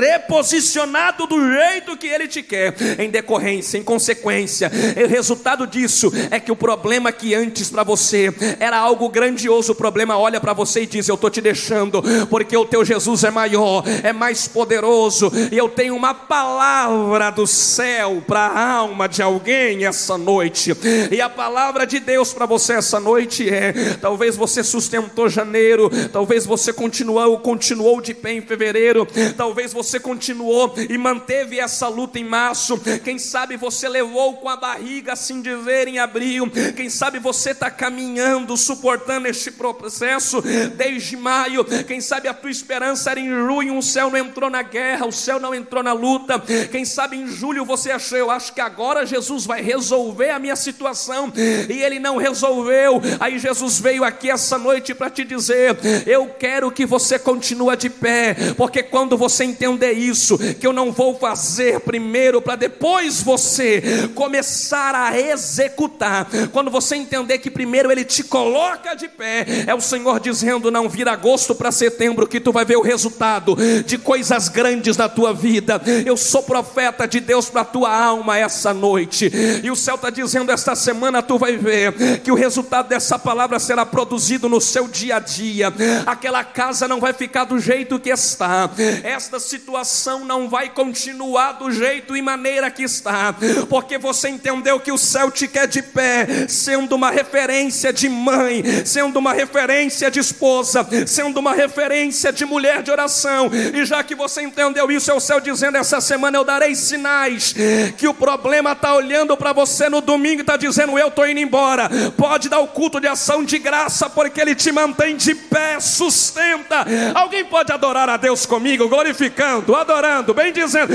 reposicionado 0.00 1.26
do 1.26 1.40
jeito 1.52 1.96
que 1.96 2.06
ele 2.06 2.28
te 2.28 2.42
quer, 2.42 2.74
em 2.98 3.10
decorrência, 3.10 3.78
em 3.78 3.82
consequência, 3.82 4.70
o 5.02 5.08
resultado 5.08 5.66
disso 5.66 6.12
é 6.30 6.38
que 6.38 6.52
o 6.52 6.56
problema 6.56 7.10
que 7.10 7.34
antes 7.34 7.70
para 7.70 7.82
você 7.82 8.32
era 8.60 8.78
algo 8.78 9.08
grandioso, 9.08 9.72
o 9.72 9.74
problema 9.74 10.18
olha 10.18 10.40
para 10.40 10.52
você 10.52 10.82
e 10.82 10.86
diz: 10.86 11.08
Eu 11.08 11.14
estou 11.14 11.30
te 11.30 11.40
deixando, 11.40 12.02
porque 12.28 12.56
o 12.56 12.64
teu 12.64 12.84
Jesus 12.84 13.11
é 13.22 13.30
maior, 13.30 13.84
é 14.02 14.12
mais 14.12 14.48
poderoso, 14.48 15.30
e 15.50 15.56
eu 15.56 15.68
tenho 15.68 15.94
uma 15.94 16.14
palavra 16.14 17.30
do 17.30 17.46
céu 17.46 18.22
para 18.26 18.40
a 18.40 18.72
alma 18.72 19.08
de 19.08 19.22
alguém 19.22 19.84
essa 19.84 20.16
noite, 20.16 20.72
e 21.10 21.20
a 21.20 21.28
palavra 21.28 21.86
de 21.86 22.00
Deus 22.00 22.32
para 22.32 22.46
você 22.46 22.74
essa 22.74 22.98
noite 22.98 23.48
é: 23.48 23.72
talvez 24.00 24.36
você 24.36 24.64
sustentou 24.64 25.28
janeiro, 25.28 25.90
talvez 26.12 26.46
você 26.46 26.72
continuou, 26.72 27.38
continuou 27.40 28.00
de 28.00 28.14
pé 28.14 28.32
em 28.32 28.40
fevereiro, 28.40 29.06
talvez 29.36 29.72
você 29.72 30.00
continuou 30.00 30.74
e 30.88 30.96
manteve 30.96 31.58
essa 31.58 31.88
luta 31.88 32.18
em 32.18 32.24
março, 32.24 32.80
quem 33.04 33.18
sabe 33.18 33.56
você 33.56 33.88
levou 33.88 34.34
com 34.34 34.48
a 34.48 34.56
barriga, 34.56 35.12
assim 35.12 35.42
dizer, 35.42 35.88
em 35.88 35.98
abril, 35.98 36.50
quem 36.76 36.88
sabe 36.88 37.18
você 37.18 37.50
está 37.50 37.70
caminhando, 37.70 38.56
suportando 38.56 39.28
este 39.28 39.50
processo 39.50 40.42
desde 40.76 41.16
maio, 41.16 41.64
quem 41.86 42.00
sabe 42.00 42.28
a 42.28 42.34
tua 42.34 42.50
esperança 42.50 43.01
era 43.10 43.20
em 43.20 43.28
junho, 43.28 43.76
o 43.76 43.82
céu 43.82 44.10
não 44.10 44.18
entrou 44.18 44.50
na 44.50 44.62
guerra, 44.62 45.06
o 45.06 45.12
céu 45.12 45.38
não 45.38 45.54
entrou 45.54 45.82
na 45.82 45.92
luta, 45.92 46.42
quem 46.70 46.84
sabe 46.84 47.16
em 47.16 47.26
julho 47.26 47.64
você 47.64 47.90
achou, 47.90 48.18
eu 48.18 48.30
acho 48.30 48.52
que 48.52 48.60
agora 48.60 49.06
Jesus 49.06 49.44
vai 49.44 49.62
resolver 49.62 50.30
a 50.30 50.38
minha 50.38 50.56
situação, 50.56 51.32
e 51.36 51.82
ele 51.82 51.98
não 51.98 52.16
resolveu, 52.16 53.00
aí 53.20 53.38
Jesus 53.38 53.78
veio 53.78 54.04
aqui 54.04 54.30
essa 54.30 54.58
noite 54.58 54.94
para 54.94 55.10
te 55.10 55.24
dizer: 55.24 55.76
eu 56.06 56.28
quero 56.38 56.70
que 56.70 56.86
você 56.86 57.18
continue 57.18 57.76
de 57.76 57.90
pé, 57.90 58.34
porque 58.56 58.82
quando 58.82 59.16
você 59.16 59.44
entender 59.44 59.92
isso, 59.92 60.38
que 60.38 60.66
eu 60.66 60.72
não 60.72 60.92
vou 60.92 61.18
fazer 61.18 61.80
primeiro 61.80 62.42
para 62.42 62.56
depois 62.56 63.22
você 63.22 64.10
começar 64.14 64.94
a 64.94 65.18
executar, 65.18 66.28
quando 66.52 66.70
você 66.70 66.96
entender 66.96 67.38
que 67.38 67.50
primeiro 67.50 67.90
ele 67.90 68.04
te 68.04 68.22
coloca 68.22 68.94
de 68.94 69.08
pé, 69.08 69.46
é 69.66 69.74
o 69.74 69.80
Senhor 69.80 70.20
dizendo: 70.20 70.70
não 70.70 70.88
vira 70.88 71.12
agosto 71.12 71.54
para 71.54 71.72
setembro, 71.72 72.26
que 72.26 72.40
tu 72.40 72.52
vai 72.52 72.64
ver 72.64 72.76
o 72.76 72.82
resultado 72.92 73.56
de 73.86 73.98
coisas 73.98 74.48
grandes 74.48 74.96
na 74.96 75.08
tua 75.08 75.32
vida. 75.32 75.80
Eu 76.04 76.16
sou 76.16 76.42
profeta 76.42 77.06
de 77.06 77.20
Deus 77.20 77.48
para 77.48 77.62
a 77.62 77.64
tua 77.64 77.94
alma 77.94 78.38
essa 78.38 78.74
noite, 78.74 79.30
e 79.62 79.70
o 79.70 79.76
céu 79.76 79.94
está 79.94 80.10
dizendo: 80.10 80.52
esta 80.52 80.74
semana 80.74 81.22
tu 81.22 81.38
vai 81.38 81.56
ver 81.56 82.20
que 82.20 82.30
o 82.30 82.34
resultado 82.34 82.88
dessa 82.88 83.18
palavra 83.18 83.58
será 83.58 83.84
produzido 83.86 84.48
no 84.48 84.60
seu 84.60 84.86
dia 84.86 85.16
a 85.16 85.18
dia. 85.18 85.72
Aquela 86.06 86.44
casa 86.44 86.86
não 86.86 87.00
vai 87.00 87.12
ficar 87.12 87.44
do 87.44 87.58
jeito 87.58 87.98
que 87.98 88.10
está, 88.10 88.70
esta 89.02 89.40
situação 89.40 90.24
não 90.24 90.48
vai 90.48 90.68
continuar 90.68 91.52
do 91.52 91.70
jeito 91.70 92.16
e 92.16 92.22
maneira 92.22 92.70
que 92.70 92.82
está, 92.82 93.34
porque 93.68 93.98
você 93.98 94.28
entendeu 94.28 94.78
que 94.78 94.92
o 94.92 94.98
céu 94.98 95.30
te 95.30 95.48
quer 95.48 95.66
de 95.66 95.82
pé, 95.82 96.46
sendo 96.48 96.94
uma 96.94 97.10
referência 97.10 97.92
de 97.92 98.08
mãe, 98.08 98.62
sendo 98.84 99.18
uma 99.18 99.32
referência 99.32 100.10
de 100.10 100.20
esposa, 100.20 100.86
sendo 101.06 101.38
uma 101.38 101.54
referência 101.54 102.32
de 102.32 102.44
mulher 102.44 102.81
de 102.82 102.90
oração, 102.90 103.50
e 103.72 103.84
já 103.84 104.02
que 104.02 104.14
você 104.14 104.42
entendeu 104.42 104.90
isso, 104.90 105.10
é 105.10 105.14
o 105.14 105.20
céu 105.20 105.40
dizendo: 105.40 105.76
essa 105.76 106.00
semana 106.00 106.36
eu 106.36 106.44
darei 106.44 106.74
sinais 106.74 107.54
que 107.96 108.06
o 108.06 108.14
problema 108.14 108.72
está 108.72 108.94
olhando 108.94 109.36
para 109.36 109.52
você 109.52 109.88
no 109.88 110.00
domingo 110.00 110.40
e 110.40 110.42
está 110.42 110.56
dizendo: 110.56 110.98
eu 110.98 111.08
estou 111.08 111.26
indo 111.26 111.40
embora. 111.40 111.88
Pode 112.16 112.48
dar 112.48 112.58
o 112.58 112.68
culto 112.68 113.00
de 113.00 113.06
ação 113.06 113.44
de 113.44 113.58
graça, 113.58 114.10
porque 114.10 114.40
Ele 114.40 114.54
te 114.54 114.70
mantém 114.72 115.16
de 115.16 115.34
pé, 115.34 115.80
sustenta. 115.80 116.84
Alguém 117.14 117.44
pode 117.44 117.72
adorar 117.72 118.08
a 118.08 118.16
Deus 118.16 118.44
comigo, 118.44 118.88
glorificando, 118.88 119.74
adorando, 119.74 120.34
bem 120.34 120.52
dizendo, 120.52 120.92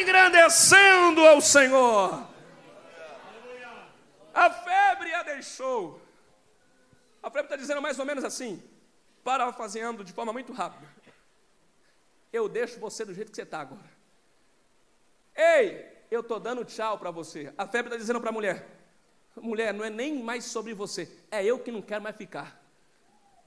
engrandecendo 0.00 1.26
ao 1.26 1.40
Senhor. 1.40 2.26
A 4.34 4.50
febre 4.50 5.14
a 5.14 5.22
deixou. 5.22 6.00
A 7.22 7.30
febre 7.30 7.46
está 7.46 7.56
dizendo 7.56 7.80
mais 7.80 7.98
ou 7.98 8.04
menos 8.04 8.22
assim, 8.22 8.62
parafraseando 9.24 10.04
de 10.04 10.12
forma 10.12 10.32
muito 10.32 10.52
rápida. 10.52 10.86
Eu 12.36 12.50
deixo 12.50 12.78
você 12.78 13.02
do 13.02 13.14
jeito 13.14 13.30
que 13.30 13.36
você 13.36 13.42
está 13.42 13.60
agora. 13.60 13.90
Ei, 15.34 15.86
eu 16.10 16.20
estou 16.20 16.38
dando 16.38 16.66
tchau 16.66 16.98
para 16.98 17.10
você. 17.10 17.50
A 17.56 17.66
febre 17.66 17.88
está 17.88 17.96
dizendo 17.96 18.20
para 18.20 18.28
a 18.28 18.32
mulher: 18.32 18.68
mulher, 19.36 19.72
não 19.72 19.82
é 19.82 19.88
nem 19.88 20.22
mais 20.22 20.44
sobre 20.44 20.74
você, 20.74 21.10
é 21.30 21.42
eu 21.42 21.58
que 21.58 21.72
não 21.72 21.80
quero 21.80 22.02
mais 22.02 22.14
ficar. 22.14 22.62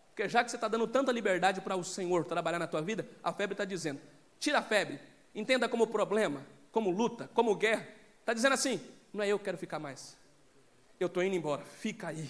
Porque 0.10 0.28
já 0.28 0.44
que 0.44 0.50
você 0.50 0.58
está 0.58 0.68
dando 0.68 0.88
tanta 0.88 1.12
liberdade 1.12 1.62
para 1.62 1.76
o 1.76 1.84
Senhor 1.84 2.26
trabalhar 2.26 2.58
na 2.58 2.66
tua 2.66 2.82
vida, 2.82 3.08
a 3.24 3.32
febre 3.32 3.54
está 3.54 3.64
dizendo: 3.64 4.02
tira 4.40 4.58
a 4.58 4.64
febre, 4.64 5.00
entenda 5.36 5.70
como 5.70 5.86
problema, 5.86 6.44
como 6.72 6.90
luta, 6.90 7.30
como 7.36 7.56
guerra. 7.56 7.88
Está 8.20 8.34
dizendo 8.34 8.54
assim: 8.54 8.82
não 9.14 9.24
é 9.24 9.28
eu 9.28 9.38
que 9.38 9.46
quero 9.46 9.58
ficar 9.60 9.78
mais, 9.78 10.18
eu 11.00 11.06
estou 11.06 11.24
indo 11.24 11.36
embora, 11.36 11.64
fica 11.64 12.08
aí. 12.08 12.28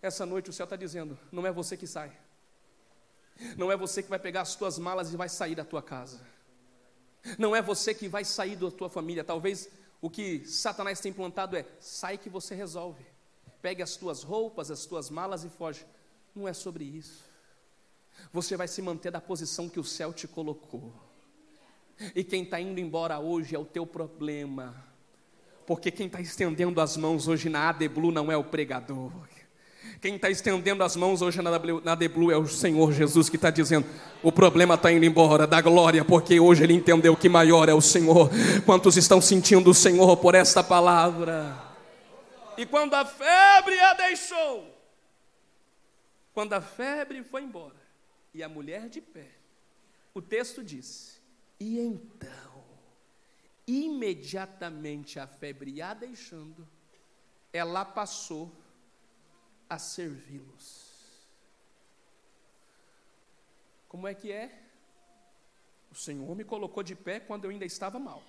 Essa 0.00 0.24
noite 0.24 0.50
o 0.50 0.52
céu 0.52 0.64
está 0.64 0.76
dizendo: 0.76 1.18
não 1.32 1.44
é 1.44 1.50
você 1.50 1.76
que 1.76 1.86
sai, 1.88 2.12
não 3.56 3.70
é 3.70 3.76
você 3.76 4.02
que 4.02 4.10
vai 4.10 4.18
pegar 4.18 4.42
as 4.42 4.54
tuas 4.54 4.78
malas 4.78 5.12
e 5.12 5.16
vai 5.16 5.28
sair 5.28 5.54
da 5.54 5.64
tua 5.64 5.82
casa, 5.82 6.20
não 7.38 7.54
é 7.54 7.62
você 7.62 7.94
que 7.94 8.08
vai 8.08 8.24
sair 8.24 8.56
da 8.56 8.70
tua 8.70 8.88
família, 8.88 9.22
talvez 9.22 9.68
o 10.02 10.10
que 10.10 10.44
Satanás 10.44 11.00
tem 11.00 11.10
implantado 11.10 11.56
é: 11.56 11.64
sai 11.78 12.18
que 12.18 12.28
você 12.28 12.54
resolve. 12.56 13.04
Pegue 13.62 13.82
as 13.82 13.96
tuas 13.96 14.24
roupas, 14.24 14.68
as 14.68 14.84
tuas 14.84 15.08
malas 15.08 15.44
e 15.44 15.48
foge. 15.48 15.86
Não 16.34 16.48
é 16.48 16.52
sobre 16.52 16.82
isso. 16.82 17.24
Você 18.32 18.56
vai 18.56 18.66
se 18.66 18.82
manter 18.82 19.12
da 19.12 19.20
posição 19.20 19.68
que 19.68 19.78
o 19.78 19.84
céu 19.84 20.12
te 20.12 20.26
colocou. 20.26 20.92
E 22.16 22.24
quem 22.24 22.42
está 22.42 22.60
indo 22.60 22.80
embora 22.80 23.20
hoje 23.20 23.54
é 23.54 23.58
o 23.58 23.64
teu 23.64 23.86
problema. 23.86 24.74
Porque 25.64 25.92
quem 25.92 26.08
está 26.08 26.20
estendendo 26.20 26.80
as 26.80 26.96
mãos 26.96 27.28
hoje 27.28 27.48
na 27.48 27.68
Adeblu 27.68 28.10
não 28.10 28.32
é 28.32 28.36
o 28.36 28.42
pregador. 28.42 29.12
Quem 30.02 30.16
está 30.16 30.28
estendendo 30.28 30.82
as 30.82 30.96
mãos 30.96 31.22
hoje 31.22 31.40
na 31.40 31.94
Deblu 31.94 32.32
é 32.32 32.36
o 32.36 32.48
Senhor 32.48 32.92
Jesus 32.92 33.28
que 33.28 33.36
está 33.36 33.50
dizendo: 33.50 33.86
o 34.20 34.32
problema 34.32 34.74
está 34.74 34.90
indo 34.90 35.04
embora, 35.04 35.46
da 35.46 35.60
glória, 35.60 36.04
porque 36.04 36.40
hoje 36.40 36.64
ele 36.64 36.72
entendeu 36.72 37.16
que 37.16 37.28
maior 37.28 37.68
é 37.68 37.72
o 37.72 37.80
Senhor. 37.80 38.28
Quantos 38.66 38.96
estão 38.96 39.20
sentindo 39.20 39.70
o 39.70 39.74
Senhor 39.74 40.16
por 40.16 40.34
esta 40.34 40.60
palavra? 40.60 41.56
E 42.58 42.66
quando 42.66 42.94
a 42.94 43.04
febre 43.04 43.78
a 43.78 43.94
deixou, 43.94 44.76
quando 46.34 46.52
a 46.54 46.60
febre 46.60 47.22
foi 47.22 47.44
embora, 47.44 47.80
e 48.34 48.42
a 48.42 48.48
mulher 48.48 48.88
de 48.88 49.00
pé, 49.00 49.28
o 50.12 50.20
texto 50.20 50.64
diz: 50.64 51.22
e 51.60 51.78
então, 51.78 52.64
imediatamente 53.68 55.20
a 55.20 55.28
febre 55.28 55.80
a 55.80 55.94
deixando, 55.94 56.66
ela 57.52 57.84
passou 57.84 58.50
a 59.72 59.78
servi-los. 59.78 60.92
Como 63.88 64.06
é 64.06 64.14
que 64.14 64.30
é? 64.30 64.62
O 65.90 65.94
Senhor 65.94 66.36
me 66.36 66.44
colocou 66.44 66.82
de 66.82 66.94
pé 66.94 67.18
quando 67.18 67.44
eu 67.44 67.50
ainda 67.50 67.64
estava 67.64 67.98
mal. 67.98 68.22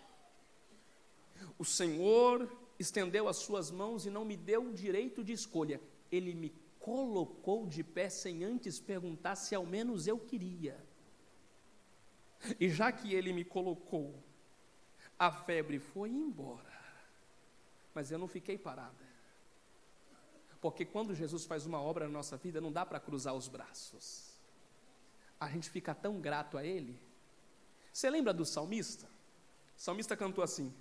O 1.58 1.66
Senhor 1.66 2.50
estendeu 2.80 3.28
as 3.28 3.38
suas 3.38 3.70
mãos 3.70 4.06
e 4.06 4.10
não 4.10 4.24
me 4.24 4.38
deu 4.38 4.70
o 4.70 4.74
direito 4.74 5.22
de 5.22 5.34
escolha. 5.34 5.82
Ele 6.10 6.34
me 6.34 6.50
colocou 6.80 7.68
de 7.68 7.84
pé 7.84 8.08
sem 8.08 8.46
antes 8.46 8.80
perguntar 8.80 9.36
se 9.36 9.54
ao 9.54 9.66
menos 9.66 10.08
eu 10.08 10.18
queria. 10.18 10.82
E 12.58 12.70
já 12.70 12.90
que 12.90 13.14
ele 13.14 13.34
me 13.34 13.44
colocou, 13.44 14.16
a 15.20 15.30
febre 15.30 15.78
foi 15.78 16.10
embora. 16.10 16.80
Mas 17.94 18.12
eu 18.12 18.18
não 18.18 18.30
fiquei 18.30 18.58
parada. 18.58 19.13
Porque 20.64 20.86
quando 20.86 21.14
Jesus 21.14 21.44
faz 21.44 21.66
uma 21.66 21.82
obra 21.82 22.08
na 22.08 22.14
nossa 22.14 22.38
vida, 22.38 22.62
não 22.62 22.72
dá 22.72 22.86
para 22.86 22.98
cruzar 22.98 23.34
os 23.34 23.50
braços. 23.50 24.30
A 25.38 25.50
gente 25.50 25.70
fica 25.70 25.94
tão 25.94 26.22
grato 26.22 26.58
a 26.58 26.64
Ele. 26.64 26.98
Você 27.92 28.10
lembra 28.10 28.34
do 28.34 28.46
salmista? 28.46 29.06
O 29.78 29.82
salmista 29.82 30.16
cantou 30.16 30.42
assim: 30.42 30.74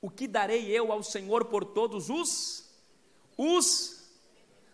O 0.00 0.10
que 0.10 0.26
darei 0.26 0.66
eu 0.76 0.90
ao 0.90 1.04
Senhor 1.04 1.44
por 1.44 1.64
todos 1.64 2.10
os 2.10 2.68
os 3.38 4.10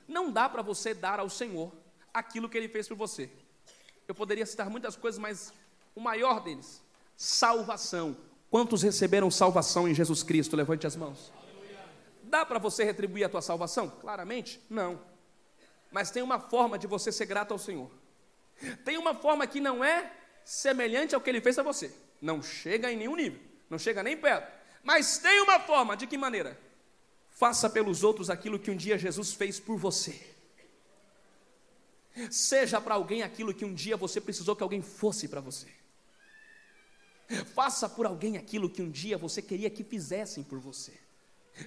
não 0.08 0.32
dá 0.32 0.48
para 0.48 0.62
você 0.62 0.94
dar 0.94 1.20
ao 1.20 1.28
Senhor 1.28 1.70
aquilo 2.12 2.48
que 2.48 2.56
ele 2.56 2.70
fez 2.70 2.88
por 2.88 2.96
você. 2.96 3.30
Eu 4.08 4.14
poderia 4.14 4.46
citar 4.46 4.70
muitas 4.70 4.96
coisas, 4.96 5.20
mas 5.20 5.52
o 5.94 6.00
maior 6.00 6.40
deles, 6.42 6.82
salvação. 7.14 8.16
Quantos 8.50 8.82
receberam 8.82 9.30
salvação 9.30 9.86
em 9.86 9.94
Jesus 9.94 10.22
Cristo? 10.22 10.56
Levante 10.56 10.86
as 10.86 10.96
mãos. 10.96 11.37
Dá 12.28 12.44
para 12.44 12.58
você 12.58 12.84
retribuir 12.84 13.24
a 13.24 13.28
tua 13.28 13.42
salvação? 13.42 13.88
Claramente, 13.88 14.60
não. 14.68 15.00
Mas 15.90 16.10
tem 16.10 16.22
uma 16.22 16.38
forma 16.38 16.78
de 16.78 16.86
você 16.86 17.10
ser 17.10 17.26
grato 17.26 17.52
ao 17.52 17.58
Senhor. 17.58 17.90
Tem 18.84 18.98
uma 18.98 19.14
forma 19.14 19.46
que 19.46 19.60
não 19.60 19.82
é 19.82 20.12
semelhante 20.44 21.14
ao 21.14 21.20
que 21.20 21.30
ele 21.30 21.40
fez 21.40 21.58
a 21.58 21.62
você. 21.62 21.92
Não 22.20 22.42
chega 22.42 22.92
em 22.92 22.96
nenhum 22.96 23.16
nível, 23.16 23.40
não 23.70 23.78
chega 23.78 24.02
nem 24.02 24.16
perto. 24.16 24.52
Mas 24.82 25.18
tem 25.18 25.40
uma 25.40 25.58
forma, 25.60 25.96
de 25.96 26.06
que 26.06 26.18
maneira? 26.18 26.58
Faça 27.30 27.70
pelos 27.70 28.02
outros 28.02 28.28
aquilo 28.28 28.58
que 28.58 28.70
um 28.70 28.76
dia 28.76 28.98
Jesus 28.98 29.32
fez 29.32 29.58
por 29.58 29.78
você. 29.78 30.34
Seja 32.30 32.80
para 32.80 32.96
alguém 32.96 33.22
aquilo 33.22 33.54
que 33.54 33.64
um 33.64 33.72
dia 33.72 33.96
você 33.96 34.20
precisou 34.20 34.56
que 34.56 34.62
alguém 34.62 34.82
fosse 34.82 35.28
para 35.28 35.40
você. 35.40 35.68
Faça 37.54 37.88
por 37.88 38.06
alguém 38.06 38.36
aquilo 38.36 38.68
que 38.68 38.82
um 38.82 38.90
dia 38.90 39.16
você 39.16 39.40
queria 39.40 39.70
que 39.70 39.84
fizessem 39.84 40.42
por 40.42 40.58
você. 40.58 40.98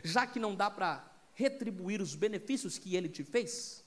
Já 0.04 0.26
que 0.26 0.40
não 0.40 0.56
dá 0.56 0.70
para 0.70 1.06
retribuir 1.34 2.02
os 2.02 2.16
benefícios 2.16 2.78
que 2.78 2.96
ele 2.96 3.10
te 3.10 3.24
fez, 3.24 3.84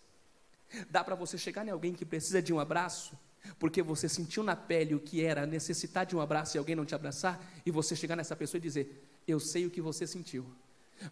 dá 0.91 1.05
para 1.05 1.15
você 1.15 1.39
chegar 1.39 1.67
em 1.67 1.71
alguém 1.71 1.93
que 1.93 2.05
precisa 2.05 2.43
de 2.43 2.53
um 2.53 2.61
abraço 2.61 3.17
porque 3.59 3.83
você 3.83 4.09
sentiu 4.09 4.43
na 4.43 4.57
pele 4.57 4.95
o 4.95 5.01
que 5.01 5.23
era 5.23 5.47
necessitar 5.47 6.07
de 6.07 6.17
um 6.17 6.21
abraço 6.21 6.57
e 6.57 6.59
alguém 6.59 6.75
não 6.75 6.85
te 6.85 6.95
abraçar, 6.95 7.41
e 7.65 7.71
você 7.71 7.95
chegar 7.95 8.17
nessa 8.17 8.35
pessoa 8.35 8.59
e 8.59 8.63
dizer: 8.63 9.05
Eu 9.27 9.39
sei 9.39 9.67
o 9.67 9.71
que 9.71 9.81
você 9.81 10.07
sentiu, 10.07 10.47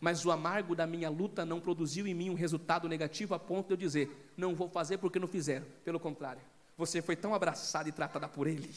mas 0.00 0.24
o 0.24 0.30
amargo 0.30 0.74
da 0.74 0.86
minha 0.86 1.10
luta 1.10 1.44
não 1.44 1.60
produziu 1.60 2.06
em 2.06 2.14
mim 2.14 2.30
um 2.30 2.34
resultado 2.34 2.88
negativo 2.88 3.34
a 3.34 3.38
ponto 3.38 3.68
de 3.68 3.72
eu 3.74 3.76
dizer: 3.76 4.32
Não 4.36 4.54
vou 4.54 4.68
fazer 4.68 4.98
porque 4.98 5.18
não 5.18 5.28
fizeram. 5.28 5.66
Pelo 5.84 6.00
contrário, 6.00 6.42
você 6.76 7.02
foi 7.02 7.16
tão 7.16 7.34
abraçada 7.34 7.88
e 7.88 7.92
tratada 7.92 8.28
por 8.28 8.46
Ele. 8.46 8.72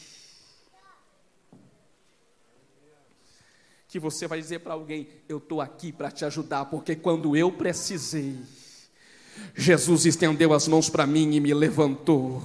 Que 3.96 4.00
você 4.00 4.26
vai 4.26 4.38
dizer 4.38 4.58
para 4.58 4.74
alguém: 4.74 5.08
Eu 5.26 5.38
estou 5.38 5.58
aqui 5.58 5.90
para 5.90 6.10
te 6.10 6.22
ajudar, 6.26 6.66
porque 6.66 6.94
quando 6.94 7.34
eu 7.34 7.50
precisei, 7.50 8.36
Jesus 9.54 10.04
estendeu 10.04 10.52
as 10.52 10.68
mãos 10.68 10.90
para 10.90 11.06
mim 11.06 11.34
e 11.34 11.40
me 11.40 11.54
levantou 11.54 12.42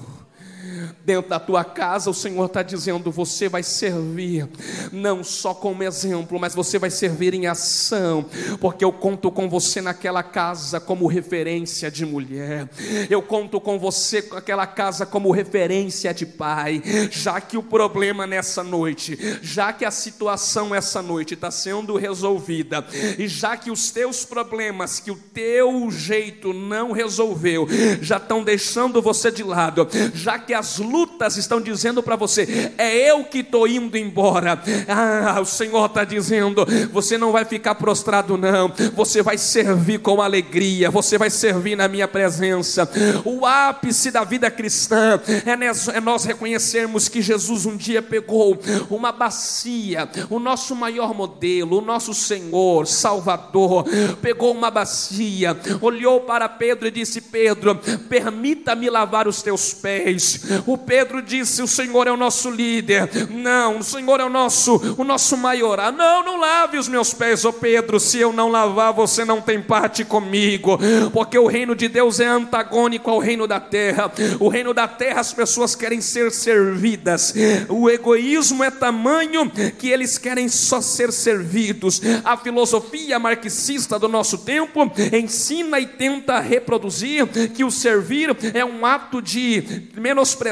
dentro 1.05 1.29
da 1.29 1.39
tua 1.39 1.63
casa, 1.63 2.09
o 2.09 2.13
Senhor 2.13 2.45
está 2.45 2.63
dizendo: 2.63 3.11
você 3.11 3.49
vai 3.49 3.63
servir, 3.63 4.47
não 4.91 5.23
só 5.23 5.53
como 5.53 5.83
exemplo, 5.83 6.39
mas 6.39 6.55
você 6.55 6.79
vai 6.79 6.89
servir 6.89 7.33
em 7.33 7.47
ação, 7.47 8.25
porque 8.59 8.83
eu 8.83 8.91
conto 8.91 9.31
com 9.31 9.49
você 9.49 9.81
naquela 9.81 10.23
casa 10.23 10.79
como 10.79 11.07
referência 11.07 11.91
de 11.91 12.05
mulher, 12.05 12.69
eu 13.09 13.21
conto 13.21 13.59
com 13.59 13.77
você 13.77 14.27
naquela 14.31 14.67
casa 14.67 15.05
como 15.05 15.31
referência 15.31 16.13
de 16.13 16.25
pai, 16.25 16.81
já 17.11 17.39
que 17.39 17.57
o 17.57 17.63
problema 17.63 18.25
nessa 18.25 18.63
noite, 18.63 19.17
já 19.41 19.73
que 19.73 19.85
a 19.85 19.91
situação 19.91 20.73
essa 20.73 21.01
noite 21.01 21.33
está 21.33 21.51
sendo 21.51 21.97
resolvida, 21.97 22.85
e 23.17 23.27
já 23.27 23.57
que 23.57 23.71
os 23.71 23.91
teus 23.91 24.25
problemas, 24.25 24.99
que 24.99 25.11
o 25.11 25.15
teu 25.15 25.89
jeito 25.91 26.53
não 26.53 26.91
resolveu, 26.91 27.67
já 28.01 28.17
estão 28.17 28.43
deixando 28.43 29.01
você 29.01 29.31
de 29.31 29.43
lado, 29.43 29.87
já 30.13 30.39
que 30.39 30.53
as 30.53 30.70
lutas 30.77 31.37
estão 31.37 31.61
dizendo 31.61 32.01
para 32.01 32.15
você: 32.15 32.71
é 32.77 33.09
eu 33.09 33.23
que 33.23 33.39
estou 33.39 33.67
indo 33.67 33.97
embora. 33.97 34.61
Ah, 34.87 35.39
o 35.39 35.45
Senhor 35.45 35.85
está 35.85 36.03
dizendo: 36.03 36.65
você 36.91 37.17
não 37.17 37.31
vai 37.31 37.45
ficar 37.45 37.75
prostrado, 37.75 38.37
não. 38.37 38.71
Você 38.95 39.21
vai 39.21 39.37
servir 39.37 39.99
com 39.99 40.21
alegria. 40.21 40.89
Você 40.89 41.17
vai 41.17 41.29
servir 41.29 41.75
na 41.75 41.87
minha 41.87 42.07
presença. 42.07 42.89
O 43.25 43.45
ápice 43.45 44.11
da 44.11 44.23
vida 44.23 44.49
cristã 44.49 45.19
é, 45.45 45.97
é 45.97 46.01
nós 46.01 46.25
reconhecermos 46.25 47.07
que 47.07 47.21
Jesus 47.21 47.65
um 47.65 47.75
dia 47.75 48.01
pegou 48.01 48.57
uma 48.89 49.11
bacia, 49.11 50.09
o 50.29 50.39
nosso 50.39 50.75
maior 50.75 51.13
modelo, 51.13 51.77
o 51.77 51.81
nosso 51.81 52.13
Senhor, 52.13 52.87
Salvador, 52.87 53.85
pegou 54.21 54.53
uma 54.53 54.69
bacia, 54.71 55.57
olhou 55.81 56.21
para 56.21 56.47
Pedro 56.49 56.87
e 56.87 56.91
disse: 56.91 57.21
Pedro, 57.21 57.75
permita-me 58.09 58.89
lavar 58.89 59.27
os 59.27 59.41
teus 59.41 59.73
pés. 59.73 60.41
O 60.65 60.77
Pedro 60.77 61.21
disse: 61.21 61.61
O 61.61 61.67
Senhor 61.67 62.07
é 62.07 62.11
o 62.11 62.17
nosso 62.17 62.49
líder. 62.49 63.09
Não, 63.29 63.79
o 63.79 63.83
Senhor 63.83 64.19
é 64.19 64.25
o 64.25 64.29
nosso, 64.29 64.95
o 64.97 65.03
nosso 65.03 65.35
maior. 65.37 65.79
Ah, 65.79 65.91
não, 65.91 66.23
não 66.23 66.39
lave 66.39 66.77
os 66.77 66.87
meus 66.87 67.13
pés, 67.13 67.45
ô 67.45 67.51
Pedro. 67.53 67.99
Se 67.99 68.19
eu 68.19 68.31
não 68.31 68.49
lavar, 68.49 68.93
você 68.93 69.25
não 69.25 69.41
tem 69.41 69.61
parte 69.61 70.05
comigo. 70.05 70.79
Porque 71.11 71.37
o 71.37 71.47
reino 71.47 71.75
de 71.75 71.87
Deus 71.87 72.19
é 72.19 72.27
antagônico 72.27 73.09
ao 73.09 73.19
reino 73.19 73.47
da 73.47 73.59
terra. 73.59 74.11
O 74.39 74.47
reino 74.47 74.73
da 74.73 74.87
terra, 74.87 75.21
as 75.21 75.33
pessoas 75.33 75.75
querem 75.75 76.01
ser 76.01 76.31
servidas. 76.31 77.33
O 77.69 77.89
egoísmo 77.89 78.63
é 78.63 78.71
tamanho 78.71 79.49
que 79.77 79.89
eles 79.89 80.17
querem 80.17 80.47
só 80.47 80.81
ser 80.81 81.11
servidos. 81.11 82.01
A 82.23 82.37
filosofia 82.37 83.17
marxista 83.19 83.97
do 83.97 84.07
nosso 84.07 84.39
tempo 84.39 84.91
ensina 85.11 85.79
e 85.79 85.87
tenta 85.87 86.39
reproduzir 86.39 87.27
que 87.49 87.63
o 87.63 87.71
servir 87.71 88.35
é 88.53 88.63
um 88.63 88.85
ato 88.85 89.21
de 89.21 89.89
menosprezar 89.95 90.50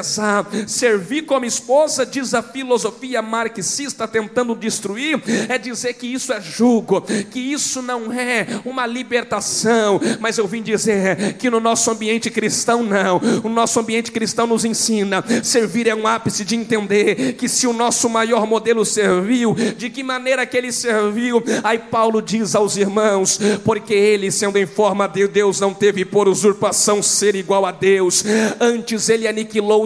Servir 0.67 1.23
como 1.23 1.45
esposa, 1.45 2.05
diz 2.05 2.33
a 2.33 2.41
filosofia 2.41 3.21
marxista 3.21 4.07
tentando 4.07 4.55
destruir, 4.55 5.21
é 5.47 5.57
dizer 5.57 5.93
que 5.93 6.07
isso 6.07 6.33
é 6.33 6.41
jugo, 6.41 7.01
que 7.01 7.39
isso 7.39 7.81
não 7.81 8.11
é 8.11 8.47
uma 8.65 8.85
libertação. 8.85 9.99
Mas 10.19 10.37
eu 10.37 10.47
vim 10.47 10.61
dizer 10.61 11.33
que 11.33 11.49
no 11.49 11.59
nosso 11.59 11.89
ambiente 11.91 12.29
cristão, 12.29 12.83
não. 12.83 13.21
O 13.43 13.49
nosso 13.49 13.79
ambiente 13.79 14.11
cristão 14.11 14.47
nos 14.47 14.65
ensina: 14.65 15.23
servir 15.43 15.87
é 15.87 15.95
um 15.95 16.07
ápice 16.07 16.43
de 16.45 16.55
entender 16.55 17.33
que 17.33 17.47
se 17.47 17.67
o 17.67 17.73
nosso 17.73 18.09
maior 18.09 18.45
modelo 18.45 18.85
serviu, 18.85 19.55
de 19.77 19.89
que 19.89 20.03
maneira 20.03 20.45
que 20.45 20.57
ele 20.57 20.71
serviu. 20.71 21.43
Aí 21.63 21.79
Paulo 21.79 22.21
diz 22.21 22.55
aos 22.55 22.77
irmãos: 22.77 23.39
porque 23.63 23.93
ele, 23.93 24.31
sendo 24.31 24.57
em 24.57 24.65
forma 24.65 25.07
de 25.07 25.27
Deus, 25.27 25.59
não 25.59 25.73
teve 25.73 26.05
por 26.05 26.27
usurpação 26.27 27.01
ser 27.01 27.35
igual 27.35 27.65
a 27.65 27.71
Deus, 27.71 28.23
antes 28.59 29.09
ele 29.09 29.27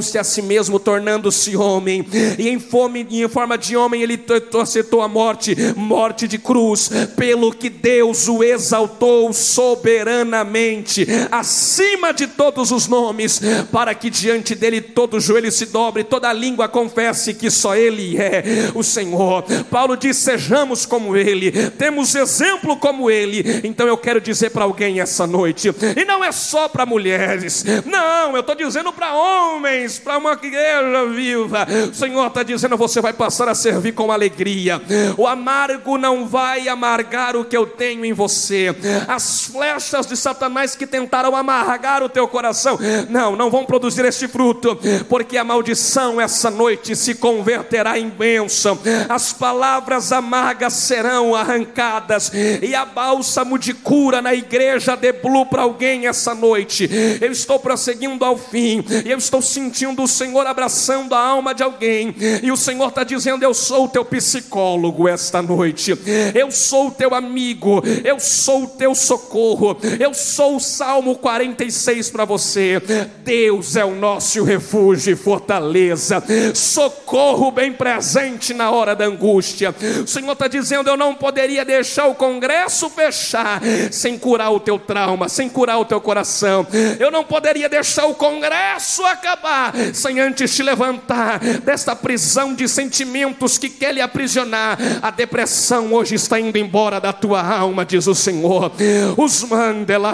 aniquilou-se 0.04 0.18
a 0.18 0.24
si 0.24 0.42
mesmo, 0.42 0.80
tornando-se 0.80 1.56
homem, 1.56 2.06
e 2.38 2.50
em, 2.50 2.60
fome, 2.60 3.08
em 3.10 3.28
forma 3.28 3.58
de 3.58 3.78
homem 3.78 4.02
ele 4.02 4.20
aceitou 4.62 5.02
a 5.02 5.08
morte, 5.08 5.56
morte 5.76 6.28
de 6.28 6.38
cruz, 6.38 6.90
pelo 7.16 7.54
que 7.54 7.70
Deus 7.70 8.28
o 8.28 8.44
exaltou 8.44 9.32
soberanamente, 9.32 11.08
acima 11.32 12.14
de 12.14 12.28
todos 12.28 12.72
os 12.72 12.88
nomes, 12.88 13.42
para 13.72 13.96
que 13.96 14.10
diante 14.10 14.54
dele 14.56 14.82
todo 14.82 15.20
joelho 15.20 15.52
se 15.52 15.68
dobre, 15.68 16.04
toda 16.04 16.34
língua 16.34 16.68
confesse 16.68 17.34
que 17.34 17.50
só 17.50 17.76
Ele 17.76 18.18
é 18.18 18.44
o 18.76 18.84
Senhor. 18.84 19.44
Paulo 19.70 19.96
diz: 19.96 20.18
sejamos 20.18 20.86
como 20.86 21.16
Ele, 21.16 21.52
temos 21.72 22.14
exemplo 22.16 22.76
como 22.78 23.10
Ele. 23.10 23.62
Então 23.64 23.88
eu 23.88 23.98
quero 23.98 24.20
dizer 24.20 24.50
para 24.52 24.66
alguém 24.66 25.00
essa 25.00 25.26
noite, 25.26 25.70
e 25.96 26.06
não 26.06 26.24
é 26.24 26.32
só 26.32 26.68
para 26.68 26.86
mulheres, 26.86 27.64
não, 27.86 28.34
eu 28.34 28.42
estou 28.42 28.56
dizendo 28.56 28.92
para 28.92 29.14
homens, 29.14 29.93
para 30.00 30.18
uma 30.18 30.34
igreja 30.34 31.06
viva. 31.14 31.68
O 31.92 31.94
Senhor 31.94 32.28
está 32.28 32.44
dizendo: 32.44 32.78
você 32.78 33.02
vai 33.02 33.14
passar 33.14 33.48
a 33.50 33.56
servir 33.56 33.94
com 33.94 34.12
alegria. 34.12 34.82
O 35.18 35.28
amargo 35.28 35.98
não 35.98 36.28
vai 36.28 36.68
amargar 36.68 37.36
o 37.36 37.46
que 37.46 37.56
eu 37.56 37.66
tenho 37.66 38.06
em 38.06 38.14
você. 38.14 38.76
As 39.08 39.42
flechas 39.42 40.06
de 40.06 40.16
Satanás 40.16 40.76
que 40.76 40.88
tentaram 40.88 41.36
amargar 41.36 42.04
o 42.04 42.10
teu 42.10 42.28
coração, 42.28 42.80
não, 43.10 43.36
não 43.36 43.50
vão 43.50 43.66
produzir 43.66 44.06
este 44.06 44.28
fruto, 44.28 44.78
porque 45.10 45.38
a 45.38 45.44
maldição 45.44 46.20
essa 46.20 46.50
noite 46.50 46.96
se 46.96 47.16
converterá 47.16 48.00
em 48.00 48.10
bênção. 48.10 48.80
As 49.10 49.34
palavras 49.34 50.12
amargas 50.12 50.74
serão 50.74 51.36
arrancadas 51.36 52.32
e 52.62 52.74
a 52.74 52.86
bálsamo 52.86 53.58
de 53.58 53.74
cura 53.74 54.22
na 54.22 54.34
igreja 54.34 54.96
de 54.96 55.12
Blue 55.12 55.46
para 55.46 55.64
alguém 55.64 56.08
essa 56.08 56.34
noite. 56.34 56.90
Eu 57.22 57.32
estou 57.32 57.60
prosseguindo 57.60 58.24
ao 58.24 58.38
fim, 58.38 58.84
e 59.06 59.12
eu 59.12 59.18
estou 59.18 59.42
sentindo 59.42 59.73
o 60.04 60.08
Senhor 60.08 60.46
abraçando 60.46 61.16
a 61.16 61.20
alma 61.20 61.54
de 61.54 61.64
alguém, 61.64 62.16
e 62.44 62.52
o 62.52 62.58
Senhor 62.58 62.90
está 62.90 63.04
dizendo: 63.04 63.44
Eu 63.44 63.54
sou 63.54 63.86
o 63.86 63.90
teu 63.90 64.06
psicólogo 64.06 65.08
esta 65.08 65.42
noite, 65.42 65.98
eu 66.36 66.52
sou 66.52 66.88
o 66.88 66.92
teu 66.92 67.16
amigo, 67.16 67.82
eu 68.04 68.20
sou 68.20 68.64
o 68.64 68.68
teu 68.68 68.94
socorro, 68.94 69.78
eu 70.00 70.14
sou 70.14 70.58
o 70.58 70.60
Salmo 70.60 71.16
46 71.16 72.12
para 72.12 72.26
você. 72.26 72.82
Deus 73.24 73.76
é 73.76 73.84
o 73.84 73.96
nosso 73.96 74.44
refúgio 74.44 75.14
e 75.14 75.16
fortaleza, 75.16 76.24
socorro 76.54 77.52
bem 77.52 77.74
presente 77.74 78.54
na 78.54 78.70
hora 78.70 78.96
da 78.96 79.06
angústia. 79.06 79.74
O 80.04 80.08
Senhor 80.08 80.34
está 80.34 80.48
dizendo: 80.48 80.90
Eu 80.90 80.98
não 80.98 81.16
poderia 81.16 81.66
deixar 81.66 82.06
o 82.08 82.16
congresso 82.16 82.90
fechar 82.90 83.62
sem 83.92 84.18
curar 84.20 84.52
o 84.52 84.60
teu 84.60 84.78
trauma, 84.78 85.28
sem 85.28 85.50
curar 85.50 85.80
o 85.80 85.86
teu 85.86 86.00
coração, 86.00 86.68
eu 87.00 87.10
não 87.10 87.24
poderia 87.24 87.68
deixar 87.68 88.06
o 88.06 88.14
congresso 88.14 89.06
acabar 89.06 89.63
sem 89.94 90.20
antes 90.20 90.56
te 90.56 90.64
levantar 90.64 91.40
desta 91.64 91.96
prisão 91.96 92.54
de 92.54 92.68
sentimentos 92.68 93.58
que 93.58 93.70
quer 93.70 93.94
lhe 93.94 94.02
aprisionar. 94.02 94.78
A 95.02 95.12
depressão 95.12 95.94
hoje 95.94 96.16
está 96.16 96.40
indo 96.40 96.58
embora 96.58 97.00
da 97.00 97.14
tua 97.14 97.42
alma, 97.42 97.86
diz 97.86 98.08
o 98.08 98.16
Senhor. 98.16 98.72
Os 99.18 99.44
mandela 99.44 100.14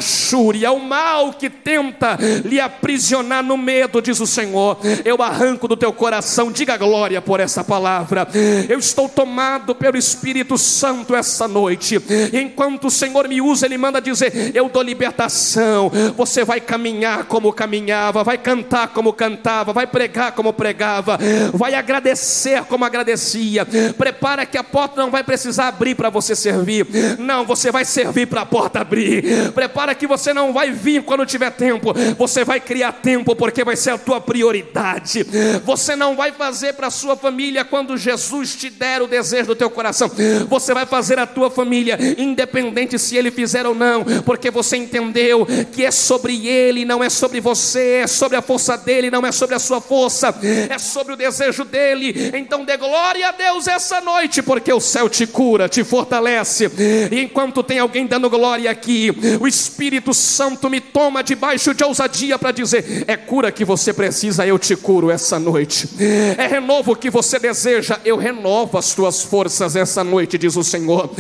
é 0.64 0.70
o 0.70 0.80
mal 0.80 1.34
que 1.34 1.50
tenta 1.50 2.18
lhe 2.46 2.60
aprisionar 2.60 3.44
no 3.44 3.58
medo, 3.58 4.02
diz 4.02 4.20
o 4.20 4.28
Senhor. 4.28 4.78
Eu 5.04 5.22
arranco 5.22 5.68
do 5.68 5.78
teu 5.78 5.92
coração, 5.94 6.52
diga 6.52 6.78
glória 6.78 7.22
por 7.22 7.40
essa 7.40 7.64
palavra. 7.64 8.28
Eu 8.68 8.80
estou 8.80 9.08
tomado 9.08 9.74
pelo 9.74 9.98
Espírito 9.98 10.58
Santo 10.58 11.16
essa 11.16 11.48
noite. 11.48 12.02
E 12.32 12.40
enquanto 12.40 12.88
o 12.88 12.92
Senhor 12.92 13.28
me 13.28 13.42
usa, 13.42 13.66
Ele 13.66 13.78
manda 13.78 14.02
dizer: 14.02 14.52
Eu 14.54 14.70
dou 14.70 14.82
libertação. 14.82 15.92
Você 16.16 16.44
vai 16.44 16.60
caminhar 16.60 17.26
como 17.26 17.54
caminhava, 17.54 18.24
vai 18.24 18.38
cantar 18.38 18.90
como 18.90 19.14
cantava 19.14 19.39
falava, 19.44 19.74
vai 19.74 19.88
pregar 19.88 20.32
como 20.32 20.54
pregava, 20.54 21.18
vai 21.54 21.74
agradecer 21.74 22.64
como 22.64 22.86
agradecia. 22.86 23.66
Prepara 23.98 24.46
que 24.46 24.58
a 24.58 24.64
porta 24.64 25.02
não 25.02 25.12
vai 25.12 25.24
precisar 25.24 25.68
abrir 25.68 25.96
para 25.96 26.10
você 26.10 26.36
servir. 26.36 26.88
Não, 27.18 27.46
você 27.46 27.72
vai 27.72 27.86
servir 27.86 28.28
para 28.28 28.42
a 28.42 28.46
porta 28.46 28.80
abrir. 28.80 29.52
Prepara 29.54 29.96
que 29.96 30.08
você 30.08 30.34
não 30.34 30.54
vai 30.54 30.72
vir 30.72 31.04
quando 31.04 31.26
tiver 31.26 31.52
tempo. 31.52 31.94
Você 32.18 32.44
vai 32.44 32.60
criar 32.60 32.94
tempo 32.94 33.36
porque 33.36 33.64
vai 33.64 33.76
ser 33.76 33.92
a 33.92 33.98
tua 33.98 34.20
prioridade. 34.22 35.26
Você 35.64 35.96
não 35.96 36.16
vai 36.16 36.32
fazer 36.32 36.74
para 36.74 36.88
a 36.88 36.92
sua 36.92 37.16
família 37.16 37.64
quando 37.64 37.98
Jesus 37.98 38.56
te 38.56 38.70
der 38.70 39.02
o 39.02 39.08
desejo 39.08 39.48
do 39.48 39.56
teu 39.56 39.70
coração. 39.70 40.10
Você 40.48 40.74
vai 40.74 40.86
fazer 40.86 41.20
a 41.20 41.28
tua 41.28 41.50
família 41.50 41.98
independente 42.18 42.98
se 42.98 43.16
ele 43.16 43.32
fizer 43.32 43.66
ou 43.66 43.76
não, 43.76 44.04
porque 44.26 44.52
você 44.52 44.78
entendeu 44.78 45.48
que 45.72 45.86
é 45.86 45.92
sobre 45.92 46.48
ele, 46.48 46.86
não 46.86 47.04
é 47.04 47.10
sobre 47.10 47.40
você, 47.40 48.02
é 48.04 48.08
sobre 48.08 48.38
a 48.38 48.42
força 48.42 48.78
dele, 48.78 49.12
não 49.12 49.26
é 49.26 49.29
sobre 49.32 49.56
a 49.56 49.60
sua 49.60 49.82
força, 49.82 50.34
é 50.70 50.78
sobre 50.78 51.14
o 51.14 51.18
desejo 51.18 51.64
dele. 51.64 52.32
Então 52.36 52.66
dê 52.66 52.78
glória 52.78 53.28
a 53.28 53.32
Deus 53.32 53.68
essa 53.68 54.02
noite, 54.02 54.42
porque 54.42 54.72
o 54.72 54.80
céu 54.80 55.10
te 55.10 55.26
cura, 55.28 55.70
te 55.70 55.84
fortalece. 55.84 56.70
E 57.12 57.22
enquanto 57.22 57.64
tem 57.64 57.80
alguém 57.80 58.06
dando 58.06 58.30
glória 58.30 58.70
aqui, 58.70 59.12
o 59.40 59.48
Espírito 59.48 60.14
Santo 60.14 60.70
me 60.70 60.80
toma 60.80 61.24
debaixo 61.24 61.74
de 61.74 61.84
ousadia 61.84 62.38
para 62.38 62.52
dizer: 62.52 63.06
é 63.08 63.16
cura 63.18 63.52
que 63.52 63.66
você 63.66 63.94
precisa, 63.94 64.46
eu 64.46 64.58
te 64.58 64.76
curo 64.76 65.10
essa 65.12 65.40
noite. 65.40 65.90
É 66.38 66.48
renovo 66.48 66.96
que 66.96 67.10
você 67.10 67.40
deseja, 67.40 68.00
eu 68.06 68.18
renovo 68.18 68.78
as 68.78 68.94
tuas 68.94 69.22
forças 69.22 69.76
essa 69.76 70.04
noite, 70.04 70.38
diz 70.38 70.56
o 70.56 70.64
Senhor. 70.64 71.12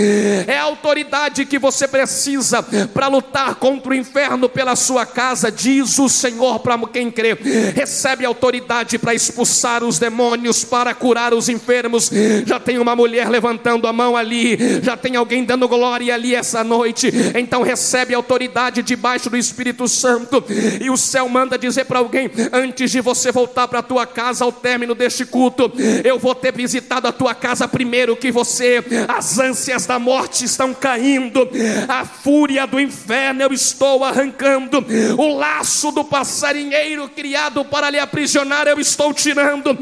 É 0.48 0.58
autoridade 0.58 1.46
que 1.46 1.60
você 1.60 1.88
precisa 1.88 2.64
para 2.94 3.08
lutar 3.08 3.56
contra 3.56 3.92
o 3.92 3.96
inferno 3.96 4.50
pela 4.50 4.76
sua 4.76 5.06
casa, 5.06 5.52
diz 5.52 6.00
o 6.00 6.10
Senhor 6.10 6.60
para 6.60 6.78
quem 6.88 7.12
crê. 7.12 7.38
Recebe 8.00 8.24
autoridade 8.24 8.98
para 8.98 9.14
expulsar 9.14 9.84
os 9.84 10.00
demônios, 10.00 10.64
para 10.64 10.94
curar 10.94 11.34
os 11.34 11.50
enfermos. 11.50 12.10
Já 12.46 12.58
tem 12.58 12.80
uma 12.80 12.96
mulher 12.96 13.28
levantando 13.28 13.86
a 13.88 13.92
mão 13.92 14.16
ali, 14.16 14.58
já 14.82 14.96
tem 14.96 15.18
alguém 15.18 15.44
dando 15.44 15.68
glória 15.68 16.14
ali 16.14 16.34
essa 16.34 16.64
noite. 16.64 17.12
Então 17.36 17.62
recebe 17.62 18.14
autoridade 18.14 18.82
debaixo 18.84 19.30
do 19.30 19.36
Espírito 19.36 19.86
Santo. 19.86 20.42
E 20.80 20.90
o 20.90 20.96
céu 20.96 21.28
manda 21.28 21.58
dizer 21.58 21.84
para 21.88 22.00
alguém: 22.00 22.32
antes 22.54 22.90
de 22.90 23.02
você 23.02 23.34
voltar 23.34 23.68
para 23.68 23.80
a 23.80 23.84
tua 23.84 24.08
casa 24.08 24.46
ao 24.46 24.52
término 24.54 24.96
deste 24.96 25.26
culto, 25.26 25.70
eu 26.02 26.18
vou 26.18 26.34
ter 26.34 26.54
visitado 26.54 27.06
a 27.06 27.12
tua 27.12 27.36
casa 27.36 27.68
primeiro 27.68 28.16
que 28.16 28.32
você. 28.32 28.82
As 29.10 29.40
ânsias 29.40 29.86
da 29.86 30.00
morte 30.00 30.46
estão 30.46 30.74
caindo, 30.74 31.50
a 31.90 32.06
fúria 32.06 32.66
do 32.66 32.80
inferno 32.80 33.42
eu 33.42 33.52
estou 33.52 34.06
arrancando, 34.06 34.86
o 35.18 35.36
laço 35.36 35.92
do 35.92 36.06
passarinheiro 36.06 37.10
criado 37.10 37.66
para 37.66 37.89
lhe 37.90 38.00
aprisionar 38.00 38.68
eu 38.68 38.80
estou 38.80 39.14
tirando. 39.14 39.78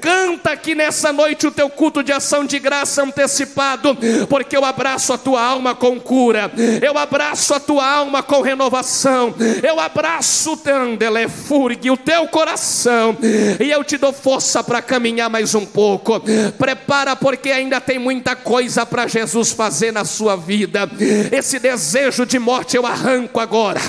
Canta 0.00 0.52
aqui 0.52 0.74
nessa 0.74 1.12
noite 1.12 1.46
o 1.46 1.50
teu 1.50 1.68
culto 1.68 2.02
de 2.02 2.12
ação 2.12 2.44
de 2.44 2.58
graça 2.58 3.02
antecipado, 3.02 3.96
porque 4.28 4.56
eu 4.56 4.64
abraço 4.64 5.12
a 5.12 5.18
tua 5.18 5.42
alma 5.42 5.74
com 5.74 5.98
cura, 6.00 6.50
eu 6.80 6.96
abraço 6.98 7.54
a 7.54 7.60
tua 7.60 7.86
alma 7.86 8.22
com 8.22 8.40
renovação, 8.40 9.34
eu 9.62 9.78
abraço 9.80 10.56
Tandelefurgue, 10.56 11.90
o 11.90 11.96
teu 11.96 12.26
coração, 12.28 13.16
e 13.60 13.70
eu 13.70 13.82
te 13.84 13.96
dou 13.96 14.12
força 14.12 14.62
para 14.62 14.82
caminhar 14.82 15.30
mais 15.30 15.54
um 15.54 15.66
pouco. 15.66 16.22
Prepara, 16.58 17.16
porque 17.16 17.50
ainda 17.50 17.80
tem 17.80 17.98
muita 17.98 18.36
coisa 18.36 18.84
para 18.86 19.06
Jesus 19.06 19.52
fazer 19.52 19.92
na 19.92 20.04
sua 20.04 20.36
vida. 20.36 20.88
Esse 21.30 21.58
desejo 21.58 22.26
de 22.26 22.38
morte 22.38 22.76
eu 22.76 22.86
arranco 22.86 23.40
agora. 23.40 23.80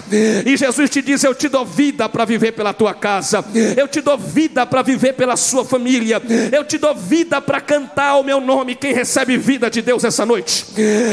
E 0.46 0.56
Jesus 0.58 0.90
te 0.90 1.02
diz: 1.02 1.24
Eu 1.24 1.36
te 1.36 1.48
dou 1.48 1.66
vida 1.66 2.08
para 2.10 2.26
viver 2.26 2.52
pela 2.54 2.74
tua 2.74 2.94
casa, 2.94 3.44
eu 3.78 3.88
te 3.88 4.02
dou 4.02 4.18
vida 4.18 4.66
para 4.66 4.82
viver 4.82 5.14
pela 5.14 5.36
sua 5.36 5.66
família, 5.66 6.22
eu 6.52 6.64
te 6.64 6.78
dou 6.78 6.94
vida 6.96 7.42
para 7.42 7.62
cantar 7.62 8.16
o 8.18 8.24
meu 8.24 8.40
nome. 8.40 8.76
Quem 8.76 8.94
recebe 8.94 9.38
vida 9.38 9.70
de 9.70 9.82
Deus 9.82 10.04
essa 10.04 10.26
noite? 10.26 10.66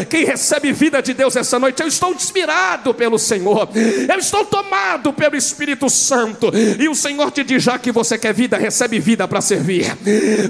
Quem 0.09 0.25
recebe 0.25 0.73
vida 0.73 1.03
de 1.03 1.15
Deus 1.15 1.37
essa 1.37 1.59
noite? 1.59 1.81
Eu 1.81 1.89
estou 1.89 2.13
inspirado 2.13 2.95
pelo 2.95 3.19
Senhor, 3.19 3.69
eu 3.75 4.19
estou 4.19 4.45
tomado 4.45 5.13
pelo 5.13 5.37
Espírito 5.37 5.89
Santo. 5.89 6.51
E 6.79 6.89
o 6.89 6.95
Senhor 6.95 7.31
te 7.31 7.45
diz: 7.45 7.63
já 7.63 7.79
que 7.79 7.93
você 7.93 8.19
quer 8.19 8.35
vida, 8.35 8.57
recebe 8.57 8.99
vida 8.99 9.27
para 9.27 9.41
servir, 9.41 9.97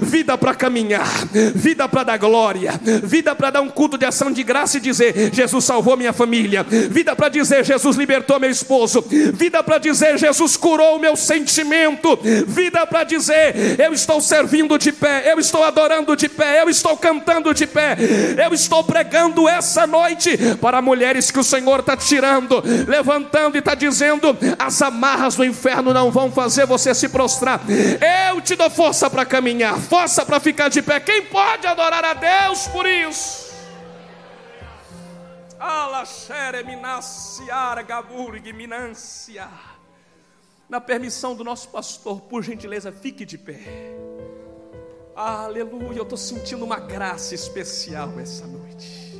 vida 0.01 0.37
para 0.37 0.53
caminhar, 0.53 1.27
vida 1.55 1.87
para 1.87 2.03
dar 2.03 2.17
glória, 2.17 2.79
vida 3.03 3.35
para 3.35 3.51
dar 3.51 3.61
um 3.61 3.69
culto 3.69 3.97
de 3.97 4.05
ação 4.05 4.31
de 4.31 4.43
graça 4.43 4.77
e 4.77 4.79
dizer: 4.79 5.31
Jesus 5.33 5.65
salvou 5.65 5.97
minha 5.97 6.13
família, 6.13 6.63
vida 6.63 7.15
para 7.15 7.29
dizer: 7.29 7.63
Jesus 7.63 7.97
libertou 7.97 8.39
meu 8.39 8.49
esposo, 8.49 9.03
vida 9.33 9.63
para 9.63 9.77
dizer: 9.77 10.17
Jesus 10.17 10.57
curou 10.57 10.97
o 10.97 10.99
meu 10.99 11.15
sentimento, 11.15 11.90
vida 12.45 12.85
para 12.85 13.03
dizer: 13.03 13.79
eu 13.79 13.93
estou 13.93 14.21
servindo 14.21 14.77
de 14.77 14.91
pé, 14.91 15.31
eu 15.31 15.39
estou 15.39 15.63
adorando 15.63 16.15
de 16.15 16.29
pé, 16.29 16.61
eu 16.61 16.69
estou 16.69 16.97
cantando 16.97 17.53
de 17.53 17.65
pé, 17.67 17.97
eu 18.43 18.53
estou 18.53 18.83
pregando 18.83 19.47
essa 19.47 19.85
noite 19.87 20.37
para 20.59 20.81
mulheres 20.81 21.31
que 21.31 21.39
o 21.39 21.43
Senhor 21.43 21.79
está 21.79 21.95
tirando, 21.97 22.63
levantando 22.87 23.55
e 23.55 23.59
está 23.59 23.75
dizendo: 23.75 24.37
as 24.57 24.81
amarras 24.81 25.35
do 25.35 25.45
inferno 25.45 25.93
não 25.93 26.11
vão 26.11 26.31
fazer 26.31 26.65
você 26.65 26.93
se 26.93 27.09
prostrar. 27.09 27.61
Eu 28.29 28.41
te 28.41 28.55
dou 28.55 28.69
força 28.69 29.09
para 29.09 29.25
caminhar, 29.25 29.77
força 29.79 30.25
para 30.25 30.39
ficar 30.39 30.69
de 30.69 30.81
pé. 30.81 30.99
Quem 30.99 31.23
pode 31.23 31.67
adorar 31.67 32.03
a 32.03 32.13
Deus 32.13 32.67
por 32.67 32.85
isso? 32.85 33.51
Na 40.71 40.79
permissão 40.79 41.35
do 41.35 41.43
nosso 41.43 41.67
pastor, 41.67 42.21
por 42.21 42.41
gentileza, 42.41 42.93
fique 42.93 43.25
de 43.25 43.37
pé. 43.37 43.59
Aleluia, 45.13 45.97
eu 45.97 46.03
estou 46.03 46.17
sentindo 46.17 46.63
uma 46.63 46.79
graça 46.79 47.35
especial 47.35 48.17
essa 48.17 48.47
noite. 48.47 49.19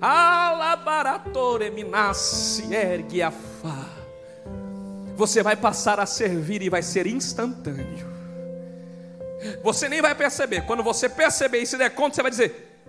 Alabaratore 0.00 1.70
minassi 1.70 2.74
ergue 2.74 3.22
a 3.22 3.30
fá. 3.30 3.88
Você 5.14 5.44
vai 5.44 5.54
passar 5.54 6.00
a 6.00 6.06
servir 6.06 6.60
e 6.60 6.68
vai 6.68 6.82
ser 6.82 7.06
instantâneo. 7.06 8.08
Você 9.62 9.88
nem 9.88 10.02
vai 10.02 10.16
perceber. 10.16 10.62
Quando 10.62 10.82
você 10.82 11.08
perceber 11.08 11.58
e 11.58 11.66
se 11.68 11.78
der 11.78 11.90
conta, 11.90 12.16
você 12.16 12.22
vai 12.22 12.32
dizer: 12.32 12.82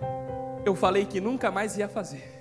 Eu 0.64 0.74
falei 0.74 1.06
que 1.06 1.20
nunca 1.20 1.52
mais 1.52 1.78
ia 1.78 1.88
fazer. 1.88 2.36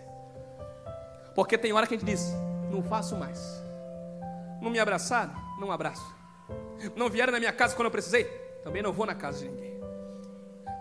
Porque 1.35 1.55
tem 1.55 1.71
hora 1.71 1.85
que 1.85 1.93
a 1.93 1.97
gente 1.99 2.09
diz: 2.09 2.33
Não 2.71 2.81
faço 2.81 3.15
mais. 3.15 3.58
Não 4.61 4.69
me 4.69 4.79
abraçaram? 4.79 5.33
Não 5.59 5.71
abraço. 5.71 6.05
Não 6.95 7.09
vieram 7.09 7.31
na 7.31 7.39
minha 7.39 7.53
casa 7.53 7.75
quando 7.75 7.85
eu 7.85 7.91
precisei? 7.91 8.25
Também 8.63 8.81
não 8.81 8.91
vou 8.91 9.05
na 9.05 9.15
casa 9.15 9.39
de 9.39 9.49
ninguém. 9.49 9.79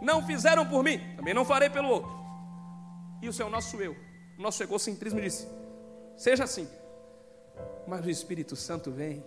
Não 0.01 0.25
fizeram 0.25 0.67
por 0.67 0.83
mim? 0.83 1.01
Também 1.17 1.35
não 1.35 1.45
farei 1.45 1.71
pelo 1.71 1.89
outro. 1.89 2.11
É 3.23 3.45
o 3.45 3.51
nosso 3.51 3.77
eu. 3.83 3.97
O 4.39 4.43
nosso 4.43 4.63
egocentrismo 4.63 5.21
disse: 5.21 5.49
Seja 6.17 6.45
assim. 6.45 6.69
Mas 7.87 8.05
o 8.05 8.11
Espírito 8.11 8.55
Santo 8.55 8.91
vem 8.91 9.25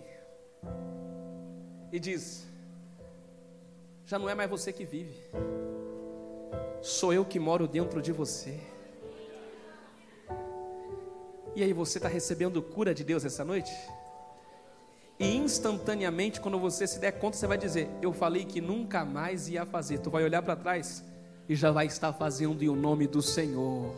e 1.90 2.00
diz: 2.00 2.46
Já 4.06 4.18
não 4.18 4.28
é 4.28 4.34
mais 4.34 4.48
você 4.48 4.72
que 4.72 4.84
vive, 4.84 5.14
sou 6.80 7.12
eu 7.12 7.24
que 7.24 7.38
moro 7.38 7.68
dentro 7.68 8.00
de 8.00 8.12
você. 8.12 8.58
E 11.54 11.62
aí 11.62 11.74
você 11.74 11.98
está 11.98 12.08
recebendo 12.08 12.62
cura 12.62 12.94
de 12.94 13.04
Deus 13.04 13.26
essa 13.26 13.44
noite? 13.44 13.72
E 15.18 15.36
instantaneamente, 15.36 16.40
quando 16.40 16.58
você 16.58 16.86
se 16.86 16.98
der 16.98 17.12
conta, 17.12 17.36
você 17.36 17.46
vai 17.46 17.58
dizer: 17.58 17.88
Eu 18.00 18.12
falei 18.12 18.44
que 18.44 18.60
nunca 18.60 19.04
mais 19.04 19.48
ia 19.48 19.64
fazer. 19.64 19.98
Tu 19.98 20.10
vai 20.10 20.24
olhar 20.24 20.42
para 20.42 20.56
trás 20.56 21.04
e 21.48 21.54
já 21.54 21.70
vai 21.70 21.86
estar 21.86 22.12
fazendo 22.12 22.62
em 22.62 22.68
o 22.68 22.76
nome 22.76 23.06
do 23.06 23.22
Senhor. 23.22 23.94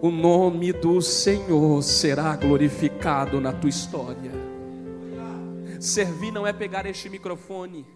O 0.00 0.10
nome 0.10 0.72
do 0.72 1.00
Senhor 1.00 1.82
será 1.82 2.34
glorificado 2.36 3.40
na 3.40 3.52
tua 3.52 3.70
história. 3.70 4.32
Servir 5.80 6.30
não 6.32 6.46
é 6.46 6.52
pegar 6.52 6.86
este 6.86 7.08
microfone 7.08 7.86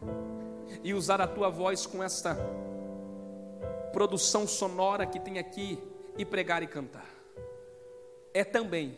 e 0.82 0.92
usar 0.92 1.20
a 1.20 1.26
tua 1.26 1.48
voz 1.48 1.86
com 1.86 2.02
esta 2.02 2.36
produção 3.92 4.46
sonora 4.46 5.06
que 5.06 5.18
tem 5.18 5.38
aqui 5.38 5.78
e 6.18 6.24
pregar 6.24 6.62
e 6.62 6.66
cantar 6.66 7.16
é 8.36 8.44
também, 8.44 8.94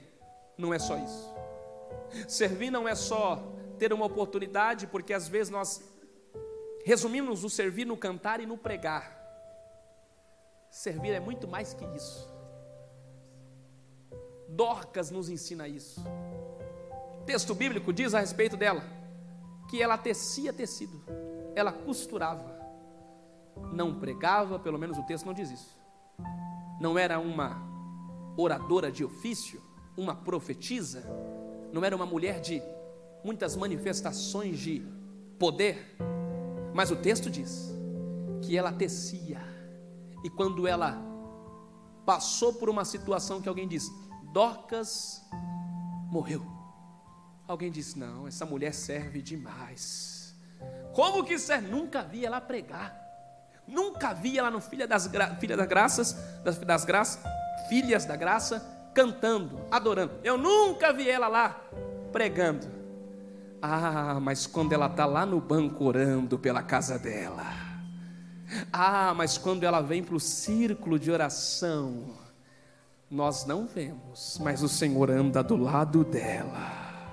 não 0.56 0.74
é 0.74 0.80
só 0.80 0.98
isso. 0.98 1.32
Servir 2.26 2.70
não 2.70 2.88
é 2.88 2.94
só 2.94 3.42
ter 3.78 3.92
uma 3.92 4.06
oportunidade, 4.06 4.86
porque 4.86 5.12
às 5.12 5.28
vezes 5.28 5.50
nós 5.50 5.82
resumimos 6.84 7.44
o 7.44 7.50
servir 7.50 7.84
no 7.84 7.96
cantar 7.96 8.40
e 8.40 8.46
no 8.46 8.56
pregar. 8.56 9.16
Servir 10.70 11.10
é 11.10 11.20
muito 11.20 11.46
mais 11.46 11.74
que 11.74 11.84
isso. 11.96 12.28
Dorcas 14.48 15.10
nos 15.10 15.28
ensina 15.28 15.68
isso. 15.68 16.02
O 17.20 17.24
texto 17.24 17.54
bíblico 17.54 17.92
diz 17.92 18.14
a 18.14 18.20
respeito 18.20 18.56
dela 18.56 18.82
que 19.68 19.82
ela 19.82 19.98
tecia 19.98 20.52
tecido, 20.52 21.02
ela 21.54 21.70
costurava, 21.70 22.58
não 23.70 23.98
pregava, 23.98 24.58
pelo 24.58 24.78
menos 24.78 24.96
o 24.96 25.02
texto 25.02 25.26
não 25.26 25.34
diz 25.34 25.50
isso. 25.50 25.78
Não 26.80 26.98
era 26.98 27.18
uma 27.18 27.60
oradora 28.36 28.90
de 28.90 29.04
ofício, 29.04 29.60
uma 29.96 30.14
profetisa, 30.14 31.04
não 31.72 31.84
era 31.84 31.94
uma 31.94 32.06
mulher 32.06 32.40
de 32.40 32.62
muitas 33.24 33.56
manifestações 33.56 34.58
de 34.58 34.86
poder, 35.38 35.96
mas 36.74 36.90
o 36.90 36.96
texto 36.96 37.30
diz 37.30 37.72
que 38.42 38.56
ela 38.56 38.72
tecia, 38.72 39.40
e 40.24 40.30
quando 40.30 40.66
ela 40.66 40.98
passou 42.06 42.54
por 42.54 42.70
uma 42.70 42.84
situação 42.84 43.40
que 43.40 43.48
alguém 43.48 43.68
disse, 43.68 43.90
Dorcas 44.32 45.22
morreu. 46.10 46.44
Alguém 47.46 47.70
disse: 47.70 47.98
Não, 47.98 48.26
essa 48.26 48.44
mulher 48.44 48.72
serve 48.72 49.22
demais. 49.22 50.34
Como 50.94 51.24
que 51.24 51.38
serve? 51.38 51.68
Nunca 51.68 52.02
vi 52.02 52.24
ela 52.24 52.40
pregar. 52.40 53.08
Nunca 53.66 54.14
vi 54.14 54.38
ela 54.38 54.50
no 54.50 54.60
Filha 54.60 54.86
das, 54.86 55.06
Gra... 55.06 55.36
Filha 55.36 55.56
das 55.56 55.68
Graças, 55.68 56.12
das, 56.42 56.58
das 56.58 56.84
Graças, 56.84 57.22
Filhas 57.68 58.04
da 58.04 58.16
Graça, 58.16 58.66
cantando, 58.98 59.60
adorando. 59.70 60.14
Eu 60.24 60.36
nunca 60.36 60.92
vi 60.92 61.08
ela 61.08 61.28
lá 61.28 61.50
pregando. 62.10 62.66
Ah, 63.62 64.18
mas 64.20 64.44
quando 64.44 64.72
ela 64.72 64.86
está 64.86 65.06
lá 65.06 65.24
no 65.24 65.40
banco 65.40 65.84
orando 65.84 66.36
pela 66.36 66.64
casa 66.64 66.98
dela. 66.98 67.46
Ah, 68.72 69.14
mas 69.16 69.38
quando 69.38 69.62
ela 69.62 69.80
vem 69.80 70.02
para 70.02 70.16
o 70.16 70.20
círculo 70.20 70.98
de 70.98 71.12
oração, 71.12 72.06
nós 73.08 73.46
não 73.46 73.68
vemos, 73.68 74.36
mas 74.42 74.64
o 74.64 74.68
Senhor 74.68 75.12
anda 75.12 75.44
do 75.44 75.56
lado 75.56 76.02
dela. 76.02 77.12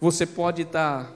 Você 0.00 0.26
pode 0.26 0.62
estar 0.62 1.08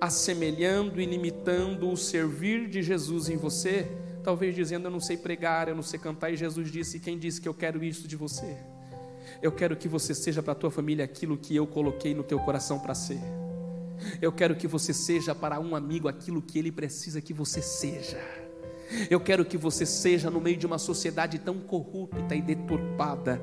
assemelhando 0.00 1.00
e 1.00 1.04
limitando 1.04 1.90
o 1.90 1.96
servir 1.96 2.68
de 2.68 2.80
Jesus 2.80 3.28
em 3.28 3.36
você, 3.36 3.90
talvez 4.26 4.56
dizendo: 4.56 4.88
Eu 4.88 4.90
não 4.90 4.98
sei 4.98 5.16
pregar, 5.16 5.68
eu 5.68 5.76
não 5.76 5.84
sei 5.84 6.00
cantar, 6.00 6.32
e 6.32 6.36
Jesus 6.36 6.68
disse: 6.68 6.98
Quem 6.98 7.16
disse 7.16 7.40
que 7.40 7.48
eu 7.48 7.54
quero 7.54 7.84
isso 7.84 8.08
de 8.08 8.16
você? 8.16 8.56
Eu 9.40 9.52
quero 9.52 9.76
que 9.76 9.86
você 9.86 10.12
seja 10.14 10.42
para 10.42 10.52
a 10.52 10.56
tua 10.56 10.70
família 10.70 11.04
aquilo 11.04 11.36
que 11.36 11.54
eu 11.54 11.64
coloquei 11.64 12.12
no 12.12 12.24
teu 12.24 12.40
coração 12.40 12.80
para 12.80 12.94
ser. 12.94 13.20
Eu 14.20 14.32
quero 14.32 14.56
que 14.56 14.66
você 14.66 14.92
seja 14.92 15.32
para 15.32 15.60
um 15.60 15.76
amigo 15.76 16.08
aquilo 16.08 16.42
que 16.42 16.58
ele 16.58 16.72
precisa 16.72 17.20
que 17.20 17.32
você 17.32 17.62
seja. 17.62 18.18
Eu 19.10 19.20
quero 19.20 19.44
que 19.44 19.56
você 19.56 19.86
seja, 19.86 20.30
no 20.30 20.40
meio 20.40 20.56
de 20.56 20.66
uma 20.66 20.78
sociedade 20.78 21.38
tão 21.38 21.58
corrupta 21.58 22.34
e 22.34 22.42
deturpada, 22.42 23.40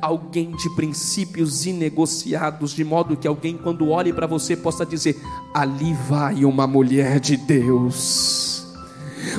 alguém 0.00 0.54
de 0.56 0.74
princípios 0.74 1.66
inegociados, 1.66 2.72
de 2.72 2.84
modo 2.84 3.16
que 3.16 3.26
alguém, 3.26 3.56
quando 3.56 3.88
olhe 3.88 4.12
para 4.12 4.26
você, 4.26 4.56
possa 4.56 4.86
dizer: 4.86 5.16
ali 5.52 5.92
vai 6.08 6.44
uma 6.44 6.68
mulher 6.68 7.18
de 7.18 7.36
Deus. 7.36 8.59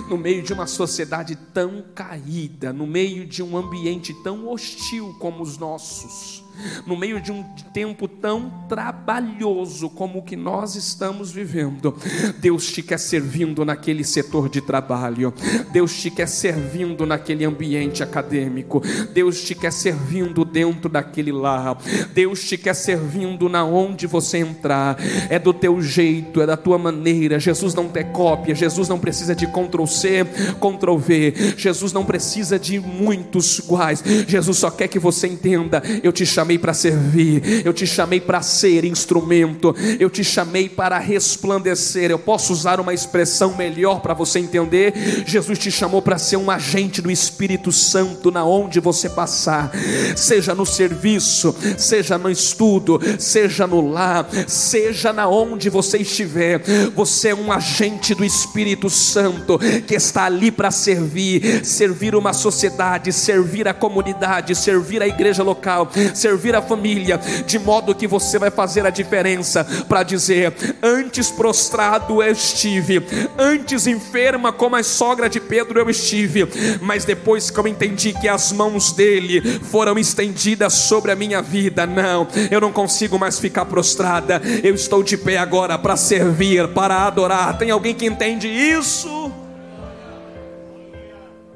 No 0.09 0.17
meio 0.17 0.41
de 0.43 0.53
uma 0.53 0.67
sociedade 0.67 1.35
tão 1.35 1.83
caída, 1.93 2.71
no 2.71 2.85
meio 2.85 3.25
de 3.25 3.41
um 3.41 3.57
ambiente 3.57 4.13
tão 4.23 4.47
hostil 4.47 5.15
como 5.19 5.43
os 5.43 5.57
nossos, 5.57 6.40
no 6.85 6.97
meio 6.97 7.21
de 7.21 7.31
um 7.31 7.43
tempo 7.73 8.07
tão 8.07 8.51
trabalhoso 8.67 9.89
como 9.89 10.19
o 10.19 10.21
que 10.21 10.35
nós 10.35 10.75
estamos 10.75 11.31
vivendo, 11.31 11.95
Deus 12.39 12.71
te 12.71 12.81
quer 12.81 12.99
servindo 12.99 13.63
naquele 13.65 14.03
setor 14.03 14.49
de 14.49 14.61
trabalho, 14.61 15.33
Deus 15.71 15.99
te 15.99 16.09
quer 16.09 16.27
servindo 16.27 17.05
naquele 17.05 17.45
ambiente 17.45 18.03
acadêmico, 18.03 18.81
Deus 19.13 19.43
te 19.43 19.55
quer 19.55 19.71
servindo 19.71 20.43
dentro 20.43 20.89
daquele 20.89 21.31
lar, 21.31 21.77
Deus 22.13 22.43
te 22.43 22.57
quer 22.57 22.73
servindo 22.73 23.47
na 23.49 23.63
onde 23.63 24.07
você 24.07 24.39
entrar, 24.39 24.97
é 25.29 25.39
do 25.39 25.53
teu 25.53 25.81
jeito, 25.81 26.41
é 26.41 26.45
da 26.45 26.57
tua 26.57 26.77
maneira. 26.77 27.39
Jesus 27.39 27.73
não 27.73 27.87
tem 27.87 28.05
cópia, 28.11 28.55
Jesus 28.55 28.87
não 28.87 28.99
precisa 28.99 29.35
de 29.35 29.47
Ctrl 29.47 29.85
C, 29.85 30.25
Ctrl 30.59 30.97
V, 30.97 31.33
Jesus 31.57 31.93
não 31.93 32.05
precisa 32.05 32.59
de 32.59 32.79
muitos 32.79 33.59
iguais, 33.59 34.03
Jesus 34.27 34.57
só 34.57 34.69
quer 34.69 34.87
que 34.87 34.99
você 34.99 35.27
entenda. 35.27 35.81
Eu 36.03 36.11
te 36.11 36.25
chamei 36.41 36.57
para 36.57 36.73
servir, 36.73 37.61
eu 37.63 37.71
te 37.71 37.85
chamei 37.85 38.19
para 38.19 38.41
ser 38.41 38.83
instrumento, 38.83 39.75
eu 39.99 40.09
te 40.09 40.23
chamei 40.23 40.67
para 40.67 40.97
resplandecer. 40.97 42.09
Eu 42.09 42.17
posso 42.17 42.51
usar 42.51 42.79
uma 42.79 42.95
expressão 42.95 43.55
melhor 43.55 44.01
para 44.01 44.15
você 44.15 44.39
entender? 44.39 45.23
Jesus 45.27 45.59
te 45.59 45.69
chamou 45.69 46.01
para 46.01 46.17
ser 46.17 46.37
um 46.37 46.49
agente 46.49 46.99
do 46.99 47.11
Espírito 47.11 47.71
Santo 47.71 48.31
na 48.31 48.43
onde 48.43 48.79
você 48.79 49.07
passar, 49.07 49.71
seja 50.15 50.55
no 50.55 50.65
serviço, 50.65 51.55
seja 51.77 52.17
no 52.17 52.29
estudo, 52.29 52.99
seja 53.19 53.67
no 53.67 53.91
lar, 53.91 54.27
seja 54.47 55.13
na 55.13 55.27
onde 55.27 55.69
você 55.69 55.99
estiver. 55.99 56.63
Você 56.95 57.29
é 57.29 57.35
um 57.35 57.51
agente 57.51 58.15
do 58.15 58.25
Espírito 58.25 58.89
Santo 58.89 59.59
que 59.85 59.93
está 59.93 60.25
ali 60.25 60.49
para 60.49 60.71
servir, 60.71 61.63
servir 61.63 62.15
uma 62.15 62.33
sociedade, 62.33 63.13
servir 63.13 63.67
a 63.67 63.75
comunidade, 63.75 64.55
servir 64.55 65.03
a 65.03 65.07
igreja 65.07 65.43
local, 65.43 65.91
servir 66.32 66.55
a 66.55 66.61
família, 66.61 67.17
de 67.45 67.59
modo 67.59 67.93
que 67.93 68.07
você 68.07 68.39
vai 68.39 68.49
fazer 68.49 68.86
a 68.86 68.89
diferença 68.89 69.65
para 69.88 70.01
dizer: 70.01 70.53
antes 70.82 71.29
prostrado 71.29 72.23
eu 72.23 72.32
estive, 72.32 73.05
antes 73.38 73.86
enferma 73.86 74.53
como 74.53 74.77
a 74.77 74.84
sogra 74.84 75.29
de 75.29 75.41
Pedro 75.41 75.79
eu 75.79 75.89
estive, 75.89 76.47
mas 76.82 77.03
depois 77.03 77.51
que 77.51 77.59
eu 77.59 77.67
entendi 77.67 78.13
que 78.13 78.29
as 78.29 78.53
mãos 78.53 78.93
dele 78.93 79.41
foram 79.63 79.97
estendidas 79.99 80.73
sobre 80.73 81.11
a 81.11 81.15
minha 81.15 81.41
vida, 81.41 81.86
não, 81.86 82.27
eu 82.49 82.61
não 82.61 82.71
consigo 82.71 83.19
mais 83.19 83.38
ficar 83.38 83.65
prostrada, 83.65 84.41
eu 84.63 84.73
estou 84.73 85.03
de 85.03 85.17
pé 85.17 85.38
agora 85.38 85.77
para 85.77 85.97
servir, 85.97 86.69
para 86.69 87.07
adorar. 87.07 87.57
Tem 87.57 87.71
alguém 87.71 87.93
que 87.93 88.05
entende 88.05 88.47
isso? 88.47 89.32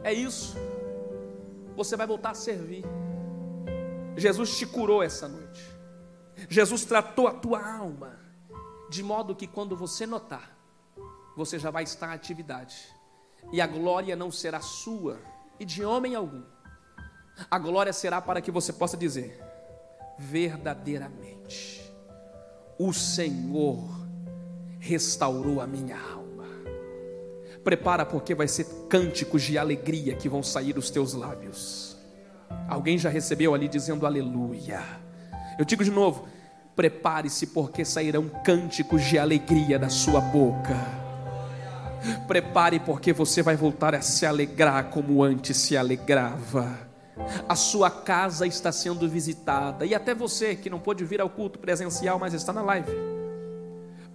É 0.03 0.13
isso. 0.13 0.55
Você 1.77 1.95
vai 1.95 2.05
voltar 2.05 2.31
a 2.31 2.33
servir. 2.33 2.83
Jesus 4.17 4.57
te 4.57 4.65
curou 4.65 5.03
essa 5.03 5.27
noite. 5.27 5.61
Jesus 6.49 6.85
tratou 6.85 7.27
a 7.27 7.31
tua 7.31 7.65
alma, 7.65 8.19
de 8.89 9.01
modo 9.01 9.35
que 9.35 9.47
quando 9.47 9.75
você 9.75 10.05
notar, 10.05 10.55
você 11.35 11.57
já 11.59 11.69
vai 11.69 11.83
estar 11.83 12.11
em 12.11 12.15
atividade, 12.15 12.75
e 13.51 13.61
a 13.61 13.67
glória 13.67 14.15
não 14.15 14.31
será 14.31 14.59
sua 14.59 15.19
e 15.59 15.65
de 15.65 15.83
homem 15.83 16.15
algum. 16.15 16.43
A 17.49 17.59
glória 17.59 17.91
será 17.91 18.21
para 18.21 18.41
que 18.41 18.51
você 18.51 18.71
possa 18.71 18.95
dizer: 18.95 19.41
verdadeiramente, 20.17 21.93
o 22.79 22.93
Senhor 22.93 23.83
restaurou 24.79 25.59
a 25.59 25.67
minha 25.67 25.99
alma. 25.99 26.45
Prepara, 27.63 28.05
porque 28.05 28.35
vai 28.35 28.47
ser 28.47 28.65
cânticos 28.87 29.43
de 29.43 29.57
alegria 29.57 30.15
que 30.15 30.29
vão 30.29 30.43
sair 30.43 30.73
dos 30.73 30.89
teus 30.89 31.13
lábios. 31.13 31.84
Alguém 32.67 32.97
já 32.97 33.09
recebeu 33.09 33.53
ali 33.53 33.67
dizendo 33.67 34.05
aleluia. 34.05 34.81
Eu 35.57 35.65
digo 35.65 35.83
de 35.83 35.91
novo: 35.91 36.27
prepare-se, 36.75 37.47
porque 37.47 37.85
sairão 37.85 38.29
cânticos 38.43 39.03
de 39.03 39.17
alegria 39.17 39.79
da 39.79 39.89
sua 39.89 40.19
boca. 40.19 40.75
Prepare, 42.27 42.79
porque 42.79 43.11
você 43.13 43.41
vai 43.41 43.55
voltar 43.55 43.95
a 43.95 44.01
se 44.01 44.25
alegrar 44.25 44.85
como 44.85 45.23
antes 45.23 45.57
se 45.57 45.75
alegrava. 45.75 46.85
A 47.47 47.55
sua 47.55 47.89
casa 47.89 48.45
está 48.45 48.71
sendo 48.71 49.07
visitada, 49.07 49.85
e 49.85 49.95
até 49.95 50.13
você 50.13 50.55
que 50.55 50.69
não 50.69 50.79
pôde 50.79 51.05
vir 51.05 51.21
ao 51.21 51.29
culto 51.29 51.57
presencial, 51.57 52.19
mas 52.19 52.33
está 52.33 52.51
na 52.51 52.61
live. 52.61 52.91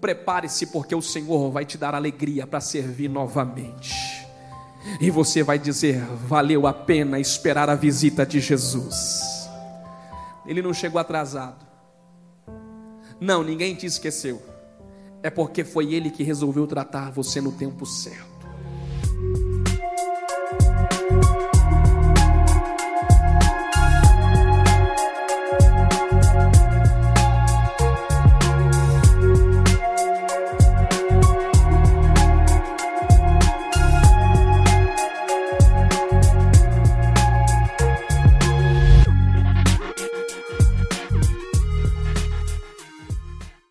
Prepare-se, 0.00 0.66
porque 0.66 0.94
o 0.94 1.02
Senhor 1.02 1.50
vai 1.50 1.64
te 1.64 1.76
dar 1.76 1.94
alegria 1.94 2.46
para 2.46 2.60
servir 2.60 3.08
novamente. 3.08 4.29
E 5.00 5.10
você 5.10 5.42
vai 5.42 5.58
dizer: 5.58 6.04
valeu 6.26 6.66
a 6.66 6.72
pena 6.72 7.18
esperar 7.18 7.68
a 7.68 7.74
visita 7.74 8.24
de 8.24 8.40
Jesus. 8.40 9.48
Ele 10.46 10.62
não 10.62 10.72
chegou 10.72 11.00
atrasado. 11.00 11.66
Não, 13.20 13.42
ninguém 13.42 13.74
te 13.74 13.86
esqueceu. 13.86 14.42
É 15.22 15.28
porque 15.28 15.64
foi 15.64 15.92
Ele 15.92 16.10
que 16.10 16.22
resolveu 16.22 16.66
tratar 16.66 17.10
você 17.10 17.40
no 17.40 17.52
tempo 17.52 17.84
certo. 17.84 18.29